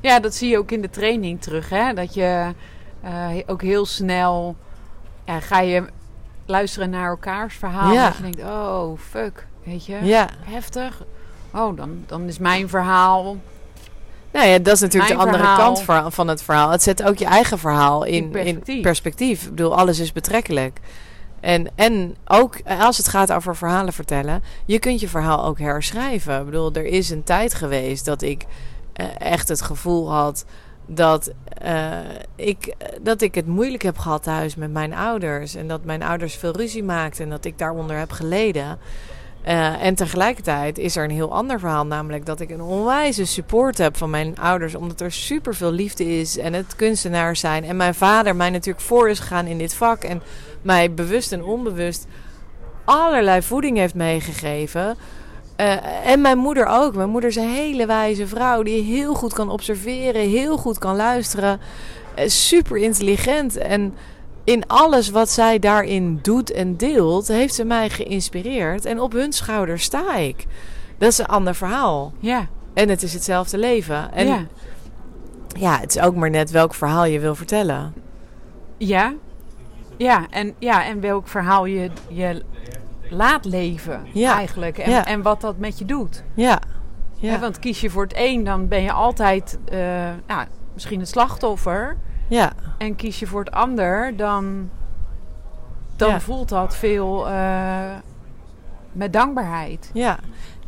Ja, 0.00 0.20
dat 0.20 0.34
zie 0.34 0.50
je 0.50 0.58
ook 0.58 0.70
in 0.70 0.80
de 0.80 0.90
training 0.90 1.42
terug. 1.42 1.68
Hè? 1.68 1.94
Dat 1.94 2.14
je 2.14 2.52
uh, 3.04 3.28
ook 3.46 3.62
heel 3.62 3.86
snel 3.86 4.56
ja, 5.26 5.40
ga 5.40 5.60
je 5.60 5.84
luisteren 6.46 6.90
naar 6.90 7.08
elkaars 7.08 7.56
verhaal. 7.56 7.92
Ja. 7.92 8.06
Dat 8.06 8.16
je 8.16 8.22
denkt, 8.22 8.42
oh 8.42 8.98
fuck, 8.98 9.46
weet 9.64 9.86
je, 9.86 9.98
ja. 10.02 10.28
heftig. 10.44 11.04
Oh, 11.54 11.76
dan, 11.76 12.04
dan 12.06 12.28
is 12.28 12.38
mijn 12.38 12.68
verhaal 12.68 13.36
nou 14.32 14.46
ja, 14.46 14.58
dat 14.58 14.74
is 14.74 14.80
natuurlijk 14.80 15.12
de 15.12 15.18
andere 15.18 15.56
kant 15.56 15.82
van 16.14 16.28
het 16.28 16.42
verhaal. 16.42 16.70
Het 16.70 16.82
zet 16.82 17.02
ook 17.02 17.16
je 17.16 17.24
eigen 17.24 17.58
verhaal 17.58 18.04
in, 18.04 18.14
in 18.14 18.30
perspectief. 18.30 18.74
In 18.76 18.82
perspectief. 18.82 19.42
Ik 19.42 19.48
bedoel, 19.48 19.76
alles 19.76 19.98
is 19.98 20.12
betrekkelijk. 20.12 20.80
En, 21.40 21.70
en 21.74 22.16
ook 22.26 22.56
als 22.80 22.96
het 22.96 23.08
gaat 23.08 23.32
over 23.32 23.56
verhalen 23.56 23.92
vertellen, 23.92 24.42
je 24.64 24.78
kunt 24.78 25.00
je 25.00 25.08
verhaal 25.08 25.44
ook 25.44 25.58
herschrijven. 25.58 26.38
Ik 26.38 26.44
bedoel, 26.44 26.72
er 26.72 26.84
is 26.84 27.10
een 27.10 27.24
tijd 27.24 27.54
geweest 27.54 28.04
dat 28.04 28.22
ik 28.22 28.42
eh, 28.42 28.48
echt 29.18 29.48
het 29.48 29.62
gevoel 29.62 30.12
had 30.12 30.44
dat, 30.94 31.32
eh, 31.58 31.98
ik, 32.36 32.74
dat 33.02 33.20
ik 33.20 33.34
het 33.34 33.46
moeilijk 33.46 33.82
heb 33.82 33.98
gehad 33.98 34.22
thuis 34.22 34.54
met 34.54 34.72
mijn 34.72 34.94
ouders. 34.94 35.54
En 35.54 35.68
dat 35.68 35.84
mijn 35.84 36.02
ouders 36.02 36.34
veel 36.34 36.56
ruzie 36.56 36.84
maakten 36.84 37.24
en 37.24 37.30
dat 37.30 37.44
ik 37.44 37.58
daaronder 37.58 37.98
heb 37.98 38.10
geleden. 38.10 38.78
Uh, 39.46 39.84
en 39.84 39.94
tegelijkertijd 39.94 40.78
is 40.78 40.96
er 40.96 41.04
een 41.04 41.10
heel 41.10 41.32
ander 41.32 41.58
verhaal, 41.58 41.86
namelijk 41.86 42.26
dat 42.26 42.40
ik 42.40 42.50
een 42.50 42.62
onwijze 42.62 43.24
support 43.24 43.78
heb 43.78 43.96
van 43.96 44.10
mijn 44.10 44.38
ouders, 44.38 44.74
omdat 44.74 45.00
er 45.00 45.12
super 45.12 45.54
veel 45.54 45.72
liefde 45.72 46.18
is 46.18 46.38
en 46.38 46.52
het 46.52 46.76
kunstenaars 46.76 47.40
zijn. 47.40 47.64
En 47.64 47.76
mijn 47.76 47.94
vader 47.94 48.36
mij 48.36 48.50
natuurlijk 48.50 48.84
voor 48.84 49.08
is 49.08 49.18
gegaan 49.18 49.46
in 49.46 49.58
dit 49.58 49.74
vak 49.74 50.02
en 50.02 50.22
mij 50.62 50.94
bewust 50.94 51.32
en 51.32 51.44
onbewust 51.44 52.06
allerlei 52.84 53.42
voeding 53.42 53.76
heeft 53.76 53.94
meegegeven. 53.94 54.96
Uh, 55.60 56.06
en 56.06 56.20
mijn 56.20 56.38
moeder 56.38 56.66
ook. 56.66 56.94
Mijn 56.94 57.10
moeder 57.10 57.30
is 57.30 57.36
een 57.36 57.48
hele 57.48 57.86
wijze 57.86 58.26
vrouw 58.26 58.62
die 58.62 58.82
heel 58.82 59.14
goed 59.14 59.32
kan 59.32 59.50
observeren, 59.50 60.28
heel 60.28 60.56
goed 60.56 60.78
kan 60.78 60.96
luisteren, 60.96 61.60
uh, 62.18 62.24
super 62.26 62.76
intelligent 62.76 63.56
en 63.56 63.94
in 64.44 64.66
alles 64.66 65.10
wat 65.10 65.30
zij 65.30 65.58
daarin 65.58 66.18
doet 66.22 66.52
en 66.52 66.76
deelt, 66.76 67.28
heeft 67.28 67.54
ze 67.54 67.64
mij 67.64 67.90
geïnspireerd. 67.90 68.84
En 68.84 69.00
op 69.00 69.12
hun 69.12 69.32
schouders 69.32 69.82
sta 69.82 70.16
ik. 70.16 70.46
Dat 70.98 71.08
is 71.08 71.18
een 71.18 71.26
ander 71.26 71.54
verhaal. 71.54 72.12
Ja. 72.18 72.48
En 72.74 72.88
het 72.88 73.02
is 73.02 73.12
hetzelfde 73.12 73.58
leven. 73.58 74.12
En 74.12 74.26
ja. 74.26 74.46
ja, 75.58 75.78
het 75.80 75.96
is 75.96 76.02
ook 76.02 76.14
maar 76.14 76.30
net 76.30 76.50
welk 76.50 76.74
verhaal 76.74 77.04
je 77.04 77.20
wil 77.20 77.34
vertellen. 77.34 77.94
Ja. 78.76 79.14
Ja, 79.96 80.26
en, 80.30 80.54
ja, 80.58 80.84
en 80.84 81.00
welk 81.00 81.28
verhaal 81.28 81.66
je, 81.66 81.90
je 82.08 82.42
laat 83.10 83.44
leven 83.44 84.00
Ja. 84.12 84.36
eigenlijk. 84.36 84.78
En, 84.78 84.90
Ja. 84.90 85.06
en 85.06 85.22
wat 85.22 85.40
dat 85.40 85.58
met 85.58 85.78
je 85.78 85.84
doet. 85.84 86.22
Ja. 86.34 86.58
Ja. 87.16 87.38
Want 87.38 87.58
kies 87.58 87.80
je 87.80 87.90
voor 87.90 88.02
het 88.02 88.12
een, 88.16 88.44
dan 88.44 88.68
ben 88.68 88.82
je 88.82 88.92
altijd 88.92 89.58
nou, 90.26 90.46
misschien 90.74 91.00
het 91.00 91.08
slachtoffer. 91.08 91.96
ja. 92.28 92.52
En 92.78 92.96
kies 92.96 93.18
je 93.18 93.26
voor 93.26 93.40
het 93.40 93.50
ander, 93.50 94.16
dan, 94.16 94.70
dan 95.96 96.20
voelt 96.20 96.48
dat 96.48 96.76
veel 96.76 97.28
eh, 97.28 97.78
met 98.92 99.12
dankbaarheid. 99.12 99.90
Ja, 99.94 100.18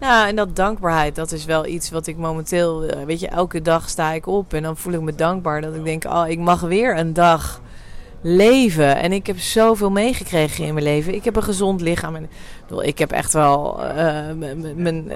nou 0.01 0.29
en 0.29 0.37
dat 0.37 0.57
dankbaarheid, 0.57 1.15
dat 1.15 1.33
is 1.33 1.45
wel 1.45 1.67
iets 1.67 1.91
wat 1.91 2.07
ik 2.07 2.17
momenteel, 2.17 2.85
eh, 2.85 3.05
weet 3.05 3.21
je, 3.21 3.29
elke 3.29 3.63
dag 3.63 3.89
sta 3.89 4.13
ik 4.13 4.27
op 4.27 4.53
en 4.55 4.63
dan 4.63 4.77
voel 4.77 4.93
ik 4.93 5.01
me 5.01 5.15
dankbaar 5.15 5.61
dat 5.61 5.75
ik 5.75 5.85
denk, 5.85 6.05
oh, 6.05 6.29
ik 6.29 6.39
mag 6.39 6.61
weer 6.61 6.99
een 6.99 7.13
dag 7.13 7.61
leven. 8.23 8.97
En 8.97 9.13
ik 9.13 9.27
heb 9.27 9.39
zoveel 9.39 9.91
meegekregen 9.91 10.65
in 10.65 10.75
mijn 10.75 10.87
leven. 10.87 11.15
Ik 11.15 11.25
heb 11.25 11.37
een 11.37 11.43
gezond 11.43 11.81
lichaam. 11.81 12.17
En, 12.17 12.31
ik 12.83 12.99
heb 12.99 13.13
echt 13.13 13.33
wel 13.33 13.85
eh, 13.85 14.21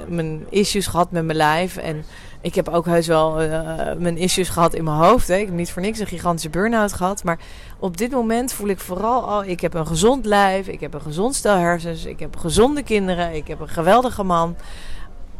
mijn 0.08 0.46
issues 0.48 0.86
gehad 0.86 1.10
met 1.10 1.24
mijn 1.24 1.36
lijf. 1.36 1.76
En 1.76 2.04
ik 2.40 2.54
heb 2.54 2.68
ook 2.68 2.86
heus 2.86 3.06
wel 3.06 3.40
eh, 3.40 3.96
mijn 3.98 4.16
issues 4.16 4.48
gehad 4.48 4.74
in 4.74 4.84
mijn 4.84 4.96
hoofd. 4.96 5.28
Hè. 5.28 5.36
Ik 5.36 5.46
heb 5.46 5.54
niet 5.54 5.70
voor 5.70 5.82
niks 5.82 5.98
een 5.98 6.06
gigantische 6.06 6.50
burn-out 6.50 6.92
gehad. 6.92 7.24
Maar 7.24 7.38
op 7.78 7.96
dit 7.96 8.10
moment 8.10 8.52
voel 8.52 8.68
ik 8.68 8.80
vooral 8.80 9.28
al, 9.28 9.44
ik 9.44 9.60
heb 9.60 9.74
een 9.74 9.86
gezond 9.86 10.24
lijf. 10.26 10.68
Ik 10.68 10.80
heb 10.80 10.94
een 10.94 11.00
gezond 11.00 11.34
stel 11.34 11.56
hersens. 11.56 12.04
Ik 12.04 12.20
heb 12.20 12.36
gezonde 12.36 12.82
kinderen. 12.82 13.34
Ik 13.34 13.48
heb 13.48 13.60
een 13.60 13.68
geweldige 13.68 14.22
man. 14.22 14.56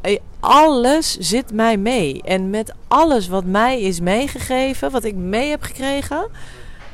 Eh, 0.00 0.18
Alles 0.40 1.16
zit 1.18 1.52
mij 1.52 1.76
mee. 1.76 2.22
En 2.22 2.50
met 2.50 2.74
alles 2.88 3.28
wat 3.28 3.44
mij 3.44 3.80
is 3.80 4.00
meegegeven, 4.00 4.90
wat 4.90 5.04
ik 5.04 5.14
mee 5.14 5.50
heb 5.50 5.62
gekregen, 5.62 6.26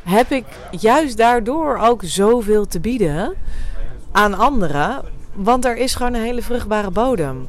heb 0.02 0.30
ik 0.30 0.44
juist 0.70 1.16
daardoor 1.16 1.76
ook 1.76 2.00
zoveel 2.04 2.66
te 2.66 2.80
bieden 2.80 3.34
aan 4.12 4.34
anderen. 4.34 5.02
Want 5.32 5.64
er 5.64 5.76
is 5.76 5.94
gewoon 5.94 6.14
een 6.14 6.22
hele 6.22 6.42
vruchtbare 6.42 6.90
bodem. 6.90 7.48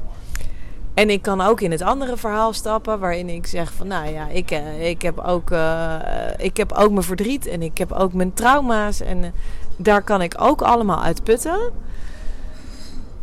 En 0.94 1.10
ik 1.10 1.22
kan 1.22 1.42
ook 1.42 1.62
in 1.62 1.72
het 1.72 1.82
andere 1.82 2.18
verhaal 2.18 2.54
stappen, 2.54 3.00
waarin 3.00 3.30
ik 3.30 3.48
zeg 3.48 3.74
van, 3.74 3.88
nou 3.88 4.14
ja, 4.14 4.28
ik, 4.28 4.52
eh, 4.52 4.90
ik, 4.90 5.02
heb, 5.02 5.20
ook, 5.20 5.52
eh, 5.52 5.96
ik 6.38 6.58
heb 6.58 6.72
ook 6.72 6.92
mijn 6.92 7.04
verdriet 7.04 7.48
en 7.48 7.62
ik 7.62 7.78
heb 7.78 7.92
ook 7.92 8.14
mijn 8.14 8.34
trauma's. 8.34 9.02
En 9.02 9.24
eh, 9.24 9.30
daar 9.76 10.02
kan 10.02 10.22
ik 10.22 10.36
ook 10.38 10.62
allemaal 10.62 11.04
uit 11.04 11.24
putten. 11.24 11.60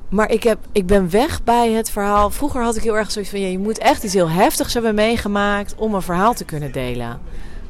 Maar 0.08 0.30
ik, 0.30 0.42
heb, 0.42 0.58
ik 0.72 0.86
ben 0.86 1.10
weg 1.10 1.44
bij 1.44 1.72
het 1.72 1.90
verhaal. 1.90 2.30
Vroeger 2.30 2.62
had 2.62 2.76
ik 2.76 2.82
heel 2.82 2.96
erg 2.96 3.10
zoiets 3.10 3.30
van, 3.30 3.40
je 3.40 3.58
moet 3.58 3.78
echt 3.78 4.02
iets 4.02 4.14
heel 4.14 4.30
heftigs 4.30 4.74
hebben 4.74 4.94
meegemaakt 4.94 5.74
om 5.74 5.94
een 5.94 6.02
verhaal 6.02 6.34
te 6.34 6.44
kunnen 6.44 6.72
delen. 6.72 7.20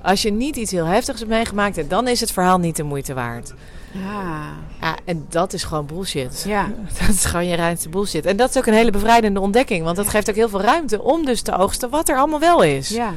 Als 0.02 0.22
je 0.22 0.32
niet 0.32 0.56
iets 0.56 0.70
heel 0.70 0.84
heftigs 0.84 1.18
hebt 1.18 1.30
meegemaakt, 1.30 1.90
dan 1.90 2.08
is 2.08 2.20
het 2.20 2.32
verhaal 2.32 2.58
niet 2.58 2.76
de 2.76 2.82
moeite 2.82 3.14
waard. 3.14 3.52
Ja. 3.92 4.42
Ja, 4.80 4.96
en 5.04 5.26
dat 5.28 5.52
is 5.52 5.64
gewoon 5.64 5.86
bullshit. 5.86 6.42
Ja. 6.46 6.68
Dat 7.00 7.08
is 7.08 7.24
gewoon 7.24 7.46
je 7.46 7.56
reinste 7.56 7.88
bullshit. 7.88 8.26
En 8.26 8.36
dat 8.36 8.48
is 8.50 8.56
ook 8.58 8.66
een 8.66 8.72
hele 8.74 8.90
bevrijdende 8.90 9.40
ontdekking. 9.40 9.84
Want 9.84 9.96
dat 9.96 10.08
geeft 10.08 10.28
ook 10.30 10.34
heel 10.36 10.48
veel 10.48 10.60
ruimte 10.60 11.02
om 11.02 11.24
dus 11.24 11.42
te 11.42 11.56
oogsten 11.56 11.90
wat 11.90 12.08
er 12.08 12.16
allemaal 12.16 12.40
wel 12.40 12.62
is. 12.62 12.88
Ja. 12.88 13.12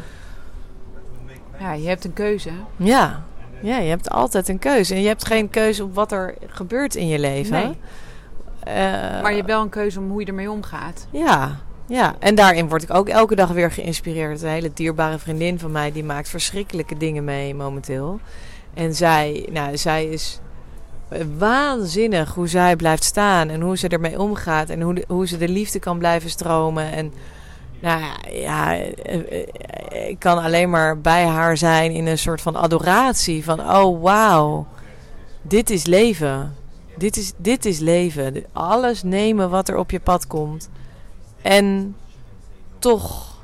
Ja, 1.60 1.74
je 1.74 1.88
hebt 1.88 2.06
een 2.06 2.14
keuze. 2.14 2.50
Ja. 2.78 3.24
Ja, 3.62 3.78
je 3.78 3.90
hebt 3.90 4.10
altijd 4.10 4.48
een 4.48 4.60
keuze. 4.60 4.94
En 4.94 5.02
je 5.02 5.08
hebt 5.08 5.26
geen 5.26 5.50
keuze 5.50 5.84
op 5.84 5.96
wat 5.96 6.12
er 6.12 6.36
gebeurt 6.48 6.96
in 6.96 7.08
je 7.08 7.20
leven. 7.20 7.54
Nee. 7.54 7.78
Eh, 8.60 9.22
Maar 9.22 9.30
je 9.30 9.36
hebt 9.38 9.48
wel 9.48 9.62
een 9.62 9.70
keuze 9.70 10.00
om 10.00 10.10
hoe 10.10 10.20
je 10.20 10.26
ermee 10.26 10.52
omgaat. 10.52 11.08
Ja, 11.12 11.60
ja. 11.88 12.16
En 12.20 12.36
daarin 12.36 12.70
word 12.70 12.84
ik 12.84 12.94
ook 12.94 13.10
elke 13.10 13.36
dag 13.36 13.50
weer 13.50 13.72
geïnspireerd. 13.72 14.42
Een 14.42 14.50
hele 14.50 14.72
dierbare 14.74 15.20
vriendin 15.20 15.60
van 15.60 15.72
mij, 15.72 15.92
die 15.92 16.04
maakt 16.04 16.30
verschrikkelijke 16.30 16.98
dingen 16.98 17.24
mee 17.24 17.56
momenteel. 17.56 18.20
En 18.74 18.96
zij, 18.96 19.48
nou, 19.52 19.78
zij 19.78 20.06
is 20.06 20.40
waanzinnig 21.38 22.34
hoe 22.34 22.48
zij 22.48 22.76
blijft 22.76 23.04
staan 23.04 23.50
en 23.50 23.62
hoe 23.62 23.78
ze 23.78 23.88
ermee 23.88 24.20
omgaat 24.20 24.70
en 24.70 24.82
hoe, 24.82 25.04
hoe 25.08 25.28
ze 25.28 25.38
de 25.38 25.48
liefde 25.48 25.80
kan 25.80 25.98
blijven 25.98 26.30
stromen. 26.30 26.92
En 26.92 27.14
nou 27.80 28.02
ja, 28.32 28.76
eh, 28.76 28.94
eh, 29.06 30.10
ik 30.10 30.20
kan 30.20 30.44
alleen 30.44 30.70
maar 30.70 31.00
bij 31.00 31.26
haar 31.26 31.58
zijn 31.58 31.92
in 31.92 32.06
een 32.06 32.18
soort 32.18 32.42
van 32.42 32.56
adoratie 32.56 33.44
van 33.44 33.60
oh 33.60 34.02
wauw, 34.02 34.68
dit 35.42 35.70
is 35.70 35.86
leven. 35.86 36.56
Dit 36.98 37.18
is, 37.18 37.34
dit 37.38 37.66
is 37.66 37.80
leven. 37.80 38.44
Alles 38.52 39.04
nemen 39.04 39.50
wat 39.50 39.70
er 39.70 39.78
op 39.78 39.92
je 39.92 40.00
pad 40.00 40.28
komt. 40.28 40.70
En 41.44 41.96
toch 42.80 43.38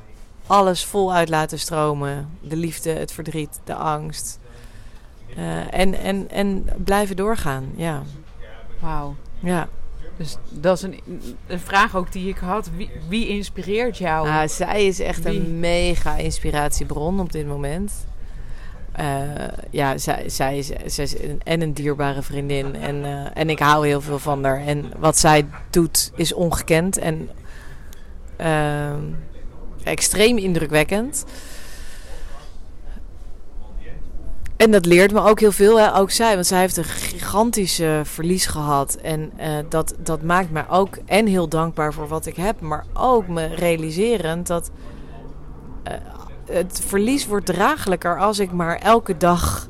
alles 0.46 0.84
voluit 0.84 1.28
laten 1.28 1.58
stromen. 1.58 2.28
De 2.40 2.56
liefde, 2.56 2.90
het 2.90 3.12
verdriet, 3.12 3.60
de 3.64 3.74
angst. 3.74 4.38
Eh, 5.36 5.74
en, 5.74 5.94
en, 5.94 6.30
en 6.30 6.68
blijven 6.84 7.16
doorgaan. 7.16 7.72
Ja. 7.76 8.02
Wauw. 8.78 9.14
ja. 9.38 9.68
Dus 10.16 10.36
dat 10.48 10.76
is 10.76 10.82
een, 10.82 11.00
een 11.46 11.60
vraag 11.60 11.96
ook 11.96 12.12
die 12.12 12.28
ik 12.28 12.36
had. 12.36 12.70
Wie, 12.76 12.90
wie 13.08 13.28
inspireert 13.28 13.98
jou? 13.98 14.28
Ah, 14.28 14.48
zij 14.48 14.86
is 14.86 15.00
echt 15.00 15.22
Wie? 15.22 15.40
een 15.40 15.60
mega 15.60 16.16
inspiratiebron 16.16 17.20
op 17.20 17.32
dit 17.32 17.46
moment. 17.46 17.92
Eh, 18.92 19.06
ja, 19.70 19.98
zij, 19.98 20.28
zij, 20.28 20.58
is, 20.58 20.70
zij 20.86 21.04
is 21.04 21.22
een, 21.22 21.40
en 21.44 21.60
een 21.60 21.72
dierbare 21.72 22.22
vriendin. 22.22 22.74
En, 22.76 23.04
eh, 23.04 23.26
en 23.34 23.50
ik 23.50 23.58
hou 23.58 23.86
heel 23.86 24.00
veel 24.00 24.18
van 24.18 24.44
haar. 24.44 24.60
En 24.60 24.92
wat 24.98 25.18
zij 25.18 25.46
doet 25.70 26.12
is 26.16 26.32
ongekend. 26.32 26.98
En 26.98 27.30
ehm, 28.40 29.02
extreem 29.84 30.36
indrukwekkend. 30.36 31.24
En 34.56 34.70
dat 34.70 34.86
leert 34.86 35.12
me 35.12 35.20
ook 35.20 35.40
heel 35.40 35.52
veel, 35.52 35.80
hè? 35.80 35.96
ook 35.96 36.10
zij. 36.10 36.34
Want 36.34 36.46
zij 36.46 36.60
heeft 36.60 36.76
een 36.76 36.84
gigantische 36.84 38.00
verlies 38.04 38.46
gehad. 38.46 38.94
En 38.94 39.32
eh, 39.36 39.54
dat, 39.68 39.94
dat 39.98 40.22
maakt 40.22 40.50
me 40.50 40.68
ook 40.68 40.98
en 41.06 41.26
heel 41.26 41.48
dankbaar 41.48 41.92
voor 41.92 42.08
wat 42.08 42.26
ik 42.26 42.36
heb. 42.36 42.60
Maar 42.60 42.84
ook 42.92 43.28
me 43.28 43.46
realiserend 43.46 44.46
dat 44.46 44.70
eh, 45.82 45.94
het 46.50 46.82
verlies 46.86 47.26
wordt 47.26 47.46
draaglijker 47.46 48.18
als 48.18 48.38
ik 48.38 48.52
maar 48.52 48.76
elke 48.76 49.16
dag 49.16 49.68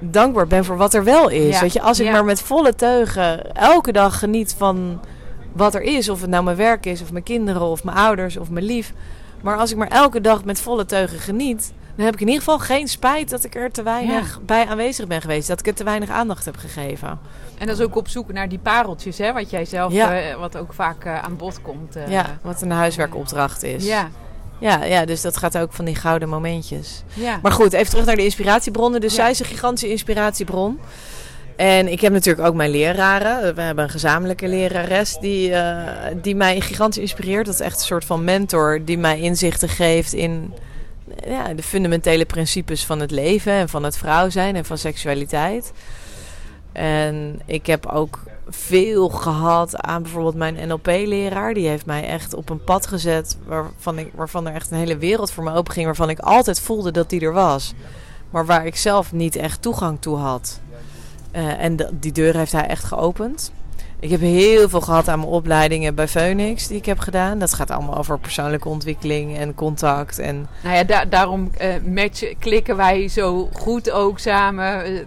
dankbaar 0.00 0.46
ben 0.46 0.64
voor 0.64 0.76
wat 0.76 0.94
er 0.94 1.04
wel 1.04 1.28
is. 1.28 1.54
Ja, 1.54 1.60
Weet 1.60 1.72
je, 1.72 1.80
als 1.80 2.00
ik 2.00 2.06
ja. 2.06 2.12
maar 2.12 2.24
met 2.24 2.40
volle 2.40 2.74
teugen 2.74 3.54
elke 3.54 3.92
dag 3.92 4.18
geniet 4.18 4.54
van 4.58 5.00
wat 5.56 5.74
er 5.74 5.82
is. 5.82 6.08
Of 6.08 6.20
het 6.20 6.30
nou 6.30 6.44
mijn 6.44 6.56
werk 6.56 6.86
is, 6.86 7.02
of 7.02 7.12
mijn 7.12 7.24
kinderen, 7.24 7.62
of 7.62 7.84
mijn 7.84 7.96
ouders, 7.96 8.36
of 8.36 8.50
mijn 8.50 8.64
lief. 8.64 8.92
Maar 9.42 9.56
als 9.56 9.70
ik 9.70 9.76
maar 9.76 9.88
elke 9.88 10.20
dag 10.20 10.44
met 10.44 10.60
volle 10.60 10.84
teugen 10.86 11.18
geniet, 11.18 11.72
dan 11.96 12.04
heb 12.04 12.14
ik 12.14 12.20
in 12.20 12.26
ieder 12.26 12.42
geval 12.42 12.58
geen 12.58 12.88
spijt 12.88 13.30
dat 13.30 13.44
ik 13.44 13.54
er 13.54 13.70
te 13.72 13.82
weinig 13.82 14.40
bij 14.46 14.66
aanwezig 14.66 15.06
ben 15.06 15.20
geweest. 15.20 15.48
Dat 15.48 15.60
ik 15.60 15.66
het 15.66 15.76
te 15.76 15.84
weinig 15.84 16.10
aandacht 16.10 16.44
heb 16.44 16.56
gegeven. 16.56 17.18
En 17.58 17.66
dat 17.66 17.78
is 17.78 17.84
ook 17.84 17.96
op 17.96 18.08
zoek 18.08 18.32
naar 18.32 18.48
die 18.48 18.58
pareltjes, 18.58 19.18
hè? 19.18 19.32
Wat 19.32 19.50
jij 19.50 19.64
zelf, 19.64 19.92
Ja. 19.92 20.20
eh, 20.20 20.36
wat 20.38 20.56
ook 20.56 20.72
vaak 20.72 21.04
eh, 21.04 21.18
aan 21.22 21.36
bod 21.36 21.62
komt. 21.62 21.96
eh. 21.96 22.08
ja, 22.10 22.38
wat 22.42 22.62
een 22.62 22.70
huiswerkopdracht 22.70 23.62
is. 23.62 23.84
Ja. 23.86 24.08
Ja, 24.58 24.84
ja, 24.84 25.04
dus 25.04 25.20
dat 25.20 25.36
gaat 25.36 25.58
ook 25.58 25.72
van 25.72 25.84
die 25.84 25.94
gouden 25.94 26.28
momentjes. 26.28 27.02
Ja. 27.14 27.38
Maar 27.42 27.52
goed, 27.52 27.72
even 27.72 27.90
terug 27.90 28.04
naar 28.06 28.16
de 28.16 28.24
inspiratiebronnen. 28.24 29.00
Dus 29.00 29.14
Ja. 29.14 29.22
zij 29.22 29.30
is 29.30 29.38
een 29.40 29.46
gigantische 29.46 29.88
inspiratiebron. 29.90 30.80
En 31.56 31.88
ik 31.88 32.00
heb 32.00 32.12
natuurlijk 32.12 32.48
ook 32.48 32.54
mijn 32.54 32.70
leraren. 32.70 33.54
We 33.54 33.60
hebben 33.60 33.84
een 33.84 33.90
gezamenlijke 33.90 34.48
lerares 34.48 35.16
die, 35.20 35.52
eh, 35.52 36.14
die 36.22 36.36
mij 36.36 36.60
gigantisch 36.60 37.02
inspireert. 37.02 37.46
Dat 37.46 37.54
is 37.54 37.60
echt 37.60 37.78
een 37.78 37.86
soort 37.86 38.04
van 38.04 38.24
mentor 38.24 38.84
die 38.84 38.98
mij 38.98 39.20
inzichten 39.20 39.68
geeft 39.68 40.12
in 40.12 40.52
ja, 41.26 41.54
de 41.54 41.62
fundamentele 41.62 42.24
principes 42.24 42.84
van 42.84 43.00
het 43.00 43.10
leven 43.10 43.52
en 43.52 43.68
van 43.68 43.82
het 43.82 43.96
vrouw 43.96 44.28
zijn 44.28 44.56
en 44.56 44.64
van 44.64 44.78
seksualiteit. 44.78 45.72
En 46.72 47.40
ik 47.44 47.66
heb 47.66 47.86
ook 47.86 48.18
veel 48.48 49.08
gehad 49.08 49.76
aan 49.76 50.02
bijvoorbeeld 50.02 50.34
mijn 50.34 50.68
NLP-leraar. 50.68 51.54
Die 51.54 51.68
heeft 51.68 51.86
mij 51.86 52.04
echt 52.04 52.34
op 52.34 52.50
een 52.50 52.64
pad 52.64 52.86
gezet 52.86 53.36
waarvan, 53.46 53.98
ik, 53.98 54.10
waarvan 54.14 54.46
er 54.46 54.54
echt 54.54 54.70
een 54.70 54.78
hele 54.78 54.98
wereld 54.98 55.30
voor 55.30 55.44
me 55.44 55.54
openging. 55.54 55.86
Waarvan 55.86 56.10
ik 56.10 56.18
altijd 56.18 56.60
voelde 56.60 56.90
dat 56.90 57.10
die 57.10 57.20
er 57.20 57.32
was. 57.32 57.74
Maar 58.30 58.46
waar 58.46 58.66
ik 58.66 58.76
zelf 58.76 59.12
niet 59.12 59.36
echt 59.36 59.62
toegang 59.62 60.00
toe 60.00 60.16
had. 60.16 60.60
Uh, 61.36 61.62
en 61.62 61.76
die 61.92 62.12
deur 62.12 62.36
heeft 62.36 62.52
hij 62.52 62.66
echt 62.66 62.84
geopend. 62.84 63.52
Ik 64.00 64.10
heb 64.10 64.20
heel 64.20 64.68
veel 64.68 64.80
gehad 64.80 65.08
aan 65.08 65.18
mijn 65.18 65.30
opleidingen 65.30 65.94
bij 65.94 66.08
Phoenix 66.08 66.66
die 66.66 66.76
ik 66.76 66.86
heb 66.86 66.98
gedaan. 66.98 67.38
Dat 67.38 67.54
gaat 67.54 67.70
allemaal 67.70 67.96
over 67.96 68.18
persoonlijke 68.18 68.68
ontwikkeling 68.68 69.36
en 69.36 69.54
contact. 69.54 70.18
En... 70.18 70.46
Nou 70.62 70.76
ja, 70.76 70.84
da 70.84 71.04
daarom 71.04 71.50
uh, 71.60 71.94
matchen, 71.94 72.38
klikken 72.38 72.76
wij 72.76 73.08
zo 73.08 73.48
goed 73.52 73.90
ook 73.90 74.18
samen. 74.18 74.92
Uh, 74.92 75.00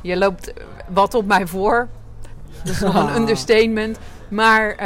je 0.00 0.16
loopt 0.16 0.52
wat 0.88 1.14
op 1.14 1.26
mij 1.26 1.46
voor. 1.46 1.88
Dat 2.62 2.72
is 2.72 2.80
nog 2.80 2.94
een 2.94 3.16
understatement. 3.16 3.98
Maar 4.28 4.76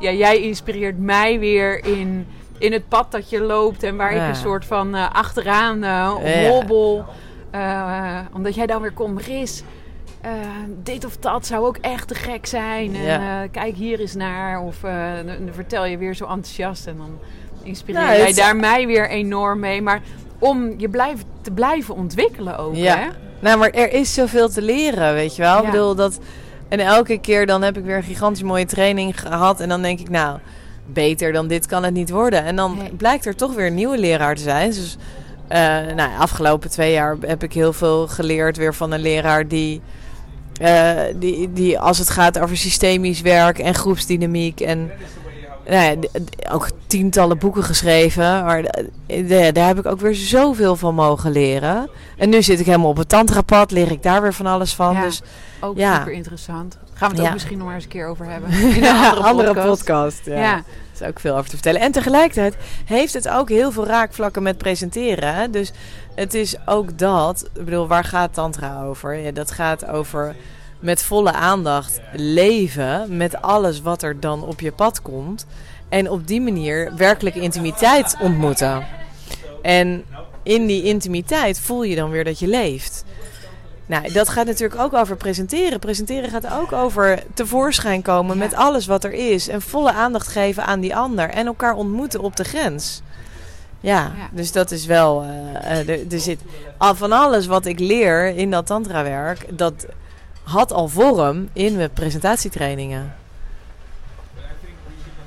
ja, 0.00 0.12
jij 0.12 0.42
inspireert 0.42 0.98
mij 0.98 1.38
weer 1.38 1.84
in, 1.84 2.26
in 2.58 2.72
het 2.72 2.88
pad 2.88 3.12
dat 3.12 3.30
je 3.30 3.40
loopt. 3.40 3.82
En 3.82 3.96
waar 3.96 4.12
ik 4.12 4.28
een 4.28 4.36
soort 4.36 4.64
van 4.64 4.94
achteraan 5.12 5.84
hobbel. 6.48 7.04
Omdat 8.32 8.54
jij 8.54 8.66
dan 8.66 8.82
weer 8.82 8.92
komt, 8.92 9.22
Riz 9.22 9.62
uh, 10.24 10.30
dit 10.82 11.04
of 11.04 11.16
dat 11.16 11.46
zou 11.46 11.66
ook 11.66 11.76
echt 11.76 12.08
te 12.08 12.14
gek 12.14 12.46
zijn. 12.46 12.94
En 12.96 13.20
uh, 13.20 13.38
kijk 13.50 13.74
hier 13.74 14.00
eens 14.00 14.14
naar. 14.14 14.60
Of 14.60 14.76
dan 15.26 15.48
vertel 15.52 15.84
je 15.84 15.98
weer 15.98 16.14
zo 16.14 16.24
enthousiast. 16.24 16.86
En 16.86 16.96
dan 16.96 17.18
inspireer 17.62 18.02
nou, 18.02 18.16
jij 18.16 18.32
daar 18.32 18.56
mij 18.56 18.86
weer 18.86 19.08
enorm 19.08 19.60
mee. 19.60 19.82
Maar 19.82 20.02
om 20.38 20.74
je 20.76 20.88
blijf, 20.88 21.22
te 21.40 21.50
blijven 21.50 21.94
ontwikkelen 21.94 22.58
ook. 22.58 22.74
Ja. 22.74 22.96
Hè? 22.96 23.06
Nou, 23.40 23.58
maar 23.58 23.70
er 23.70 23.92
is 23.92 24.14
zoveel 24.14 24.48
te 24.48 24.62
leren, 24.62 25.14
weet 25.14 25.36
je 25.36 25.42
wel. 25.42 25.56
Ja. 25.56 25.64
Ik 25.64 25.70
bedoel 25.70 25.94
dat. 25.94 26.18
En 26.68 26.80
elke 26.80 27.18
keer 27.18 27.46
dan 27.46 27.62
heb 27.62 27.78
ik 27.78 27.84
weer 27.84 27.96
een 27.96 28.02
gigantisch 28.02 28.42
mooie 28.42 28.66
training 28.66 29.20
gehad. 29.20 29.60
En 29.60 29.68
dan 29.68 29.82
denk 29.82 30.00
ik, 30.00 30.10
nou, 30.10 30.38
beter 30.86 31.32
dan 31.32 31.48
dit 31.48 31.66
kan 31.66 31.84
het 31.84 31.94
niet 31.94 32.10
worden. 32.10 32.44
En 32.44 32.56
dan 32.56 32.78
blijkt 32.96 33.26
er 33.26 33.36
toch 33.36 33.54
weer 33.54 33.66
een 33.66 33.74
nieuwe 33.74 33.98
leraar 33.98 34.34
te 34.34 34.42
zijn. 34.42 34.70
Dus 34.70 34.96
uh, 35.52 35.94
nou, 35.94 36.18
afgelopen 36.18 36.70
twee 36.70 36.92
jaar 36.92 37.16
heb 37.20 37.42
ik 37.42 37.52
heel 37.52 37.72
veel 37.72 38.08
geleerd 38.08 38.56
weer 38.56 38.74
van 38.74 38.92
een 38.92 39.00
leraar 39.00 39.48
die 39.48 39.80
uh, 40.62 41.00
die, 41.14 41.52
die, 41.52 41.78
als 41.78 41.98
het 41.98 42.10
gaat 42.10 42.38
over 42.38 42.56
systemisch 42.56 43.20
werk 43.20 43.58
en 43.58 43.74
groepsdynamiek 43.74 44.60
en 44.60 44.90
nou 45.68 45.82
ja, 45.82 46.08
ook 46.52 46.68
tientallen 46.86 47.38
boeken 47.38 47.64
geschreven. 47.64 48.44
Maar 48.44 48.62
daar 49.52 49.66
heb 49.66 49.78
ik 49.78 49.86
ook 49.86 50.00
weer 50.00 50.14
zoveel 50.14 50.76
van 50.76 50.94
mogen 50.94 51.30
leren. 51.30 51.90
En 52.16 52.28
nu 52.28 52.42
zit 52.42 52.60
ik 52.60 52.66
helemaal 52.66 52.88
op 52.88 52.96
het 52.96 53.08
tantrapad, 53.08 53.70
leer 53.70 53.90
ik 53.90 54.02
daar 54.02 54.22
weer 54.22 54.34
van 54.34 54.46
alles 54.46 54.74
van. 54.74 54.94
Ja, 54.94 55.02
dus, 55.02 55.22
ook 55.60 55.76
ja. 55.76 55.96
super 55.96 56.12
interessant. 56.12 56.78
Gaan 56.92 57.08
we 57.08 57.14
het 57.14 57.22
Ja. 57.22 57.26
ook 57.26 57.32
misschien 57.32 57.56
nog 57.58 57.66
maar 57.66 57.74
eens 57.74 57.84
een 57.84 57.90
keer 57.90 58.06
over 58.06 58.26
hebben. 58.26 58.50
In 58.76 58.84
een 58.84 58.96
andere, 58.96 59.22
andere 59.22 59.54
podcast. 59.54 59.78
podcast. 59.78 60.24
ja. 60.24 60.62
Is 61.00 61.06
ook 61.06 61.20
veel 61.20 61.36
over 61.36 61.44
te 61.44 61.54
vertellen. 61.54 61.80
En 61.80 61.92
tegelijkertijd 61.92 62.56
heeft 62.84 63.14
het 63.14 63.28
ook 63.28 63.48
heel 63.48 63.72
veel 63.72 63.86
raakvlakken 63.86 64.42
met 64.42 64.58
presenteren. 64.58 65.34
Hè? 65.34 65.50
Dus 65.50 65.72
het 66.14 66.34
is 66.34 66.56
ook 66.66 66.98
dat. 66.98 67.50
Ik 67.54 67.64
bedoel, 67.64 67.86
waar 67.86 68.04
gaat 68.04 68.34
Tantra 68.34 68.82
over? 68.82 69.14
Ja, 69.14 69.30
dat 69.30 69.50
gaat 69.50 69.86
over 69.86 70.36
met 70.80 71.02
volle 71.02 71.32
aandacht 71.32 72.00
leven 72.12 73.16
met 73.16 73.42
alles 73.42 73.80
wat 73.80 74.02
er 74.02 74.20
dan 74.20 74.44
op 74.44 74.60
je 74.60 74.72
pad 74.72 75.02
komt. 75.02 75.46
En 75.88 76.10
op 76.10 76.26
die 76.26 76.40
manier 76.40 76.92
werkelijke 76.96 77.40
intimiteit 77.40 78.16
ontmoeten. 78.20 78.86
En 79.62 80.04
in 80.42 80.66
die 80.66 80.82
intimiteit 80.82 81.60
voel 81.60 81.82
je 81.82 81.96
dan 81.96 82.10
weer 82.10 82.24
dat 82.24 82.38
je 82.38 82.46
leeft. 82.46 83.04
Nou, 83.88 84.12
dat 84.12 84.28
gaat 84.28 84.46
natuurlijk 84.46 84.80
ook 84.80 84.92
over 84.94 85.16
presenteren. 85.16 85.78
Presenteren 85.78 86.30
gaat 86.30 86.52
ook 86.52 86.72
over 86.72 87.22
tevoorschijn 87.34 88.02
komen 88.02 88.38
met 88.38 88.54
alles 88.54 88.86
wat 88.86 89.04
er 89.04 89.12
is. 89.12 89.48
En 89.48 89.62
volle 89.62 89.92
aandacht 89.92 90.28
geven 90.28 90.64
aan 90.64 90.80
die 90.80 90.96
ander. 90.96 91.30
En 91.30 91.46
elkaar 91.46 91.74
ontmoeten 91.74 92.20
op 92.20 92.36
de 92.36 92.44
grens. 92.44 93.02
Ja, 93.80 94.12
Ja. 94.16 94.28
dus 94.32 94.52
dat 94.52 94.70
is 94.70 94.86
wel. 94.86 95.22
eh, 95.22 95.80
eh, 95.80 95.88
er, 95.88 96.12
er 96.12 96.20
zit 96.20 96.40
al 96.78 96.94
van 96.94 97.12
alles 97.12 97.46
wat 97.46 97.66
ik 97.66 97.78
leer 97.78 98.26
in 98.36 98.50
dat 98.50 98.66
tantrawerk. 98.66 99.58
Dat 99.58 99.86
had 100.42 100.72
al 100.72 100.88
vorm 100.88 101.48
in 101.52 101.76
mijn 101.76 101.90
presentatietrainingen. 101.92 103.14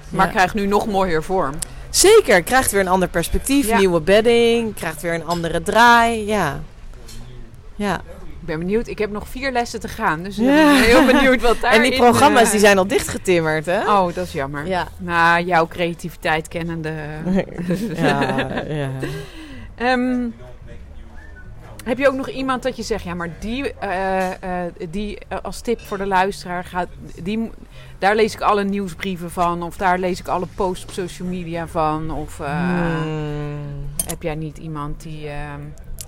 Maar 0.09 0.25
Ja. 0.25 0.31
krijgt 0.31 0.53
nu 0.53 0.65
nog 0.65 0.87
mooier 0.87 1.23
vorm. 1.23 1.53
Zeker, 1.89 2.43
krijgt 2.43 2.71
weer 2.71 2.81
een 2.81 2.87
ander 2.87 3.07
perspectief, 3.09 3.77
nieuwe 3.77 3.99
bedding, 4.01 4.73
krijgt 4.75 5.01
weer 5.01 5.13
een 5.13 5.25
andere 5.25 5.61
draai. 5.63 6.25
Ja. 6.25 6.59
Ja. 7.75 8.01
Ik 8.41 8.47
ben 8.47 8.59
benieuwd. 8.59 8.87
Ik 8.87 8.97
heb 8.97 9.11
nog 9.11 9.27
vier 9.27 9.51
lessen 9.51 9.79
te 9.79 9.87
gaan. 9.87 10.23
Dus 10.23 10.37
ik 10.37 10.45
ben 10.45 10.83
heel 10.83 11.05
benieuwd 11.13 11.41
wat 11.41 11.61
daar 11.61 11.71
En 11.71 11.81
die 11.81 11.95
programma's 11.95 12.51
die 12.51 12.59
zijn 12.59 12.77
al 12.77 12.87
dichtgetimmerd, 12.87 13.65
hè? 13.65 13.79
Oh, 13.79 14.13
dat 14.13 14.25
is 14.25 14.31
jammer. 14.31 14.67
Ja. 14.67 14.87
Nou, 14.97 15.43
jouw 15.45 15.67
creativiteit 15.67 16.47
kennende. 16.47 16.93
ja, 17.95 18.49
ja. 18.67 18.89
Ehm, 19.75 20.27
heb 21.83 21.97
je 21.97 22.07
ook 22.07 22.15
nog 22.15 22.29
iemand 22.29 22.63
dat 22.63 22.75
je 22.75 22.83
zegt, 22.83 23.03
ja, 23.03 23.13
maar 23.13 23.29
die, 23.39 23.73
eh, 23.73 24.31
eh, 24.65 24.71
die 24.89 25.17
eh, 25.27 25.37
als 25.41 25.61
tip 25.61 25.79
voor 25.79 25.97
de 25.97 26.05
luisteraar 26.07 26.63
gaat, 26.63 26.87
die, 27.23 27.51
daar 27.99 28.15
lees 28.15 28.33
ik 28.33 28.41
alle 28.41 28.63
nieuwsbrieven 28.63 29.31
van, 29.31 29.63
of 29.63 29.77
daar 29.77 29.99
lees 29.99 30.19
ik 30.19 30.27
alle 30.27 30.47
posts 30.55 30.83
op 30.83 30.91
social 30.91 31.27
media 31.27 31.67
van, 31.67 32.11
of 32.11 32.39
eh, 32.39 32.69
Hmm. 33.01 33.89
heb 34.05 34.21
jij 34.21 34.35
niet 34.35 34.57
iemand 34.57 35.01
die. 35.01 35.29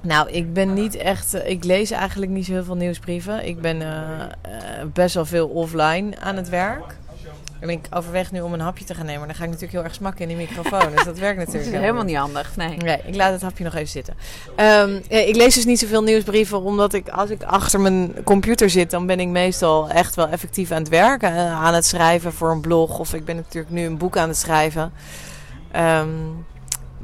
Nou, 0.04 0.30
ik 0.30 0.54
ben 0.54 0.74
niet 0.74 0.96
echt. 0.96 1.34
eh, 1.34 1.50
Ik 1.50 1.64
lees 1.64 1.92
eigenlijk 1.92 2.32
niet 2.32 2.46
zo 2.46 2.52
heel 2.52 2.64
veel 2.64 2.76
nieuwsbrieven. 2.76 3.48
Ik 3.48 3.62
ben 3.62 3.82
eh, 3.82 4.22
eh, 4.22 4.86
best 4.94 5.16
wel 5.16 5.26
veel 5.26 5.48
offline 5.48 6.12
aan 6.20 6.36
het 6.36 6.50
werk. 6.50 6.98
En 7.60 7.70
ik 7.70 7.88
overweeg 7.92 8.32
nu 8.32 8.42
om 8.42 8.54
een 8.54 8.60
hapje 8.60 8.86
te 8.86 8.94
gaan 8.94 9.06
nemen. 9.06 9.20
Maar 9.20 9.28
dan 9.28 9.38
ga 9.38 9.44
ik 9.44 9.50
natuurlijk 9.50 9.78
heel 9.78 9.84
erg 9.84 9.94
smakken 9.96 10.22
in 10.30 10.38
die 10.38 10.48
microfoon. 10.48 10.92
dus 10.96 11.04
dat 11.04 11.18
werkt 11.20 11.38
dat 11.38 11.46
natuurlijk 11.48 11.74
is 11.76 11.80
helemaal 11.80 12.04
niet 12.04 12.16
handig. 12.16 12.56
Nee. 12.56 12.78
Nee, 12.78 12.98
ik 13.06 13.16
laat 13.16 13.32
het 13.32 13.42
hapje 13.42 13.64
nog 13.64 13.74
even 13.74 13.88
zitten. 13.88 14.14
Ehm, 14.56 15.00
ik 15.08 15.36
lees 15.36 15.56
dus 15.56 15.66
niet 15.66 15.80
zoveel 15.80 16.04
nieuwsbrieven, 16.04 16.62
omdat 16.62 16.94
ik 16.94 17.10
als 17.10 17.30
ik 17.30 17.44
achter 17.44 17.80
mijn 17.80 18.24
computer 18.24 18.70
zit, 18.70 18.92
dan 18.92 19.06
ben 19.06 19.20
ik 19.20 19.28
meestal 19.28 19.90
echt 19.90 20.16
wel 20.16 20.28
effectief 20.28 20.72
aan 20.72 20.80
het 20.80 20.90
werken, 20.90 21.32
aan 21.32 21.74
het 21.74 21.86
schrijven 21.86 22.34
voor 22.34 22.52
een 22.52 22.62
blog. 22.62 23.00
Of 23.00 23.14
ik 23.14 23.26
ben 23.26 23.36
natuurlijk 23.36 23.74
nu 23.74 23.86
een 23.86 23.98
boek 23.98 24.18
aan 24.18 24.28
het 24.28 24.38
schrijven. 24.38 24.92
Ehm, 25.72 26.08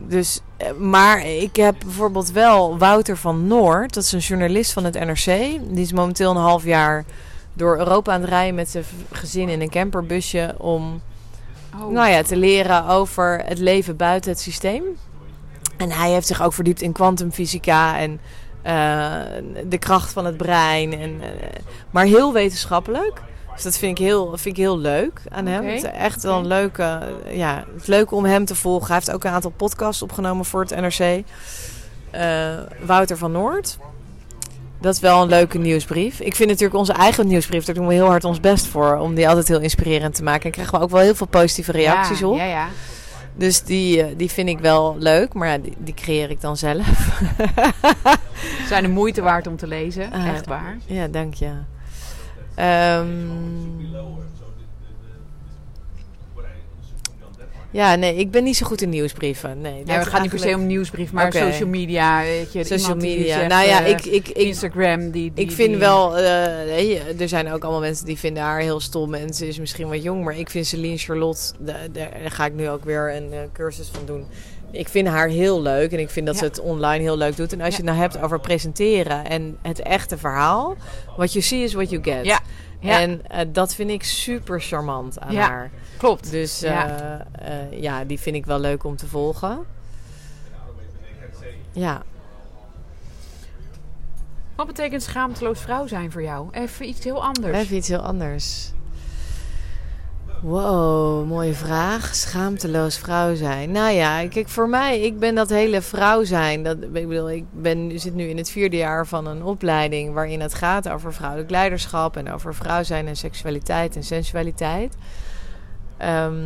dus, 0.07 0.39
eh, 0.57 0.71
maar 0.71 1.25
ik 1.25 1.55
heb 1.55 1.75
bijvoorbeeld 1.85 2.31
wel 2.31 2.77
Wouter 2.77 3.17
van 3.17 3.47
Noord, 3.47 3.93
dat 3.93 4.03
is 4.03 4.11
een 4.11 4.19
journalist 4.19 4.73
van 4.73 4.83
het 4.83 4.93
NRC. 4.93 5.25
Die 5.73 5.81
is 5.81 5.93
momenteel 5.93 6.31
een 6.31 6.37
half 6.37 6.63
jaar 6.63 7.05
door 7.53 7.77
Europa 7.77 8.13
aan 8.13 8.21
het 8.21 8.29
rijden 8.29 8.55
met 8.55 8.69
zijn 8.69 8.83
gezin 9.11 9.49
in 9.49 9.61
een 9.61 9.69
camperbusje 9.69 10.55
om 10.57 11.01
Oh. 11.75 11.91
nou 11.91 12.09
ja, 12.09 12.23
te 12.23 12.35
leren 12.35 12.87
over 12.87 13.41
het 13.45 13.59
leven 13.59 13.95
buiten 13.95 14.31
het 14.31 14.39
systeem. 14.39 14.83
En 15.77 15.91
hij 15.91 16.11
heeft 16.11 16.27
zich 16.27 16.41
ook 16.41 16.53
verdiept 16.53 16.81
in 16.81 16.91
kwantumfysica 16.91 17.97
en 17.97 18.19
eh, 18.61 19.21
de 19.67 19.77
kracht 19.77 20.11
van 20.11 20.25
het 20.25 20.37
brein. 20.37 20.93
En, 20.93 21.21
eh, 21.21 21.49
maar 21.89 22.05
heel 22.05 22.33
wetenschappelijk. 22.33 23.21
Dus 23.59 23.71
dat 23.71 23.77
vind 23.77 23.99
ik 23.99 24.05
heel, 24.05 24.27
vind 24.37 24.57
ik 24.57 24.63
heel 24.63 24.77
leuk 24.77 25.21
aan 25.29 25.45
hem. 25.45 25.61
Oké. 25.61 25.69
Het 25.69 25.83
is 25.83 25.91
echt 25.91 26.23
wel 26.23 26.37
een 26.37 26.47
leuke... 26.47 26.99
Ja, 27.29 27.63
het 27.73 27.81
is 27.81 27.87
leuk 27.87 28.11
om 28.11 28.25
hem 28.25 28.45
te 28.45 28.55
volgen. 28.55 28.87
Hij 28.87 28.95
heeft 28.95 29.11
ook 29.11 29.23
een 29.23 29.31
aantal 29.31 29.51
podcasts 29.51 30.01
opgenomen 30.01 30.45
voor 30.45 30.61
het 30.61 30.75
NRC. 30.75 31.23
Eh, 32.11 32.49
Wouter 32.85 33.17
van 33.17 33.31
Noord. 33.31 33.77
Dat 34.81 34.93
is 34.93 34.99
wel 34.99 35.21
een 35.21 35.29
leuke 35.29 35.57
nieuwsbrief. 35.57 36.19
Ik 36.19 36.35
vind 36.35 36.49
natuurlijk 36.49 36.79
onze 36.79 36.93
eigen 36.93 37.27
nieuwsbrief, 37.27 37.65
daar 37.65 37.75
doen 37.75 37.87
we 37.87 37.93
heel 37.93 38.05
hard 38.05 38.23
ons 38.23 38.39
best 38.39 38.65
voor. 38.65 38.97
Om 38.97 39.15
die 39.15 39.27
altijd 39.27 39.47
heel 39.47 39.59
inspirerend 39.59 40.15
te 40.15 40.23
maken. 40.23 40.43
En 40.43 40.51
krijgen 40.51 40.77
we 40.77 40.83
ook 40.83 40.91
wel 40.91 41.01
heel 41.01 41.15
veel 41.15 41.27
positieve 41.27 41.71
reacties 41.71 42.19
ja, 42.19 42.27
op. 42.27 42.37
Ja, 42.37 42.45
ja. 42.45 42.67
Dus 43.35 43.63
die, 43.63 44.03
eh, 44.03 44.07
die 44.17 44.29
vind 44.29 44.49
ik 44.49 44.59
wel 44.59 44.95
leuk. 44.99 45.33
Maar 45.33 45.47
ja, 45.47 45.57
die, 45.57 45.73
die 45.77 45.93
creëer 45.93 46.29
ik 46.29 46.41
dan 46.41 46.57
zelf. 46.57 47.21
Zijn 48.69 48.83
de 48.83 48.89
moeite 48.89 49.21
waard 49.21 49.47
om 49.47 49.57
te 49.57 49.67
lezen. 49.67 50.11
Ah, 50.11 50.27
Echt 50.27 50.47
waar. 50.47 50.77
ja, 50.85 51.07
dank 51.07 51.33
je. 51.33 51.51
Ehm, 52.59 53.07
ja, 57.71 57.95
nee, 57.95 58.15
ik 58.15 58.31
ben 58.31 58.43
niet 58.43 58.55
zo 58.57 58.65
goed 58.65 58.81
in 58.81 58.89
nieuwsbrieven. 58.89 59.61
Nee, 59.61 59.81
Ja, 59.85 59.99
is 59.99 60.07
gaan 60.07 60.21
niet 60.21 60.29
per 60.29 60.39
se 60.39 60.55
om 60.55 60.65
nieuwsbrief, 60.65 61.11
maar 61.11 61.25
Oké. 61.25 61.37
social 61.51 61.69
media. 61.69 62.21
Weet 62.21 62.53
je, 62.53 62.63
Social 62.63 62.95
media. 62.95 63.35
zegt, 63.37 63.49
nou 63.49 63.67
ja, 63.67 63.83
eh, 63.83 63.89
ik, 63.89 64.05
ik, 64.05 64.27
ik, 64.27 64.37
Instagram, 64.37 65.11
die, 65.11 65.31
die 65.33 65.45
ik 65.45 65.51
vind 65.51 65.69
die- 65.69 65.77
wel, 65.77 66.17
eh, 66.17 66.65
nee, 66.65 66.99
er 67.19 67.27
zijn 67.27 67.51
ook 67.51 67.63
allemaal 67.63 67.81
mensen 67.81 68.05
die 68.05 68.17
vinden 68.17 68.43
haar 68.43 68.59
heel 68.59 68.79
stom 68.79 69.13
en 69.13 69.33
ze 69.33 69.47
is 69.47 69.59
misschien 69.59 69.87
wat 69.87 70.03
jong, 70.03 70.23
maar 70.23 70.37
ik 70.37 70.49
vind 70.49 70.65
Celine 70.67 70.97
Charlotte, 70.97 71.41
da- 71.59 71.73
da- 71.91 72.09
daar 72.21 72.31
ga 72.31 72.45
ik 72.45 72.53
nu 72.53 72.69
ook 72.69 72.83
weer 72.85 73.15
een 73.15 73.33
eh, 73.33 73.39
cursus 73.53 73.87
van 73.87 74.05
doen. 74.05 74.25
Ik 74.71 74.87
vind 74.89 75.07
haar 75.07 75.27
heel 75.27 75.61
leuk 75.61 75.91
en 75.91 75.99
ik 75.99 76.09
vind 76.09 76.25
dat 76.25 76.37
ze 76.37 76.43
het 76.43 76.59
online 76.59 77.03
heel 77.03 77.17
leuk 77.17 77.35
doet. 77.35 77.53
En 77.53 77.59
als 77.61 77.69
je 77.69 77.75
het 77.75 77.85
nou 77.85 77.97
hebt 77.97 78.17
over 78.21 78.39
presenteren 78.39 79.25
en 79.25 79.57
het 79.61 79.79
echte 79.79 80.17
verhaal, 80.17 80.75
what 81.17 81.31
you 81.33 81.43
see 81.45 81.63
is 81.63 81.73
what 81.73 81.89
you 81.89 82.03
get. 82.03 82.25
Ja. 82.25 82.39
En 82.99 83.21
eh, 83.27 83.45
dat 83.51 83.75
vind 83.75 83.89
ik 83.89 84.03
super 84.03 84.61
charmant 84.61 85.19
aan 85.19 85.33
Ja. 85.33 85.47
haar. 85.47 85.71
klopt. 85.97 86.31
Dus 86.31 86.59
Ja. 86.59 86.87
ja. 86.87 87.25
ja, 87.71 88.03
die 88.05 88.19
vind 88.19 88.35
ik 88.35 88.45
wel 88.45 88.59
leuk 88.59 88.83
om 88.83 88.95
te 88.95 89.07
volgen. 89.07 89.59
Ja. 91.71 92.01
Wat 94.55 94.67
betekent 94.67 95.03
schaamteloos 95.03 95.59
vrouw 95.59 95.87
zijn 95.87 96.11
voor 96.11 96.21
jou? 96.23 96.47
Even 96.51 96.87
iets 96.87 97.03
heel 97.03 97.23
anders. 97.23 97.57
Even 97.57 97.75
iets 97.75 97.87
heel 97.87 97.99
anders. 98.01 98.71
Wow, 100.41 101.27
mooie 101.27 101.53
vraag. 101.53 102.15
Schaamteloos 102.15 102.97
vrouw 102.97 103.35
zijn. 103.35 103.71
Nou 103.71 103.91
ja, 103.91 104.27
kijk, 104.27 104.49
voor 104.49 104.69
mij, 104.69 104.99
ik 104.99 105.19
ben 105.19 105.35
dat 105.35 105.49
hele 105.49 105.81
vrouw 105.81 106.23
zijn. 106.23 106.63
Dat, 106.63 106.77
ik 106.81 106.91
bedoel, 106.91 107.29
ik 107.31 107.45
ben, 107.51 107.99
zit 107.99 108.13
nu 108.13 108.23
in 108.27 108.37
het 108.37 108.49
vierde 108.49 108.77
jaar 108.77 109.07
van 109.07 109.27
een 109.27 109.43
opleiding 109.43 110.13
waarin 110.13 110.41
het 110.41 110.53
gaat 110.53 110.89
over 110.89 111.13
vrouwelijk 111.13 111.49
leiderschap 111.49 112.17
en 112.17 112.31
over 112.31 112.55
vrouw 112.55 112.83
zijn 112.83 113.07
en 113.07 113.15
seksualiteit 113.15 113.95
en 113.95 114.03
sensualiteit. 114.03 114.95
Ehm, 115.97 116.43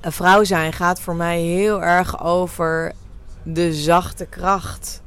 een 0.00 0.12
vrouw 0.12 0.44
zijn 0.44 0.72
gaat 0.72 1.00
voor 1.00 1.16
mij 1.16 1.40
heel 1.40 1.82
erg 1.82 2.24
over 2.24 2.92
de 3.42 3.74
zachte 3.74 4.26
kracht 4.26 5.02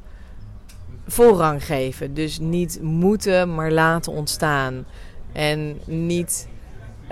voorrang 1.06 1.64
geven. 1.64 2.14
Dus 2.14 2.38
niet 2.38 2.78
moeten, 2.82 3.54
maar 3.54 3.72
laten 3.72 4.12
ontstaan. 4.12 4.86
En 5.32 5.80
niet 5.84 6.48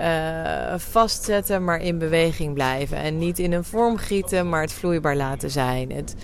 uh, 0.01 0.73
vastzetten, 0.77 1.63
maar 1.63 1.81
in 1.81 1.97
beweging 1.97 2.53
blijven. 2.53 2.97
En 2.97 3.17
niet 3.17 3.39
in 3.39 3.53
een 3.53 3.63
vorm 3.63 3.97
gieten, 3.97 4.49
maar 4.49 4.61
het 4.61 4.73
vloeibaar 4.73 5.15
laten 5.15 5.51
zijn. 5.51 5.91
Het, 5.91 6.15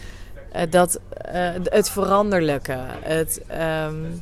uh, 0.55 0.61
dat, 0.69 0.99
uh, 1.35 1.49
het 1.63 1.89
veranderlijke. 1.89 2.77
Het, 3.01 3.41
um, 3.87 4.21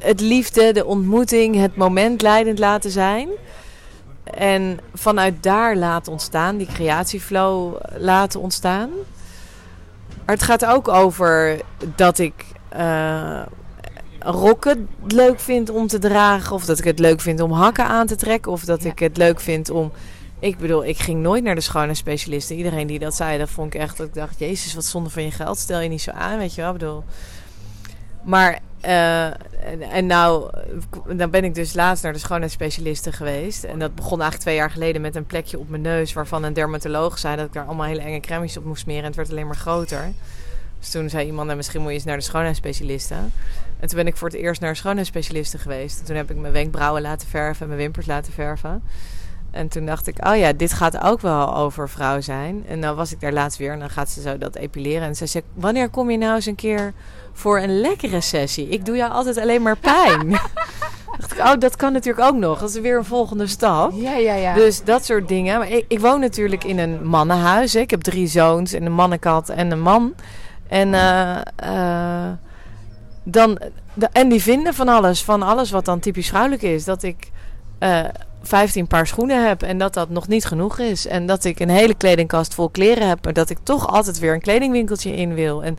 het 0.00 0.20
liefde, 0.20 0.72
de 0.72 0.84
ontmoeting, 0.84 1.56
het 1.56 1.76
moment 1.76 2.22
leidend 2.22 2.58
laten 2.58 2.90
zijn. 2.90 3.28
En 4.24 4.78
vanuit 4.94 5.42
daar 5.42 5.76
laten 5.76 6.12
ontstaan, 6.12 6.56
die 6.56 6.66
creatieflow 6.66 7.76
laten 7.96 8.40
ontstaan. 8.40 8.90
Maar 10.24 10.34
het 10.36 10.42
gaat 10.44 10.64
ook 10.64 10.88
over 10.88 11.60
dat 11.96 12.18
ik 12.18 12.44
rokken 14.20 14.88
leuk 15.06 15.40
vind 15.40 15.70
om 15.70 15.86
te 15.86 15.98
dragen. 15.98 16.54
Of 16.54 16.64
dat 16.64 16.78
ik 16.78 16.84
het 16.84 16.98
leuk 16.98 17.20
vind 17.20 17.40
om 17.40 17.52
hakken 17.52 17.84
aan 17.84 18.06
te 18.06 18.16
trekken. 18.16 18.52
Of 18.52 18.64
dat 18.64 18.84
ik 18.84 18.98
het 18.98 19.16
leuk 19.16 19.40
vind 19.40 19.70
om... 19.70 19.92
Ik 20.40 20.58
bedoel, 20.58 20.84
ik 20.84 20.98
ging 20.98 21.20
nooit 21.20 21.44
naar 21.44 21.54
de 21.54 21.60
schoonheidsspecialisten. 21.60 22.56
Iedereen 22.56 22.86
die 22.86 22.98
dat 22.98 23.14
zei, 23.14 23.38
dat 23.38 23.50
vond 23.50 23.74
ik 23.74 23.80
echt... 23.80 23.96
Dat 23.96 24.06
ik 24.06 24.14
dacht, 24.14 24.38
jezus, 24.38 24.74
wat 24.74 24.84
zonde 24.84 25.10
van 25.10 25.22
je 25.22 25.30
geld. 25.30 25.58
Stel 25.58 25.80
je 25.80 25.88
niet 25.88 26.02
zo 26.02 26.10
aan, 26.10 26.38
weet 26.38 26.54
je 26.54 26.60
wel. 26.60 26.72
Ik 26.72 26.78
bedoel... 26.78 27.04
Maar... 28.22 28.58
Uh, 28.84 29.24
en, 29.24 29.82
en 29.90 30.06
nou, 30.06 30.50
dan 31.16 31.30
ben 31.30 31.44
ik 31.44 31.54
dus 31.54 31.74
laatst 31.74 32.02
naar 32.02 32.12
de 32.12 32.18
schoonheidsspecialisten 32.18 33.12
geweest. 33.12 33.64
En 33.64 33.78
dat 33.78 33.94
begon 33.94 34.20
eigenlijk 34.20 34.40
twee 34.40 34.54
jaar 34.54 34.70
geleden 34.70 35.00
met 35.00 35.16
een 35.16 35.26
plekje 35.26 35.58
op 35.58 35.68
mijn 35.68 35.82
neus... 35.82 36.12
waarvan 36.12 36.42
een 36.42 36.52
dermatoloog 36.52 37.18
zei 37.18 37.36
dat 37.36 37.46
ik 37.46 37.52
daar 37.52 37.66
allemaal 37.66 37.86
hele 37.86 38.00
enge 38.00 38.20
crèmes 38.20 38.56
op 38.56 38.64
moest 38.64 38.82
smeren. 38.82 39.02
En 39.02 39.06
het 39.06 39.16
werd 39.16 39.30
alleen 39.30 39.46
maar 39.46 39.56
groter. 39.56 40.12
Dus 40.78 40.90
toen 40.90 41.08
zei 41.08 41.26
iemand, 41.26 41.44
nou, 41.44 41.56
misschien 41.56 41.80
moet 41.80 41.90
je 41.90 41.94
eens 41.96 42.04
naar 42.04 42.16
de 42.16 42.22
schoonheidsspecialisten. 42.22 43.32
En 43.80 43.88
toen 43.88 43.96
ben 43.96 44.06
ik 44.06 44.16
voor 44.16 44.28
het 44.28 44.36
eerst 44.36 44.60
naar 44.60 44.70
een 44.70 44.76
schoonheidsspecialiste 44.76 45.58
geweest. 45.58 45.98
En 46.00 46.04
toen 46.04 46.16
heb 46.16 46.30
ik 46.30 46.36
mijn 46.36 46.52
wenkbrauwen 46.52 47.02
laten 47.02 47.28
verven 47.28 47.62
en 47.62 47.68
mijn 47.68 47.80
wimpers 47.80 48.06
laten 48.06 48.32
verven. 48.32 48.82
En 49.50 49.68
toen 49.68 49.86
dacht 49.86 50.06
ik, 50.06 50.26
oh 50.26 50.36
ja, 50.36 50.52
dit 50.52 50.72
gaat 50.72 51.02
ook 51.02 51.20
wel 51.20 51.56
over 51.56 51.88
vrouw 51.88 52.20
zijn. 52.20 52.64
En 52.68 52.80
dan 52.80 52.96
was 52.96 53.12
ik 53.12 53.20
daar 53.20 53.32
laatst 53.32 53.58
weer 53.58 53.72
en 53.72 53.78
dan 53.78 53.90
gaat 53.90 54.10
ze 54.10 54.20
zo 54.20 54.38
dat 54.38 54.56
epileren. 54.56 55.02
En 55.02 55.16
ze 55.16 55.26
zei, 55.26 55.44
wanneer 55.54 55.88
kom 55.88 56.10
je 56.10 56.18
nou 56.18 56.34
eens 56.34 56.46
een 56.46 56.54
keer 56.54 56.92
voor 57.32 57.60
een 57.60 57.80
lekkere 57.80 58.20
sessie? 58.20 58.68
Ik 58.68 58.84
doe 58.84 58.96
jou 58.96 59.12
altijd 59.12 59.38
alleen 59.38 59.62
maar 59.62 59.76
pijn. 59.76 60.28
dacht 61.20 61.32
ik, 61.32 61.38
oh, 61.38 61.52
dat 61.58 61.76
kan 61.76 61.92
natuurlijk 61.92 62.26
ook 62.26 62.36
nog. 62.36 62.58
Dat 62.58 62.68
is 62.68 62.80
weer 62.80 62.96
een 62.96 63.04
volgende 63.04 63.46
stap. 63.46 63.92
Ja, 63.94 64.16
ja, 64.16 64.34
ja. 64.34 64.54
Dus 64.54 64.84
dat 64.84 65.04
soort 65.04 65.28
dingen. 65.28 65.58
Maar 65.58 65.70
ik, 65.70 65.84
ik 65.88 66.00
woon 66.00 66.20
natuurlijk 66.20 66.64
in 66.64 66.78
een 66.78 67.06
mannenhuis. 67.06 67.72
Hè. 67.72 67.80
Ik 67.80 67.90
heb 67.90 68.00
drie 68.00 68.26
zoons 68.26 68.72
en 68.72 68.86
een 68.86 68.92
mannenkat 68.92 69.48
en 69.48 69.70
een 69.70 69.80
man. 69.80 70.14
En 70.68 70.88
uh, 70.88 71.38
uh, 71.64 72.32
dan, 73.22 73.58
en 74.12 74.28
die 74.28 74.42
vinden 74.42 74.74
van 74.74 74.88
alles, 74.88 75.24
van 75.24 75.42
alles 75.42 75.70
wat 75.70 75.84
dan 75.84 76.00
typisch 76.00 76.28
vrouwelijk 76.28 76.62
is. 76.62 76.84
Dat 76.84 77.02
ik 77.02 77.30
uh, 77.80 77.98
eh, 77.98 78.06
15 78.42 78.86
paar 78.86 79.06
schoenen 79.06 79.46
heb 79.46 79.62
en 79.62 79.78
dat 79.78 79.94
dat 79.94 80.10
nog 80.10 80.28
niet 80.28 80.44
genoeg 80.44 80.78
is. 80.78 81.06
En 81.06 81.26
dat 81.26 81.44
ik 81.44 81.60
een 81.60 81.68
hele 81.68 81.94
kledingkast 81.94 82.54
vol 82.54 82.68
kleren 82.68 83.08
heb, 83.08 83.24
maar 83.24 83.32
dat 83.32 83.50
ik 83.50 83.58
toch 83.62 83.86
altijd 83.86 84.18
weer 84.18 84.34
een 84.34 84.40
kledingwinkeltje 84.40 85.16
in 85.16 85.34
wil. 85.34 85.64
En 85.64 85.78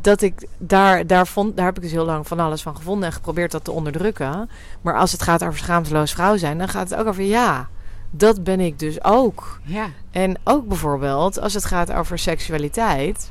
dat 0.00 0.22
ik 0.22 0.46
daar, 0.58 1.06
daar 1.06 1.26
vond, 1.26 1.56
daar 1.56 1.66
heb 1.66 1.76
ik 1.76 1.82
dus 1.82 1.92
heel 1.92 2.04
lang 2.04 2.26
van 2.26 2.40
alles 2.40 2.62
van 2.62 2.76
gevonden 2.76 3.08
en 3.08 3.14
geprobeerd 3.14 3.50
dat 3.50 3.64
te 3.64 3.72
onderdrukken. 3.72 4.50
Maar 4.80 4.98
als 4.98 5.12
het 5.12 5.22
gaat 5.22 5.44
over 5.44 5.58
schaamteloos 5.58 6.12
vrouw 6.12 6.36
zijn, 6.36 6.58
dan 6.58 6.68
gaat 6.68 6.90
het 6.90 6.98
ook 6.98 7.06
over 7.06 7.22
ja. 7.22 7.68
Dat 8.10 8.44
ben 8.44 8.60
ik 8.60 8.78
dus 8.78 9.04
ook. 9.04 9.60
Ja. 9.62 9.86
En 10.10 10.38
ook 10.44 10.68
bijvoorbeeld 10.68 11.40
als 11.40 11.54
het 11.54 11.64
gaat 11.64 11.92
over 11.92 12.18
seksualiteit. 12.18 13.30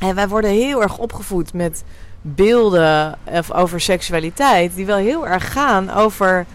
En 0.00 0.14
wij 0.14 0.28
worden 0.28 0.50
heel 0.50 0.82
erg 0.82 0.98
opgevoed 0.98 1.52
met 1.52 1.84
beelden 2.22 3.18
over 3.52 3.80
seksualiteit 3.80 4.74
die 4.74 4.86
wel 4.86 4.96
heel 4.96 5.26
erg 5.28 5.52
gaan 5.52 5.90
over 5.90 6.46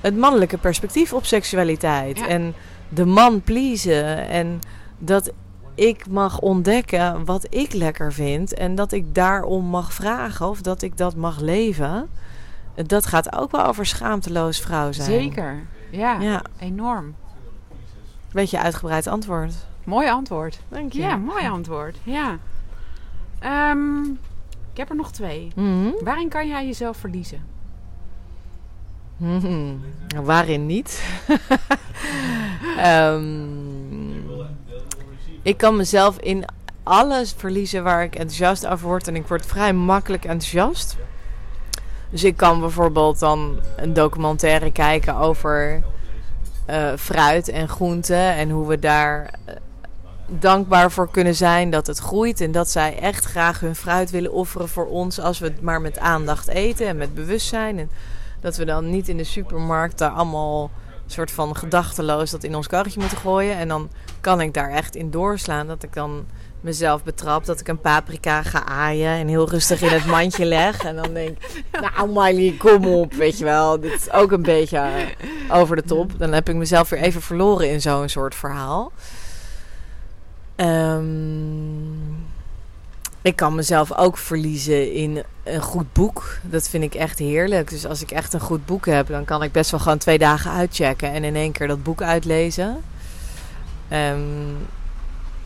het 0.00 0.16
mannelijke 0.16 0.58
perspectief 0.58 1.12
op 1.12 1.24
seksualiteit. 1.24 2.18
Ja. 2.18 2.26
En 2.26 2.54
de 2.88 3.04
man 3.04 3.42
pleasen. 3.42 4.28
En 4.28 4.58
dat 4.98 5.32
ik 5.74 6.06
mag 6.08 6.38
ontdekken 6.40 7.24
wat 7.24 7.46
ik 7.48 7.72
lekker 7.72 8.12
vind. 8.12 8.54
En 8.54 8.74
dat 8.74 8.92
ik 8.92 9.14
daarom 9.14 9.64
mag 9.64 9.92
vragen 9.92 10.48
of 10.48 10.60
dat 10.60 10.82
ik 10.82 10.96
dat 10.96 11.16
mag 11.16 11.40
leven. 11.40 12.08
Dat 12.86 13.06
gaat 13.06 13.36
ook 13.36 13.50
wel 13.50 13.64
over 13.66 13.86
schaamteloos 13.86 14.58
vrouw 14.60 14.92
zijn. 14.92 15.06
Zeker, 15.06 15.62
ja, 15.90 16.20
Ja. 16.20 16.42
enorm. 16.58 17.14
Beetje 18.32 18.60
uitgebreid 18.60 19.06
antwoord. 19.06 19.54
Mooi 19.84 20.08
antwoord. 20.08 20.60
Dank 20.68 20.92
je. 20.92 21.00
Ja, 21.00 21.16
mooi 21.16 21.48
antwoord. 21.48 21.96
Ja. 22.02 22.38
Ehm, 23.44 24.02
ik 24.72 24.76
heb 24.76 24.88
er 24.88 24.96
nog 24.96 25.12
twee. 25.12 25.52
Mhm. 25.54 25.90
Waarin 26.04 26.28
kan 26.28 26.48
jij 26.48 26.66
jezelf 26.66 26.96
verliezen? 26.96 27.42
Mhm. 29.16 29.74
Waarin 30.22 30.66
niet? 30.66 31.02
Ehm, 32.76 34.12
ik 35.42 35.56
kan 35.56 35.76
mezelf 35.76 36.18
in 36.18 36.44
alles 36.82 37.34
verliezen 37.36 37.82
waar 37.82 38.02
ik 38.02 38.14
enthousiast 38.14 38.66
over 38.66 38.86
word. 38.86 39.08
En 39.08 39.16
ik 39.16 39.26
word 39.26 39.46
vrij 39.46 39.72
makkelijk 39.72 40.24
enthousiast. 40.24 40.96
Dus 42.10 42.24
ik 42.24 42.36
kan 42.36 42.60
bijvoorbeeld 42.60 43.18
dan 43.18 43.60
een 43.76 43.92
documentaire 43.92 44.72
kijken 44.72 45.16
over 45.16 45.82
eh, 46.66 46.92
fruit 46.96 47.48
en 47.48 47.68
groenten. 47.68 48.34
En 48.34 48.50
hoe 48.50 48.66
we 48.66 48.78
daar 48.78 49.30
eh, 49.44 49.54
dankbaar 50.26 50.90
voor 50.90 51.10
kunnen 51.10 51.34
zijn 51.34 51.70
dat 51.70 51.86
het 51.86 51.98
groeit. 51.98 52.40
En 52.40 52.52
dat 52.52 52.70
zij 52.70 52.98
echt 52.98 53.24
graag 53.24 53.60
hun 53.60 53.76
fruit 53.76 54.10
willen 54.10 54.32
offeren 54.32 54.68
voor 54.68 54.86
ons. 54.86 55.20
Als 55.20 55.38
we 55.38 55.46
het 55.46 55.60
maar 55.60 55.80
met 55.80 55.98
aandacht 55.98 56.48
eten 56.48 56.86
en 56.86 56.96
met 56.96 57.14
bewustzijn. 57.14 57.78
En 57.78 57.90
dat 58.40 58.56
we 58.56 58.64
dan 58.64 58.90
niet 58.90 59.08
in 59.08 59.16
de 59.16 59.24
supermarkt 59.24 59.98
daar 59.98 60.10
allemaal 60.10 60.70
soort 61.06 61.30
van 61.30 61.56
gedachteloos 61.56 62.30
dat 62.30 62.44
in 62.44 62.54
ons 62.54 62.66
karretje 62.66 63.00
moeten 63.00 63.18
gooien. 63.18 63.56
En 63.56 63.68
dan 63.68 63.90
kan 64.20 64.40
ik 64.40 64.54
daar 64.54 64.70
echt 64.70 64.96
in 64.96 65.10
doorslaan. 65.10 65.66
Dat 65.66 65.82
ik 65.82 65.92
dan 65.92 66.26
mezelf 66.60 67.02
betrap 67.02 67.44
dat 67.44 67.60
ik 67.60 67.68
een 67.68 67.80
paprika 67.80 68.42
ga 68.42 68.64
aaien 68.64 69.10
en 69.10 69.28
heel 69.28 69.48
rustig 69.48 69.82
in 69.82 69.88
het 69.88 70.06
mandje 70.06 70.44
leg. 70.44 70.84
En 70.84 70.96
dan 70.96 71.14
denk 71.14 71.28
ik, 71.28 71.70
nou 71.80 72.08
Miley, 72.08 72.54
kom 72.58 72.86
op, 72.86 73.12
weet 73.12 73.38
je 73.38 73.44
wel. 73.44 73.80
Dit 73.80 73.94
is 73.94 74.12
ook 74.12 74.32
een 74.32 74.42
beetje 74.42 74.90
over 75.50 75.76
de 75.76 75.82
top. 75.82 76.18
Dan 76.18 76.32
heb 76.32 76.48
ik 76.48 76.54
mezelf 76.54 76.88
weer 76.88 77.00
even 77.00 77.22
verloren 77.22 77.70
in 77.70 77.80
zo'n 77.80 78.08
soort 78.08 78.34
verhaal. 78.34 78.92
Ehm, 80.56 82.14
ik 83.22 83.36
kan 83.36 83.54
mezelf 83.54 83.92
ook 83.96 84.18
verliezen 84.18 84.92
in 84.92 85.22
een 85.42 85.62
goed 85.62 85.92
boek. 85.92 86.38
Dat 86.42 86.68
vind 86.68 86.84
ik 86.84 86.94
echt 86.94 87.18
heerlijk. 87.18 87.70
Dus 87.70 87.86
als 87.86 88.02
ik 88.02 88.10
echt 88.10 88.32
een 88.32 88.40
goed 88.40 88.66
boek 88.66 88.86
heb, 88.86 89.06
dan 89.06 89.24
kan 89.24 89.42
ik 89.42 89.52
best 89.52 89.70
wel 89.70 89.80
gewoon 89.80 89.98
twee 89.98 90.18
dagen 90.18 90.50
uitchecken 90.50 91.12
en 91.12 91.24
in 91.24 91.36
één 91.36 91.52
keer 91.52 91.66
dat 91.66 91.82
boek 91.82 92.02
uitlezen. 92.02 92.82
Ehm, 93.88 94.18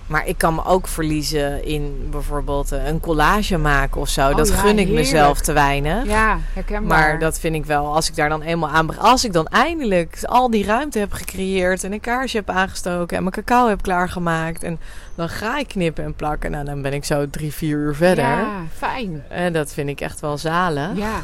maar 0.08 0.26
ik 0.26 0.38
kan 0.38 0.54
me 0.54 0.64
ook 0.64 0.88
verliezen 0.88 1.64
in 1.64 2.08
bijvoorbeeld 2.10 2.72
eh, 2.72 2.86
een 2.86 3.00
collage 3.00 3.58
maken 3.58 4.00
of 4.00 4.08
zo. 4.08 4.28
Oh 4.30 4.36
dat 4.36 4.48
ja, 4.48 4.54
gun 4.54 4.70
ik 4.70 4.76
heerlijk. 4.76 4.96
mezelf 4.96 5.40
te 5.40 5.52
weinig. 5.52 6.06
Ja, 6.06 6.38
herkenbaar. 6.52 6.98
Maar 6.98 7.18
dat 7.18 7.38
vind 7.38 7.54
ik 7.54 7.64
wel, 7.64 7.94
als 7.94 8.08
ik 8.08 8.16
daar 8.16 8.28
dan 8.28 8.42
eenmaal 8.42 8.70
aan. 8.70 8.98
Als 8.98 9.24
ik 9.24 9.32
dan 9.32 9.46
eindelijk 9.46 10.18
al 10.22 10.50
die 10.50 10.64
ruimte 10.64 10.98
heb 10.98 11.12
gecreëerd 11.12 11.84
en 11.84 11.92
een 11.92 12.00
kaarsje 12.00 12.36
heb 12.36 12.50
aangestoken 12.50 13.16
en 13.16 13.22
mijn 13.22 13.34
cacao 13.34 13.68
heb 13.68 13.82
klaargemaakt. 13.82 14.62
En 14.62 14.78
dan 15.14 15.28
ga 15.28 15.58
ik 15.58 15.68
knippen 15.68 16.04
en 16.04 16.14
plakken. 16.14 16.50
Nou, 16.50 16.64
dan 16.64 16.82
ben 16.82 16.92
ik 16.92 17.04
zo 17.04 17.30
drie, 17.30 17.52
vier 17.52 17.76
uur 17.78 17.94
verder. 17.94 18.24
Ja, 18.24 18.62
fijn. 18.76 19.24
En 19.28 19.52
dat 19.52 19.72
vind 19.72 19.88
ik 19.88 20.00
echt 20.00 20.20
wel 20.20 20.38
zalen. 20.38 20.96
Ja, 20.96 21.20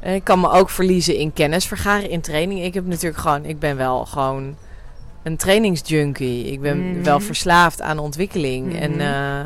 En 0.00 0.14
ik 0.14 0.24
kan 0.24 0.40
me 0.40 0.50
ook 0.50 0.70
verliezen 0.70 1.16
in 1.16 1.32
kennis 1.32 1.66
vergaren, 1.66 2.10
in 2.10 2.20
training. 2.20 2.62
Ik 2.62 2.74
heb 2.74 2.86
natuurlijk 2.86 3.20
gewoon, 3.20 3.44
ik 3.44 3.58
ben 3.58 3.76
wel 3.76 4.04
gewoon 4.04 4.56
een 5.26 5.36
trainingsjunkie. 5.36 6.44
Ik 6.52 6.60
ben 6.60 6.90
Mhm. 6.90 7.02
wel 7.02 7.20
verslaafd 7.20 7.80
aan 7.80 7.98
ontwikkeling. 7.98 8.66
Mhm. 8.66 8.76
En 8.82 9.00
eh, 9.00 9.40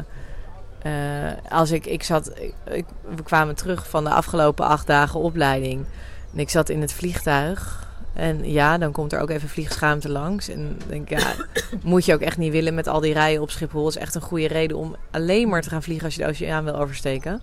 eh, 1.28 1.37
als 1.49 1.70
ik, 1.70 1.87
ik 1.87 2.03
zat, 2.03 2.33
ik, 2.70 2.85
we 3.16 3.22
kwamen 3.22 3.55
terug 3.55 3.89
van 3.89 4.05
de 4.05 4.11
afgelopen 4.11 4.66
acht 4.66 4.87
dagen 4.87 5.20
opleiding. 5.20 5.85
En 6.33 6.39
ik 6.39 6.51
zat 6.51 6.68
in 6.68 6.81
het 6.81 6.93
vliegtuig. 6.93 7.89
En 8.14 8.51
ja, 8.51 8.78
dan 8.78 8.93
komt 8.93 9.12
er 9.12 9.20
ook 9.20 9.31
even 9.31 9.49
vliegschaamte 9.49 10.09
langs. 10.09 10.49
En 10.49 10.78
denk 10.89 11.11
ik, 11.11 11.18
ja, 11.20 11.33
moet 11.83 12.05
je 12.05 12.14
ook 12.14 12.20
echt 12.20 12.39
niet 12.39 12.53
willen 12.53 12.74
met 12.74 12.87
al 12.89 13.01
die 13.01 13.12
rijen 13.12 13.41
op 13.43 13.51
Schiphol. 13.51 13.83
Dat 13.85 13.95
is 13.97 14.03
echt 14.03 14.14
een 14.14 14.20
goede 14.20 14.49
reden 14.49 14.76
om 14.76 14.97
alleen 15.11 15.49
maar 15.49 15.62
te 15.62 15.68
gaan 15.68 15.83
vliegen 15.83 16.05
als 16.05 16.14
je 16.16 16.22
de 16.22 16.28
oceaan 16.28 16.64
wil 16.64 16.76
oversteken. 16.81 17.43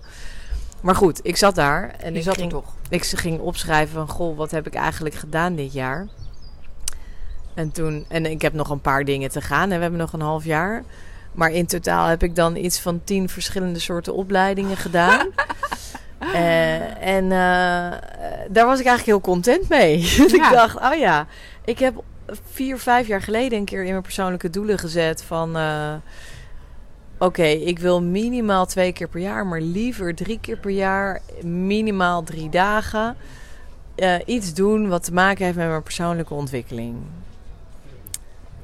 Maar 0.80 0.94
goed, 0.94 1.20
ik 1.22 1.36
zat 1.36 1.54
daar 1.54 1.94
en 2.00 2.12
Je 2.12 2.18
ik 2.18 2.24
zat 2.24 2.36
ging, 2.36 2.50
toch. 2.50 2.74
ik 2.88 3.04
ging 3.04 3.40
opschrijven 3.40 3.94
van, 3.94 4.08
goh, 4.08 4.36
wat 4.36 4.50
heb 4.50 4.66
ik 4.66 4.74
eigenlijk 4.74 5.14
gedaan 5.14 5.54
dit 5.54 5.72
jaar? 5.72 6.06
En 7.58 7.72
toen, 7.72 8.04
en 8.08 8.26
ik 8.26 8.42
heb 8.42 8.52
nog 8.52 8.70
een 8.70 8.80
paar 8.80 9.04
dingen 9.04 9.30
te 9.30 9.40
gaan 9.40 9.70
en 9.70 9.76
we 9.76 9.82
hebben 9.82 10.00
nog 10.00 10.12
een 10.12 10.20
half 10.20 10.44
jaar. 10.44 10.84
Maar 11.32 11.50
in 11.50 11.66
totaal 11.66 12.06
heb 12.06 12.22
ik 12.22 12.34
dan 12.34 12.56
iets 12.56 12.80
van 12.80 13.00
tien 13.04 13.28
verschillende 13.28 13.78
soorten 13.78 14.14
opleidingen 14.14 14.76
gedaan. 14.76 15.26
Eh, 16.18 17.02
en 17.06 17.24
eh, 17.24 17.98
daar 18.48 18.66
was 18.66 18.80
ik 18.80 18.86
eigenlijk 18.86 19.04
heel 19.04 19.20
content 19.20 19.68
mee. 19.68 20.00
Dat 20.18 20.32
ik 20.32 20.48
dacht, 20.52 20.76
oh 20.76 20.94
ja, 20.98 21.26
ik 21.64 21.78
heb 21.78 22.02
vier, 22.50 22.78
vijf 22.78 23.06
jaar 23.06 23.22
geleden 23.22 23.58
een 23.58 23.64
keer 23.64 23.84
in 23.84 23.90
mijn 23.90 24.02
persoonlijke 24.02 24.50
doelen 24.50 24.78
gezet 24.78 25.22
van... 25.22 25.56
eh, 25.56 25.94
Oké, 27.18 27.42
ik 27.42 27.78
wil 27.78 28.02
minimaal 28.02 28.66
twee 28.66 28.92
keer 28.92 29.08
per 29.08 29.20
jaar, 29.20 29.46
maar 29.46 29.60
liever 29.60 30.14
drie 30.14 30.38
keer 30.40 30.56
per 30.56 30.70
jaar, 30.70 31.20
minimaal 31.44 32.22
drie 32.22 32.48
dagen. 32.48 33.16
iets 34.26 34.54
doen 34.54 34.88
wat 34.88 35.04
te 35.04 35.12
maken 35.12 35.44
heeft 35.44 35.56
met 35.56 35.68
mijn 35.68 35.82
persoonlijke 35.82 36.34
ontwikkeling. 36.34 36.96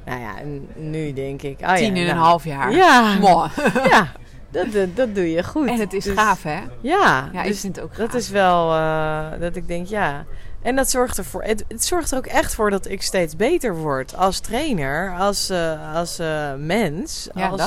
Nou 0.05 0.19
ja, 0.21 0.33
nu 0.75 1.13
denk 1.13 1.41
ik... 1.41 1.59
Oh 1.61 1.73
Tien 1.75 1.95
ja, 1.95 2.01
en 2.01 2.09
een 2.09 2.15
nou, 2.15 2.27
half 2.27 2.43
jaar. 2.43 2.71
Ja, 2.75 3.17
Mooi. 3.19 3.49
ja 3.89 4.11
dat, 4.49 4.71
dat, 4.71 4.95
dat 4.95 5.15
doe 5.15 5.31
je 5.31 5.43
goed. 5.43 5.67
En 5.67 5.79
het 5.79 5.93
is 5.93 6.03
Dus- 6.03 6.13
gaaf, 6.17 6.43
hè? 6.43 6.59
Ja, 6.81 7.29
Ja, 7.33 7.41
ik 7.41 7.47
dus 7.47 7.59
vind 7.59 7.75
het 7.75 7.85
ook 7.85 7.95
dat 7.95 8.09
gaaf. 8.09 8.19
is 8.19 8.29
wel 8.29 8.73
eh, 8.73 9.25
dat 9.39 9.55
ik 9.55 9.67
denk, 9.67 9.87
ja. 9.87 10.25
En 10.61 10.75
dat 10.75 10.89
zorgt 10.89 11.17
ervoor. 11.17 11.43
Het, 11.43 11.63
het 11.67 11.85
zorgt 11.85 12.11
er 12.11 12.17
ook 12.17 12.25
echt 12.25 12.55
voor 12.55 12.69
dat 12.69 12.89
ik 12.89 13.01
steeds 13.01 13.35
beter 13.35 13.75
word 13.75 14.15
als 14.15 14.39
trainer, 14.39 15.15
als, 15.17 15.49
eh, 15.49 15.95
als 15.95 16.19
eh, 16.19 16.53
mens. 16.57 17.29
Ja, 17.33 17.47
als, 17.47 17.61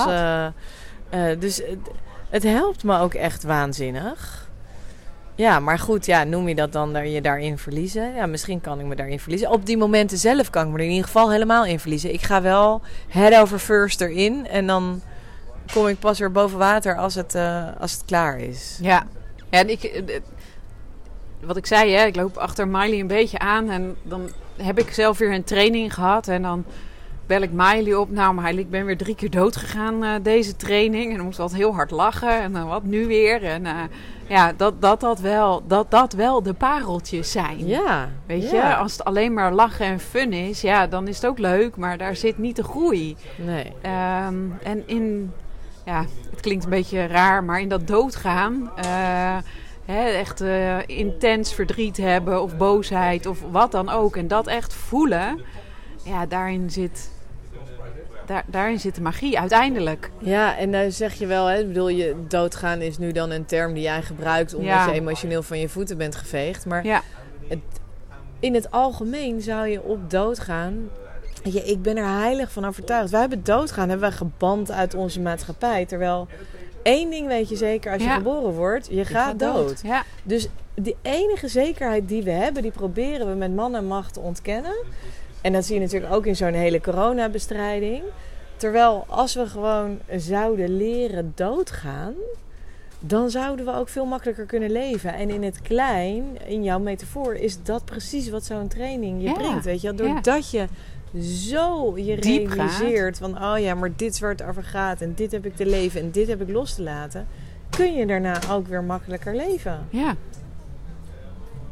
dat. 1.10 1.40
dus 1.40 1.56
het, 1.56 1.78
het 2.30 2.42
helpt 2.42 2.84
me 2.84 2.98
ook 2.98 3.14
echt 3.14 3.42
waanzinnig. 3.42 4.47
Ja, 5.38 5.60
maar 5.60 5.78
goed, 5.78 6.06
ja, 6.06 6.24
noem 6.24 6.48
je 6.48 6.54
dat 6.54 6.72
dan 6.72 7.10
je 7.10 7.20
daarin 7.20 7.58
verliezen? 7.58 8.14
Ja, 8.14 8.26
misschien 8.26 8.60
kan 8.60 8.80
ik 8.80 8.86
me 8.86 8.94
daarin 8.94 9.20
verliezen. 9.20 9.50
Op 9.50 9.66
die 9.66 9.76
momenten 9.76 10.18
zelf 10.18 10.50
kan 10.50 10.66
ik 10.66 10.72
me 10.72 10.78
er 10.78 10.84
in 10.84 10.90
ieder 10.90 11.04
geval 11.04 11.30
helemaal 11.30 11.64
in 11.64 11.80
verliezen. 11.80 12.12
Ik 12.12 12.22
ga 12.22 12.42
wel 12.42 12.82
head 13.08 13.34
over 13.34 13.58
first 13.58 14.00
erin 14.00 14.46
en 14.46 14.66
dan 14.66 15.02
kom 15.72 15.86
ik 15.86 15.98
pas 15.98 16.18
weer 16.18 16.32
boven 16.32 16.58
water 16.58 16.96
als 16.96 17.14
het, 17.14 17.34
eh, 17.34 17.66
als 17.80 17.92
het 17.92 18.04
klaar 18.04 18.38
is. 18.38 18.78
Ja. 18.82 19.06
en 19.50 19.70
ik, 19.70 19.82
eh, 19.82 20.20
wat 21.40 21.56
ik 21.56 21.66
zei, 21.66 21.92
hè, 21.92 22.04
ik 22.04 22.16
loop 22.16 22.36
achter 22.36 22.68
Miley 22.68 23.00
een 23.00 23.06
beetje 23.06 23.38
aan. 23.38 23.70
En 23.70 23.96
dan 24.02 24.30
heb 24.56 24.78
ik 24.78 24.92
zelf 24.92 25.18
weer 25.18 25.32
een 25.32 25.44
training 25.44 25.94
gehad. 25.94 26.28
En 26.28 26.42
dan 26.42 26.64
bel 27.26 27.42
ik 27.42 27.52
Miley 27.52 27.94
op. 27.94 28.10
Nou, 28.10 28.34
Miley, 28.34 28.58
ik 28.58 28.70
ben 28.70 28.84
weer 28.84 28.96
drie 28.96 29.14
keer 29.14 29.30
dood 29.30 29.56
gegaan 29.56 30.04
eh, 30.04 30.14
deze 30.22 30.56
training. 30.56 31.10
En 31.10 31.16
dan 31.16 31.24
moest 31.24 31.38
altijd 31.40 31.60
heel 31.60 31.74
hard 31.74 31.90
lachen. 31.90 32.40
En 32.40 32.52
dan 32.52 32.66
wat 32.66 32.84
nu 32.84 33.06
weer? 33.06 33.44
En 33.44 33.66
ja, 34.28 34.52
dat 34.52 34.80
dat, 34.80 35.00
dat, 35.00 35.20
wel, 35.20 35.62
dat 35.66 35.90
dat 35.90 36.12
wel 36.12 36.42
de 36.42 36.54
pareltjes 36.54 37.30
zijn. 37.30 37.66
Ja. 37.66 38.08
Weet 38.26 38.50
ja. 38.50 38.68
je, 38.68 38.76
als 38.76 38.92
het 38.92 39.04
alleen 39.04 39.32
maar 39.32 39.52
lachen 39.52 39.86
en 39.86 40.00
fun 40.00 40.32
is, 40.32 40.60
ja, 40.60 40.86
dan 40.86 41.08
is 41.08 41.16
het 41.16 41.26
ook 41.26 41.38
leuk. 41.38 41.76
Maar 41.76 41.98
daar 41.98 42.16
zit 42.16 42.38
niet 42.38 42.56
de 42.56 42.64
groei. 42.64 43.16
Nee. 43.36 43.72
Ehm, 43.80 44.36
en 44.62 44.82
in, 44.86 45.32
ja, 45.84 46.04
het 46.30 46.40
klinkt 46.40 46.64
een 46.64 46.70
beetje 46.70 47.06
raar, 47.06 47.44
maar 47.44 47.60
in 47.60 47.68
dat 47.68 47.86
doodgaan, 47.86 48.70
eh, 48.76 49.36
hè, 49.84 50.08
echt 50.08 50.40
eh, 50.40 50.78
intens 50.86 51.54
verdriet 51.54 51.96
hebben 51.96 52.42
of 52.42 52.56
boosheid 52.56 53.26
of 53.26 53.38
wat 53.50 53.72
dan 53.72 53.88
ook, 53.88 54.16
en 54.16 54.28
dat 54.28 54.46
echt 54.46 54.74
voelen, 54.74 55.40
ja, 56.04 56.26
daarin 56.26 56.70
zit, 56.70 57.10
daar, 58.28 58.44
daarin 58.46 58.80
zit 58.80 58.94
de 58.94 59.00
magie 59.00 59.38
uiteindelijk. 59.40 60.10
Ja, 60.18 60.56
en 60.56 60.72
dan 60.72 60.92
zeg 60.92 61.14
je 61.14 61.26
wel, 61.26 61.46
hè, 61.46 61.64
bedoel, 61.64 61.88
je 61.88 62.14
doodgaan 62.28 62.80
is 62.80 62.98
nu 62.98 63.12
dan 63.12 63.30
een 63.30 63.44
term 63.44 63.72
die 63.74 63.82
jij 63.82 64.02
gebruikt 64.02 64.54
omdat 64.54 64.68
Ja. 64.70 64.86
je 64.86 64.92
emotioneel 64.92 65.42
van 65.42 65.58
je 65.58 65.68
voeten 65.68 65.98
bent 65.98 66.14
geveegd. 66.16 66.66
Maar 66.66 66.84
Ja, 66.86 67.02
in 68.40 68.54
het 68.54 68.70
algemeen 68.70 69.40
zou 69.42 69.66
je 69.66 69.82
op 69.82 70.10
doodgaan. 70.10 70.88
Je, 71.42 71.62
ik 71.64 71.82
ben 71.82 71.96
er 71.96 72.06
heilig 72.18 72.52
van 72.52 72.64
overtuigd. 72.64 73.10
Wij 73.10 73.20
hebben 73.20 73.44
doodgaan, 73.44 73.88
hebben 73.88 74.08
wij 74.08 74.16
geband 74.18 74.70
uit 74.70 74.94
onze 74.94 75.20
maatschappij. 75.20 75.86
Terwijl 75.86 76.26
één 76.82 77.10
ding 77.10 77.26
weet 77.26 77.48
je 77.48 77.56
zeker 77.56 77.92
als 77.92 78.02
je 78.02 78.08
Ja. 78.08 78.14
geboren 78.14 78.52
wordt, 78.52 78.88
je, 78.90 79.04
gaat 79.04 79.38
dood. 79.38 79.80
Ja, 79.84 80.02
Dus 80.22 80.48
die 80.74 80.96
enige 81.02 81.48
zekerheid 81.48 82.08
die 82.08 82.22
we 82.22 82.30
hebben, 82.30 82.62
die 82.62 82.70
proberen 82.70 83.28
we 83.28 83.34
met 83.34 83.54
man 83.54 83.74
en 83.74 83.86
macht 83.86 84.12
te 84.12 84.20
ontkennen. 84.20 84.74
En 85.42 85.52
dat 85.52 85.64
zie 85.64 85.74
je 85.74 85.80
natuurlijk 85.80 86.12
ook 86.12 86.26
in 86.26 86.36
zo'n 86.36 86.52
hele 86.52 86.80
coronabestrijding. 86.80 88.02
Terwijl 88.56 89.04
als 89.08 89.34
we 89.34 89.46
gewoon 89.46 89.98
zouden 90.16 90.76
leren 90.76 91.32
doodgaan, 91.34 92.14
dan 93.00 93.30
zouden 93.30 93.64
we 93.64 93.74
ook 93.74 93.88
veel 93.88 94.04
makkelijker 94.04 94.44
kunnen 94.44 94.70
leven. 94.70 95.14
En 95.14 95.30
in 95.30 95.42
het 95.42 95.62
klein, 95.62 96.24
in 96.46 96.62
jouw 96.62 96.78
metafoor, 96.78 97.34
is 97.34 97.62
dat 97.62 97.84
precies 97.84 98.28
wat 98.28 98.44
zo'n 98.44 98.68
training 98.68 99.22
je 99.22 99.28
Ja, 99.28 99.34
brengt. 99.34 99.64
Weet 99.64 99.80
je, 99.80 99.94
doordat 99.94 100.50
je 100.50 100.66
zo 101.22 101.98
je 101.98 102.16
Diep 102.16 102.48
realiseert 102.50 103.18
van, 103.18 103.42
oh 103.42 103.58
ja, 103.58 103.74
maar 103.74 103.90
dit 103.96 104.12
is 104.12 104.20
waar 104.20 104.30
het 104.30 104.42
over 104.42 104.62
gaat. 104.62 105.00
En 105.00 105.12
dit 105.14 105.32
heb 105.32 105.46
ik 105.46 105.56
te 105.56 105.66
leven 105.66 106.00
en 106.00 106.10
dit 106.10 106.28
heb 106.28 106.40
ik 106.40 106.48
los 106.48 106.74
te 106.74 106.82
laten. 106.82 107.26
Kun 107.70 107.94
je 107.94 108.06
daarna 108.06 108.40
ook 108.50 108.66
weer 108.66 108.82
makkelijker 108.84 109.36
leven. 109.36 109.86
ja. 109.90 110.16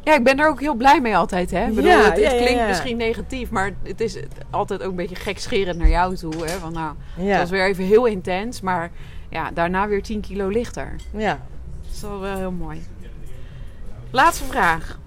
Ja, 0.07 0.13
ik 0.13 0.23
ben 0.23 0.39
er 0.39 0.47
ook 0.47 0.59
heel 0.59 0.75
blij 0.75 1.01
mee 1.01 1.17
altijd. 1.17 1.51
Hè? 1.51 1.67
Ik 1.67 1.75
bedoel, 1.75 1.89
Ja, 1.91 1.97
het, 1.97 2.05
het 2.05 2.19
ja, 2.19 2.31
ja, 2.31 2.37
klinkt 2.37 2.59
ja. 2.59 2.67
misschien 2.67 2.97
negatief, 2.97 3.49
maar 3.49 3.71
het 3.83 4.01
is 4.01 4.17
altijd 4.49 4.83
ook 4.83 4.89
een 4.89 4.95
beetje 4.95 5.15
gekscherend 5.15 5.77
naar 5.77 5.89
jou 5.89 6.15
toe. 6.15 6.45
Hè? 6.45 6.57
Van, 6.57 6.73
nou. 6.73 6.95
Het 7.15 7.39
was 7.39 7.49
weer 7.49 7.65
even 7.65 7.83
heel 7.83 8.05
intens, 8.05 8.61
maar 8.61 8.91
ja, 9.29 9.51
daarna 9.51 9.87
weer 9.87 10.01
10 10.01 10.21
kilo 10.21 10.47
lichter. 10.47 10.95
Ja. 11.11 11.39
Dat 11.81 11.95
is 11.95 12.01
wel 12.01 12.19
wel 12.19 12.37
heel 12.37 12.51
mooi. 12.51 12.83
Laatste 14.11 14.43
vraag. 14.43 14.99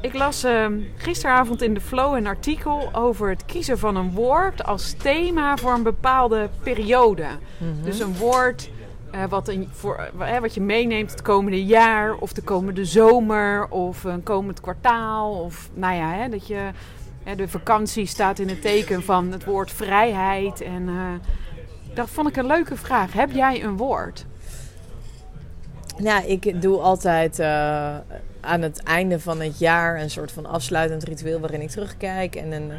Ik 0.00 0.14
las 0.14 0.44
ehm, 0.44 0.80
gisteravond 0.96 1.62
in 1.62 1.74
de 1.74 1.80
Flow 1.80 2.16
een 2.16 2.26
artikel 2.26 2.88
over 2.92 3.28
het 3.28 3.44
kiezen 3.44 3.78
van 3.78 3.96
een 3.96 4.10
woord 4.10 4.64
als 4.64 4.92
thema 4.92 5.56
voor 5.56 5.72
een 5.72 5.82
bepaalde 5.82 6.48
periode. 6.62 7.26
Mhm. 7.58 7.84
Dus 7.84 8.00
een 8.00 8.16
woord 8.16 8.70
eh, 9.12 9.24
wat, 9.28 9.52
voor, 9.70 10.10
eh, 10.20 10.38
wat 10.38 10.54
je 10.54 10.60
meeneemt 10.60 11.10
het 11.10 11.22
komende 11.22 11.64
jaar, 11.64 12.14
of 12.14 12.32
de 12.32 12.42
komende 12.42 12.84
zomer, 12.84 13.68
of 13.68 14.04
een 14.04 14.22
komend 14.22 14.60
kwartaal. 14.60 15.32
Of 15.32 15.70
nou 15.74 15.94
ja, 15.94 16.12
hè, 16.12 16.28
dat 16.28 16.46
je. 16.46 16.70
hè, 17.22 17.34
de 17.34 17.48
vakantie 17.48 18.06
staat 18.06 18.38
in 18.38 18.48
het 18.48 18.62
teken 18.62 19.02
van 19.02 19.32
het 19.32 19.44
woord 19.44 19.70
vrijheid. 19.70 20.60
En 20.60 20.88
eh, 20.88 20.94
dat 21.94 22.10
vond 22.10 22.28
ik 22.28 22.36
een 22.36 22.46
leuke 22.46 22.76
vraag. 22.76 23.12
Heb 23.12 23.30
jij 23.30 23.64
een 23.64 23.76
woord? 23.76 24.24
Ja, 25.98 26.22
ik 26.22 26.62
doe 26.62 26.78
altijd 26.78 27.38
eh, 27.38 27.96
aan 28.40 28.62
het 28.62 28.82
einde 28.82 29.20
van 29.20 29.40
het 29.40 29.58
jaar 29.58 30.00
een 30.00 30.10
soort 30.10 30.32
van 30.32 30.46
afsluitend 30.46 31.04
ritueel 31.04 31.40
waarin 31.40 31.60
ik 31.60 31.70
terugkijk 31.70 32.36
en 32.36 32.52
een 32.52 32.72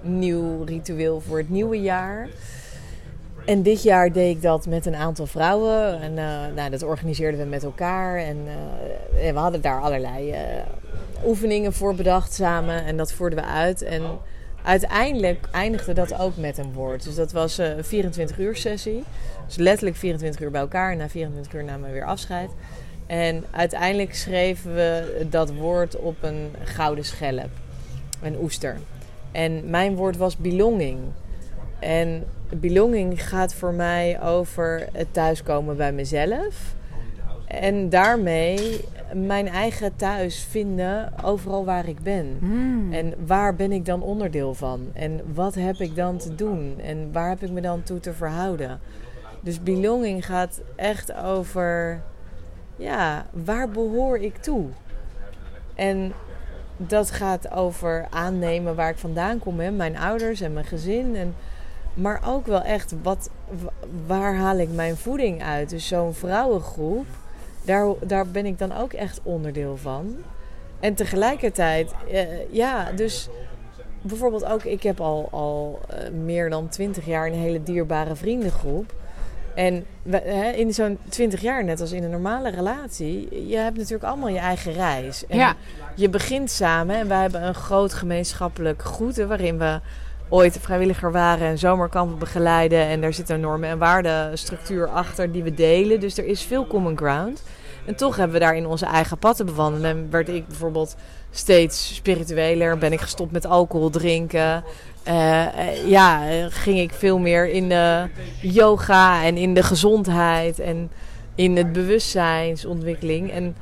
nieuw 0.00 0.64
ritueel 0.64 1.20
voor 1.20 1.38
het 1.38 1.48
nieuwe 1.48 1.80
jaar. 1.80 2.28
En 3.44 3.62
dit 3.62 3.82
jaar 3.82 4.12
deed 4.12 4.36
ik 4.36 4.42
dat 4.42 4.66
met 4.66 4.86
een 4.86 4.94
aantal 4.94 5.26
vrouwen. 5.26 6.00
En 6.00 6.18
eh, 6.18 6.54
nou, 6.54 6.70
dat 6.70 6.82
organiseerden 6.82 7.40
we 7.40 7.46
met 7.46 7.62
elkaar. 7.62 8.18
En 8.18 8.38
eh, 9.16 9.32
we 9.32 9.38
hadden 9.38 9.60
daar 9.60 9.80
allerlei 9.80 10.30
eh, 10.30 10.40
oefeningen 11.26 11.72
voor 11.72 11.94
bedacht 11.94 12.32
samen. 12.32 12.84
En 12.84 12.96
dat 12.96 13.12
voerden 13.12 13.38
we 13.38 13.44
uit. 13.44 13.82
En 13.82 14.02
uiteindelijk 14.62 15.48
eindigde 15.52 15.92
dat 15.92 16.18
ook 16.18 16.36
met 16.36 16.58
een 16.58 16.72
woord. 16.72 17.04
Dus 17.04 17.14
dat 17.14 17.32
was 17.32 17.58
een 17.58 17.84
24 17.84 18.38
uur 18.38 18.56
sessie. 18.56 19.04
Dus 19.46 19.56
letterlijk 19.56 19.96
24 19.96 20.40
uur 20.40 20.50
bij 20.50 20.60
elkaar. 20.60 20.92
En 20.92 20.98
na 20.98 21.08
24 21.08 21.52
uur 21.52 21.64
namen 21.64 21.88
we 21.88 21.94
weer 21.94 22.04
afscheid. 22.04 22.50
En 23.06 23.44
uiteindelijk 23.50 24.14
schreven 24.14 24.74
we 24.74 25.26
dat 25.30 25.54
woord 25.54 25.96
op 25.96 26.16
een 26.20 26.50
gouden 26.62 27.04
schelp. 27.04 27.50
Een 28.22 28.36
oester. 28.40 28.78
En 29.32 29.70
mijn 29.70 29.96
woord 29.96 30.16
was 30.16 30.36
belonging. 30.36 30.98
En 31.84 32.24
belonging 32.48 33.28
gaat 33.28 33.54
voor 33.54 33.72
mij 33.72 34.22
over 34.22 34.88
het 34.92 35.12
thuiskomen 35.12 35.76
bij 35.76 35.92
mezelf. 35.92 36.74
En 37.46 37.88
daarmee 37.88 38.84
mijn 39.14 39.48
eigen 39.48 39.96
thuis 39.96 40.46
vinden 40.50 41.12
overal 41.24 41.64
waar 41.64 41.88
ik 41.88 42.02
ben. 42.02 42.38
En 42.90 43.14
waar 43.26 43.54
ben 43.54 43.72
ik 43.72 43.84
dan 43.84 44.02
onderdeel 44.02 44.54
van? 44.54 44.86
En 44.92 45.20
wat 45.34 45.54
heb 45.54 45.76
ik 45.76 45.96
dan 45.96 46.16
te 46.16 46.34
doen? 46.34 46.74
En 46.80 47.12
waar 47.12 47.28
heb 47.28 47.42
ik 47.42 47.50
me 47.50 47.60
dan 47.60 47.82
toe 47.82 48.00
te 48.00 48.12
verhouden? 48.12 48.80
Dus 49.40 49.62
belonging 49.62 50.26
gaat 50.26 50.60
echt 50.76 51.14
over, 51.14 52.00
ja, 52.76 53.26
waar 53.44 53.68
behoor 53.68 54.18
ik 54.18 54.36
toe? 54.36 54.66
En 55.74 56.12
dat 56.76 57.10
gaat 57.10 57.50
over 57.50 58.06
aannemen 58.10 58.74
waar 58.74 58.90
ik 58.90 58.98
vandaan 58.98 59.38
kom, 59.38 59.60
hè? 59.60 59.70
mijn 59.70 59.98
ouders 59.98 60.40
en 60.40 60.52
mijn 60.52 60.66
gezin. 60.66 61.16
En, 61.16 61.34
maar 61.94 62.20
ook 62.26 62.46
wel 62.46 62.62
echt, 62.62 62.94
wat, 63.02 63.30
wa- 63.62 63.72
waar 64.06 64.34
haal 64.36 64.58
ik 64.58 64.68
mijn 64.72 64.96
voeding 64.96 65.42
uit? 65.42 65.70
Dus 65.70 65.86
zo'n 65.88 66.14
vrouwengroep, 66.14 67.06
daar, 67.64 67.86
daar 68.00 68.26
ben 68.26 68.46
ik 68.46 68.58
dan 68.58 68.76
ook 68.76 68.92
echt 68.92 69.20
onderdeel 69.22 69.76
van. 69.76 70.16
En 70.80 70.94
tegelijkertijd, 70.94 71.92
eh, 72.10 72.52
ja, 72.52 72.90
dus 72.92 73.28
bijvoorbeeld 74.02 74.44
ook, 74.44 74.62
ik 74.64 74.82
heb 74.82 75.00
al, 75.00 75.28
al 75.30 75.80
eh, 75.88 76.10
meer 76.10 76.50
dan 76.50 76.68
twintig 76.68 77.06
jaar 77.06 77.26
een 77.26 77.32
hele 77.32 77.62
dierbare 77.62 78.14
vriendengroep. 78.14 78.94
En 79.54 79.84
we- 80.02 80.22
hè, 80.24 80.50
in 80.50 80.74
zo'n 80.74 80.98
20 81.08 81.40
jaar, 81.40 81.64
net 81.64 81.80
als 81.80 81.92
in 81.92 82.02
een 82.04 82.10
normale 82.10 82.50
relatie, 82.50 83.48
je 83.48 83.56
hebt 83.56 83.76
natuurlijk 83.76 84.04
allemaal 84.04 84.28
je 84.28 84.38
eigen 84.38 84.72
reis. 84.72 85.26
En 85.26 85.36
Ja. 85.38 85.54
je 85.94 86.08
begint 86.08 86.50
samen 86.50 86.96
en 86.96 87.08
wij 87.08 87.20
hebben 87.20 87.42
een 87.46 87.54
groot 87.54 87.92
gemeenschappelijk 87.94 88.82
goed, 88.82 89.16
waarin 89.16 89.58
we 89.58 89.80
ooit 90.28 90.58
vrijwilliger 90.60 91.12
waren 91.12 91.48
en 91.48 91.58
zomerkampen 91.58 92.18
begeleiden. 92.18 92.78
En 92.78 93.00
daar 93.00 93.12
zit 93.12 93.28
een 93.28 93.40
normen- 93.40 93.68
en 93.68 93.78
waardestructuur 93.78 94.88
achter 94.88 95.32
die 95.32 95.42
we 95.42 95.54
delen. 95.54 96.00
Dus 96.00 96.18
er 96.18 96.24
is 96.26 96.42
veel 96.42 96.66
common 96.66 96.96
ground. 96.96 97.42
En 97.84 97.94
toch 97.94 98.16
hebben 98.16 98.34
we 98.34 98.44
daarin 98.44 98.66
onze 98.66 98.86
eigen 98.86 99.18
pad 99.18 99.36
te 99.36 99.44
bewandelen. 99.44 99.90
En 99.90 100.10
werd 100.10 100.28
ik 100.28 100.46
bijvoorbeeld 100.46 100.96
steeds 101.30 101.94
spiritueler. 101.94 102.78
Ben 102.78 102.92
ik 102.92 103.00
gestopt 103.00 103.32
met 103.32 103.46
alcohol 103.46 103.90
drinken. 103.90 104.64
Eh, 105.02 105.46
eh, 105.46 105.88
ja, 105.88 106.20
ging 106.48 106.78
ik 106.78 106.92
veel 106.92 107.18
meer 107.18 107.48
in 107.48 107.68
de 107.68 108.08
yoga 108.40 109.24
en 109.24 109.36
in 109.36 109.54
de 109.54 109.62
gezondheid 109.62 110.58
en 110.58 110.90
in 111.34 111.56
het 111.56 111.72
bewustzijnsontwikkeling. 111.72 113.30
En 113.30 113.56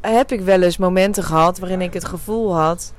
heb 0.00 0.32
ik 0.32 0.40
wel 0.40 0.62
eens 0.62 0.76
momenten 0.76 1.24
gehad 1.24 1.58
waarin 1.58 1.80
ik 1.80 1.92
het 1.92 2.04
gevoel 2.04 2.56
had... 2.56 2.92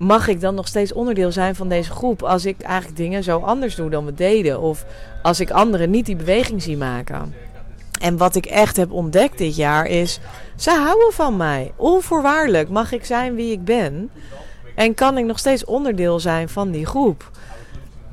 mag 0.00 0.28
ik 0.28 0.40
dan 0.40 0.54
nog 0.54 0.66
steeds 0.66 0.92
onderdeel 0.92 1.32
zijn 1.32 1.54
van 1.54 1.68
deze 1.68 1.90
groep... 1.90 2.22
als 2.22 2.44
ik 2.44 2.60
eigenlijk 2.60 2.96
dingen 2.96 3.22
zo 3.22 3.38
anders 3.38 3.74
doe 3.74 3.90
dan 3.90 4.04
we 4.04 4.14
deden? 4.14 4.60
Of 4.60 4.84
als 5.22 5.40
ik 5.40 5.50
anderen 5.50 5.90
niet 5.90 6.06
die 6.06 6.16
beweging 6.16 6.62
zie 6.62 6.76
maken? 6.76 7.34
En 8.00 8.16
wat 8.16 8.34
ik 8.34 8.46
echt 8.46 8.76
heb 8.76 8.92
ontdekt 8.92 9.38
dit 9.38 9.56
jaar 9.56 9.86
is... 9.86 10.20
ze 10.56 10.70
houden 10.70 11.12
van 11.12 11.36
mij. 11.36 11.72
Onvoorwaardelijk 11.76 12.68
mag 12.68 12.92
ik 12.92 13.04
zijn 13.04 13.34
wie 13.34 13.52
ik 13.52 13.64
ben... 13.64 14.10
En 14.74 14.94
kan 14.94 15.18
ik 15.18 15.24
nog 15.24 15.38
steeds 15.38 15.64
onderdeel 15.64 16.20
zijn 16.20 16.48
van 16.48 16.70
die 16.70 16.86
groep. 16.86 17.30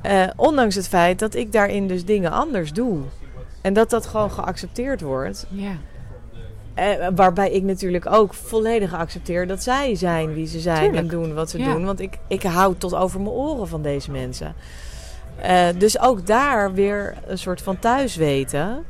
Eh, 0.01 0.23
ondanks 0.35 0.75
het 0.75 0.87
feit 0.87 1.19
dat 1.19 1.35
ik 1.35 1.51
daarin 1.51 1.87
dus 1.87 2.05
dingen 2.05 2.31
anders 2.31 2.73
doe. 2.73 2.99
En 3.61 3.73
dat 3.73 3.89
dat 3.89 4.05
gewoon 4.05 4.31
geaccepteerd 4.31 5.01
wordt. 5.01 5.45
Ja. 5.49 5.77
Eh, 6.77 7.07
waarbij 7.15 7.51
ik 7.51 7.63
natuurlijk 7.63 8.05
ook 8.11 8.33
volledig 8.33 8.93
accepteer 8.93 9.47
dat 9.47 9.63
zij 9.63 9.95
zijn 9.95 10.33
wie 10.33 10.47
ze 10.47 10.59
zijn 10.59 10.83
Tuurlijk. 10.83 10.97
en 11.01 11.07
doen 11.07 11.33
wat 11.33 11.49
ze 11.49 11.57
Ja. 11.59 11.73
doen. 11.73 11.85
Want 11.85 11.99
ik, 11.99 12.17
ik 12.27 12.43
hou 12.43 12.75
tot 12.77 12.95
over 12.95 13.19
mijn 13.21 13.35
oren 13.35 13.67
van 13.67 13.81
deze 13.81 14.11
mensen. 14.11 14.53
Eh, 15.41 15.67
dus 15.77 15.99
ook 15.99 16.27
daar 16.27 16.73
weer 16.73 17.17
een 17.27 17.37
soort 17.37 17.61
van 17.61 17.79
thuis 17.79 18.15
weten. 18.15 18.83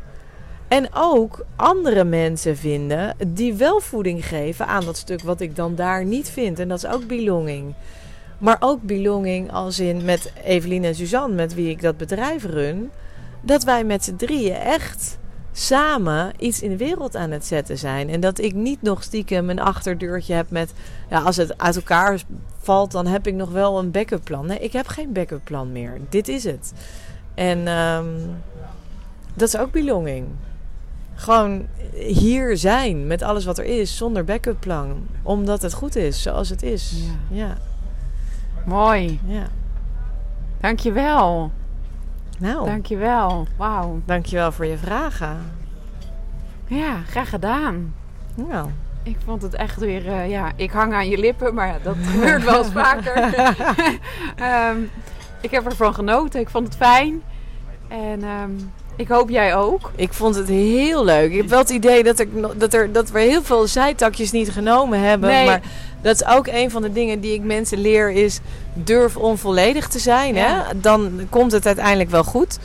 En 0.67 0.87
ook 0.93 1.45
andere 1.55 2.03
mensen 2.03 2.57
vinden 2.57 3.15
die 3.27 3.53
wel 3.53 3.79
voeding 3.79 4.25
geven 4.27 4.67
aan 4.67 4.85
dat 4.85 4.97
stuk 4.97 5.21
wat 5.21 5.41
ik 5.41 5.55
dan 5.55 5.75
daar 5.75 6.05
niet 6.05 6.29
vind. 6.29 6.59
En 6.59 6.67
dat 6.67 6.77
is 6.83 6.87
ook 6.89 7.07
belonging. 7.07 7.73
Maar 8.37 8.57
ook 8.59 8.81
belonging 8.81 9.51
als 9.51 9.79
in 9.79 10.05
met 10.05 10.31
Evelien 10.43 10.83
en 10.83 10.95
Suzanne, 10.95 11.35
met 11.35 11.53
wie 11.53 11.69
ik 11.69 11.81
dat 11.81 11.97
bedrijf 11.97 12.45
run. 12.45 12.89
Dat 13.41 13.63
wij 13.63 13.83
met 13.83 14.03
z'n 14.03 14.15
drieën 14.15 14.55
echt 14.55 15.17
samen 15.59 16.31
iets 16.37 16.61
in 16.61 16.69
de 16.69 16.77
wereld 16.77 17.15
aan 17.15 17.31
het 17.31 17.45
zetten 17.45 17.77
zijn. 17.77 18.09
En 18.09 18.19
dat 18.19 18.39
ik 18.39 18.53
niet 18.53 18.81
nog 18.81 19.03
stiekem 19.03 19.49
een 19.49 19.59
achterdeurtje 19.59 20.33
heb 20.33 20.49
met... 20.49 20.73
Ja, 21.09 21.19
als 21.19 21.35
het 21.35 21.57
uit 21.57 21.75
elkaar 21.75 22.21
valt, 22.59 22.91
dan 22.91 23.07
heb 23.07 23.27
ik 23.27 23.33
nog 23.33 23.49
wel 23.49 23.79
een 23.79 23.91
backup 23.91 24.23
plan. 24.23 24.45
Nee, 24.45 24.59
ik 24.59 24.73
heb 24.73 24.87
geen 24.87 25.13
backup 25.13 25.43
plan 25.43 25.71
meer. 25.71 25.97
Dit 26.09 26.27
is 26.27 26.43
het. 26.43 26.73
En 27.33 27.67
ehm, 27.67 28.05
dat 29.33 29.47
is 29.47 29.57
ook 29.57 29.71
belonging. 29.71 30.27
Gewoon 31.15 31.65
hier 31.93 32.57
zijn 32.57 33.07
met 33.07 33.21
alles 33.21 33.45
wat 33.45 33.57
er 33.57 33.65
is, 33.65 33.97
zonder 33.97 34.23
backup 34.23 34.59
plan. 34.59 35.07
Omdat 35.23 35.61
het 35.61 35.73
goed 35.73 35.95
is, 35.95 36.21
zoals 36.21 36.49
het 36.49 36.63
is. 36.63 36.93
Ja. 37.29 37.37
Ja, 37.37 37.57
Mooi. 38.65 39.19
ja. 39.25 39.47
Dankjewel. 40.59 41.51
Nou, 42.37 42.65
Dankjewel. 42.65 43.47
Wauw. 43.57 44.01
dankjewel 44.05 44.51
voor 44.51 44.65
je 44.65 44.77
vragen. 44.77 45.37
Ja, 46.67 46.95
graag 47.09 47.29
gedaan. 47.29 47.93
Nou, 48.35 48.69
Ik 49.03 49.17
vond 49.25 49.41
het 49.41 49.53
echt 49.55 49.79
weer, 49.79 50.07
eh, 50.07 50.29
ja, 50.29 50.51
ik 50.55 50.71
hang 50.71 50.93
aan 50.93 51.09
je 51.09 51.17
lippen, 51.17 51.53
maar 51.53 51.75
dat 51.83 51.95
gebeurt 52.01 52.43
wel 52.43 52.57
eens 52.57 52.71
vaker. 52.71 53.33
Ehm, 54.35 54.77
ik 55.41 55.51
heb 55.51 55.65
ervan 55.65 55.93
genoten, 55.93 56.39
ik 56.39 56.49
vond 56.49 56.67
het 56.67 56.75
fijn. 56.77 57.21
En 57.87 58.23
ehm, 58.23 58.51
ik 58.97 59.07
hoop 59.07 59.29
jij 59.29 59.55
ook. 59.55 59.91
Ik 59.95 60.13
vond 60.13 60.35
het 60.35 60.47
heel 60.47 61.03
leuk. 61.05 61.31
Ik 61.31 61.37
heb 61.37 61.49
wel 61.49 61.59
het 61.59 61.69
idee 61.69 62.03
dat, 62.03 62.19
ik, 62.19 62.29
dat, 62.57 62.73
er, 62.73 62.91
dat 62.91 63.09
we 63.09 63.19
heel 63.19 63.43
veel 63.43 63.67
zijtakjes 63.67 64.31
niet 64.31 64.49
genomen 64.51 64.99
hebben. 64.99 65.29
Nee. 65.29 65.45
Maar 65.45 65.61
dat 66.01 66.15
is 66.15 66.25
ook 66.27 66.47
een 66.47 66.71
van 66.71 66.81
de 66.81 66.91
dingen 66.91 67.19
die 67.19 67.33
ik 67.33 67.43
mensen 67.43 67.77
leer 67.77 68.11
is... 68.11 68.39
durf 68.73 69.17
onvolledig 69.17 69.87
te 69.87 69.99
zijn. 69.99 70.35
Ja. 70.35 70.65
Hè? 70.67 70.79
Dan 70.79 71.11
komt 71.29 71.51
het 71.51 71.65
uiteindelijk 71.65 72.09
wel 72.09 72.23
goed. 72.23 72.59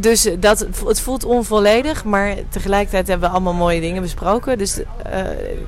Dus 0.00 0.28
dat, 0.38 0.66
het 0.86 1.00
voelt 1.00 1.24
onvolledig. 1.24 2.04
Maar 2.04 2.34
tegelijkertijd 2.48 3.06
hebben 3.08 3.28
we 3.28 3.34
allemaal 3.34 3.52
mooie 3.54 3.80
dingen 3.80 4.02
besproken. 4.02 4.58
Dus 4.58 4.78
eh, 4.78 4.84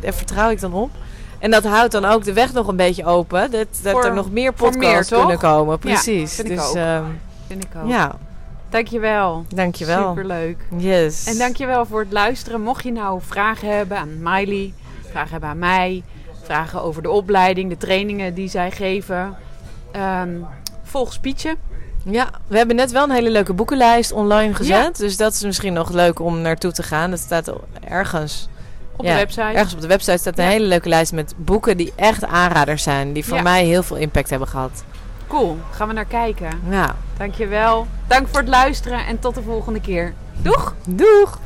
daar 0.01 0.14
vertrouw 0.14 0.51
ik 0.51 0.61
dan 0.61 0.72
op. 0.72 0.91
En 1.38 1.51
dat 1.51 1.64
houdt 1.64 1.93
dan 1.93 2.05
ook 2.05 2.24
de 2.24 2.32
weg 2.32 2.53
nog 2.53 2.66
een 2.66 2.76
beetje 2.76 3.05
open. 3.05 3.51
Dat, 3.51 3.66
dat 3.82 3.93
Voor- 3.93 4.05
er 4.05 4.14
nog 4.14 4.30
meer 4.30 4.53
podcasts 4.53 5.12
kunnen 5.12 5.38
komen. 5.38 5.78
Precies. 5.78 6.34
vind 6.34 6.51
ik 6.51 6.57
dus 6.57 6.68
ook. 6.68 6.74
ehm, 6.76 7.05
Vind 7.47 7.64
ik 7.64 7.70
ook. 7.82 7.88
ja, 7.91 8.14
Dankjewel. 8.71 9.45
dankjewel. 9.55 10.09
Superleuk. 10.09 10.57
Yes. 10.77 11.27
En 11.27 11.39
dankjewel 11.39 11.87
voor 11.87 12.01
het 12.01 12.12
luisteren. 12.12 12.61
Mocht 12.61 12.85
je 12.85 12.93
nou 12.93 13.21
vragen 13.27 13.77
hebben 13.77 13.99
aan 13.99 14.23
Miley, 14.23 14.73
vragen 15.11 15.31
hebben 15.31 15.49
aan 15.51 15.59
mij, 15.59 16.03
vragen 16.43 16.83
over 16.83 17.03
de 17.03 17.11
opleiding, 17.11 17.71
de 17.71 17.77
trainingen 17.77 18.35
die 18.35 18.49
zij 18.49 18.71
geven, 18.71 19.37
ehm, 19.93 20.31
volg 20.83 21.12
Spietje. 21.12 21.57
Ja, 22.05 22.31
we 22.47 22.57
hebben 22.57 22.77
net 22.77 22.91
wel 22.91 23.05
een 23.05 23.11
hele 23.11 23.31
leuke 23.31 23.53
boekenlijst 23.53 24.12
online 24.12 24.55
gezet. 24.55 24.97
Dus 24.97 25.16
dat 25.16 25.33
is 25.33 25.43
misschien 25.43 25.73
nog 25.73 25.91
leuk 25.91 26.18
om 26.21 26.41
naartoe 26.41 26.73
te 26.73 26.83
gaan. 26.83 27.11
Dat 27.11 27.18
staat 27.21 27.53
ergens. 27.89 28.49
op 28.97 29.05
Ja, 29.07 29.12
de 29.12 29.18
website. 29.18 29.43
Ergens 29.43 29.75
op 29.75 29.81
de 29.81 29.87
website 29.87 30.18
staat 30.18 30.39
een 30.39 30.45
Ja. 30.45 30.51
hele 30.51 30.66
leuke 30.66 30.89
lijst 30.89 31.12
met 31.12 31.35
boeken 31.37 31.77
die 31.77 31.93
echt 31.97 32.25
aanraders 32.25 32.83
zijn. 32.83 33.12
Die 33.12 33.25
voor 33.25 33.43
mij 33.43 33.64
heel 33.64 33.83
veel 33.83 33.97
impact 33.97 34.31
hebben 34.31 34.49
gehad. 34.49 34.85
Cool, 35.31 35.59
gaan 35.70 35.89
we 35.89 35.95
naar 35.95 36.05
kijken. 36.05 36.61
Ja, 36.68 36.97
Dankjewel. 37.16 37.87
Dank 38.07 38.28
voor 38.28 38.41
het 38.41 38.49
luisteren 38.49 39.07
en 39.07 39.18
tot 39.18 39.35
de 39.35 39.43
volgende 39.43 39.81
keer. 39.81 40.14
Doeg! 40.37 40.74
doeg! 40.89 41.39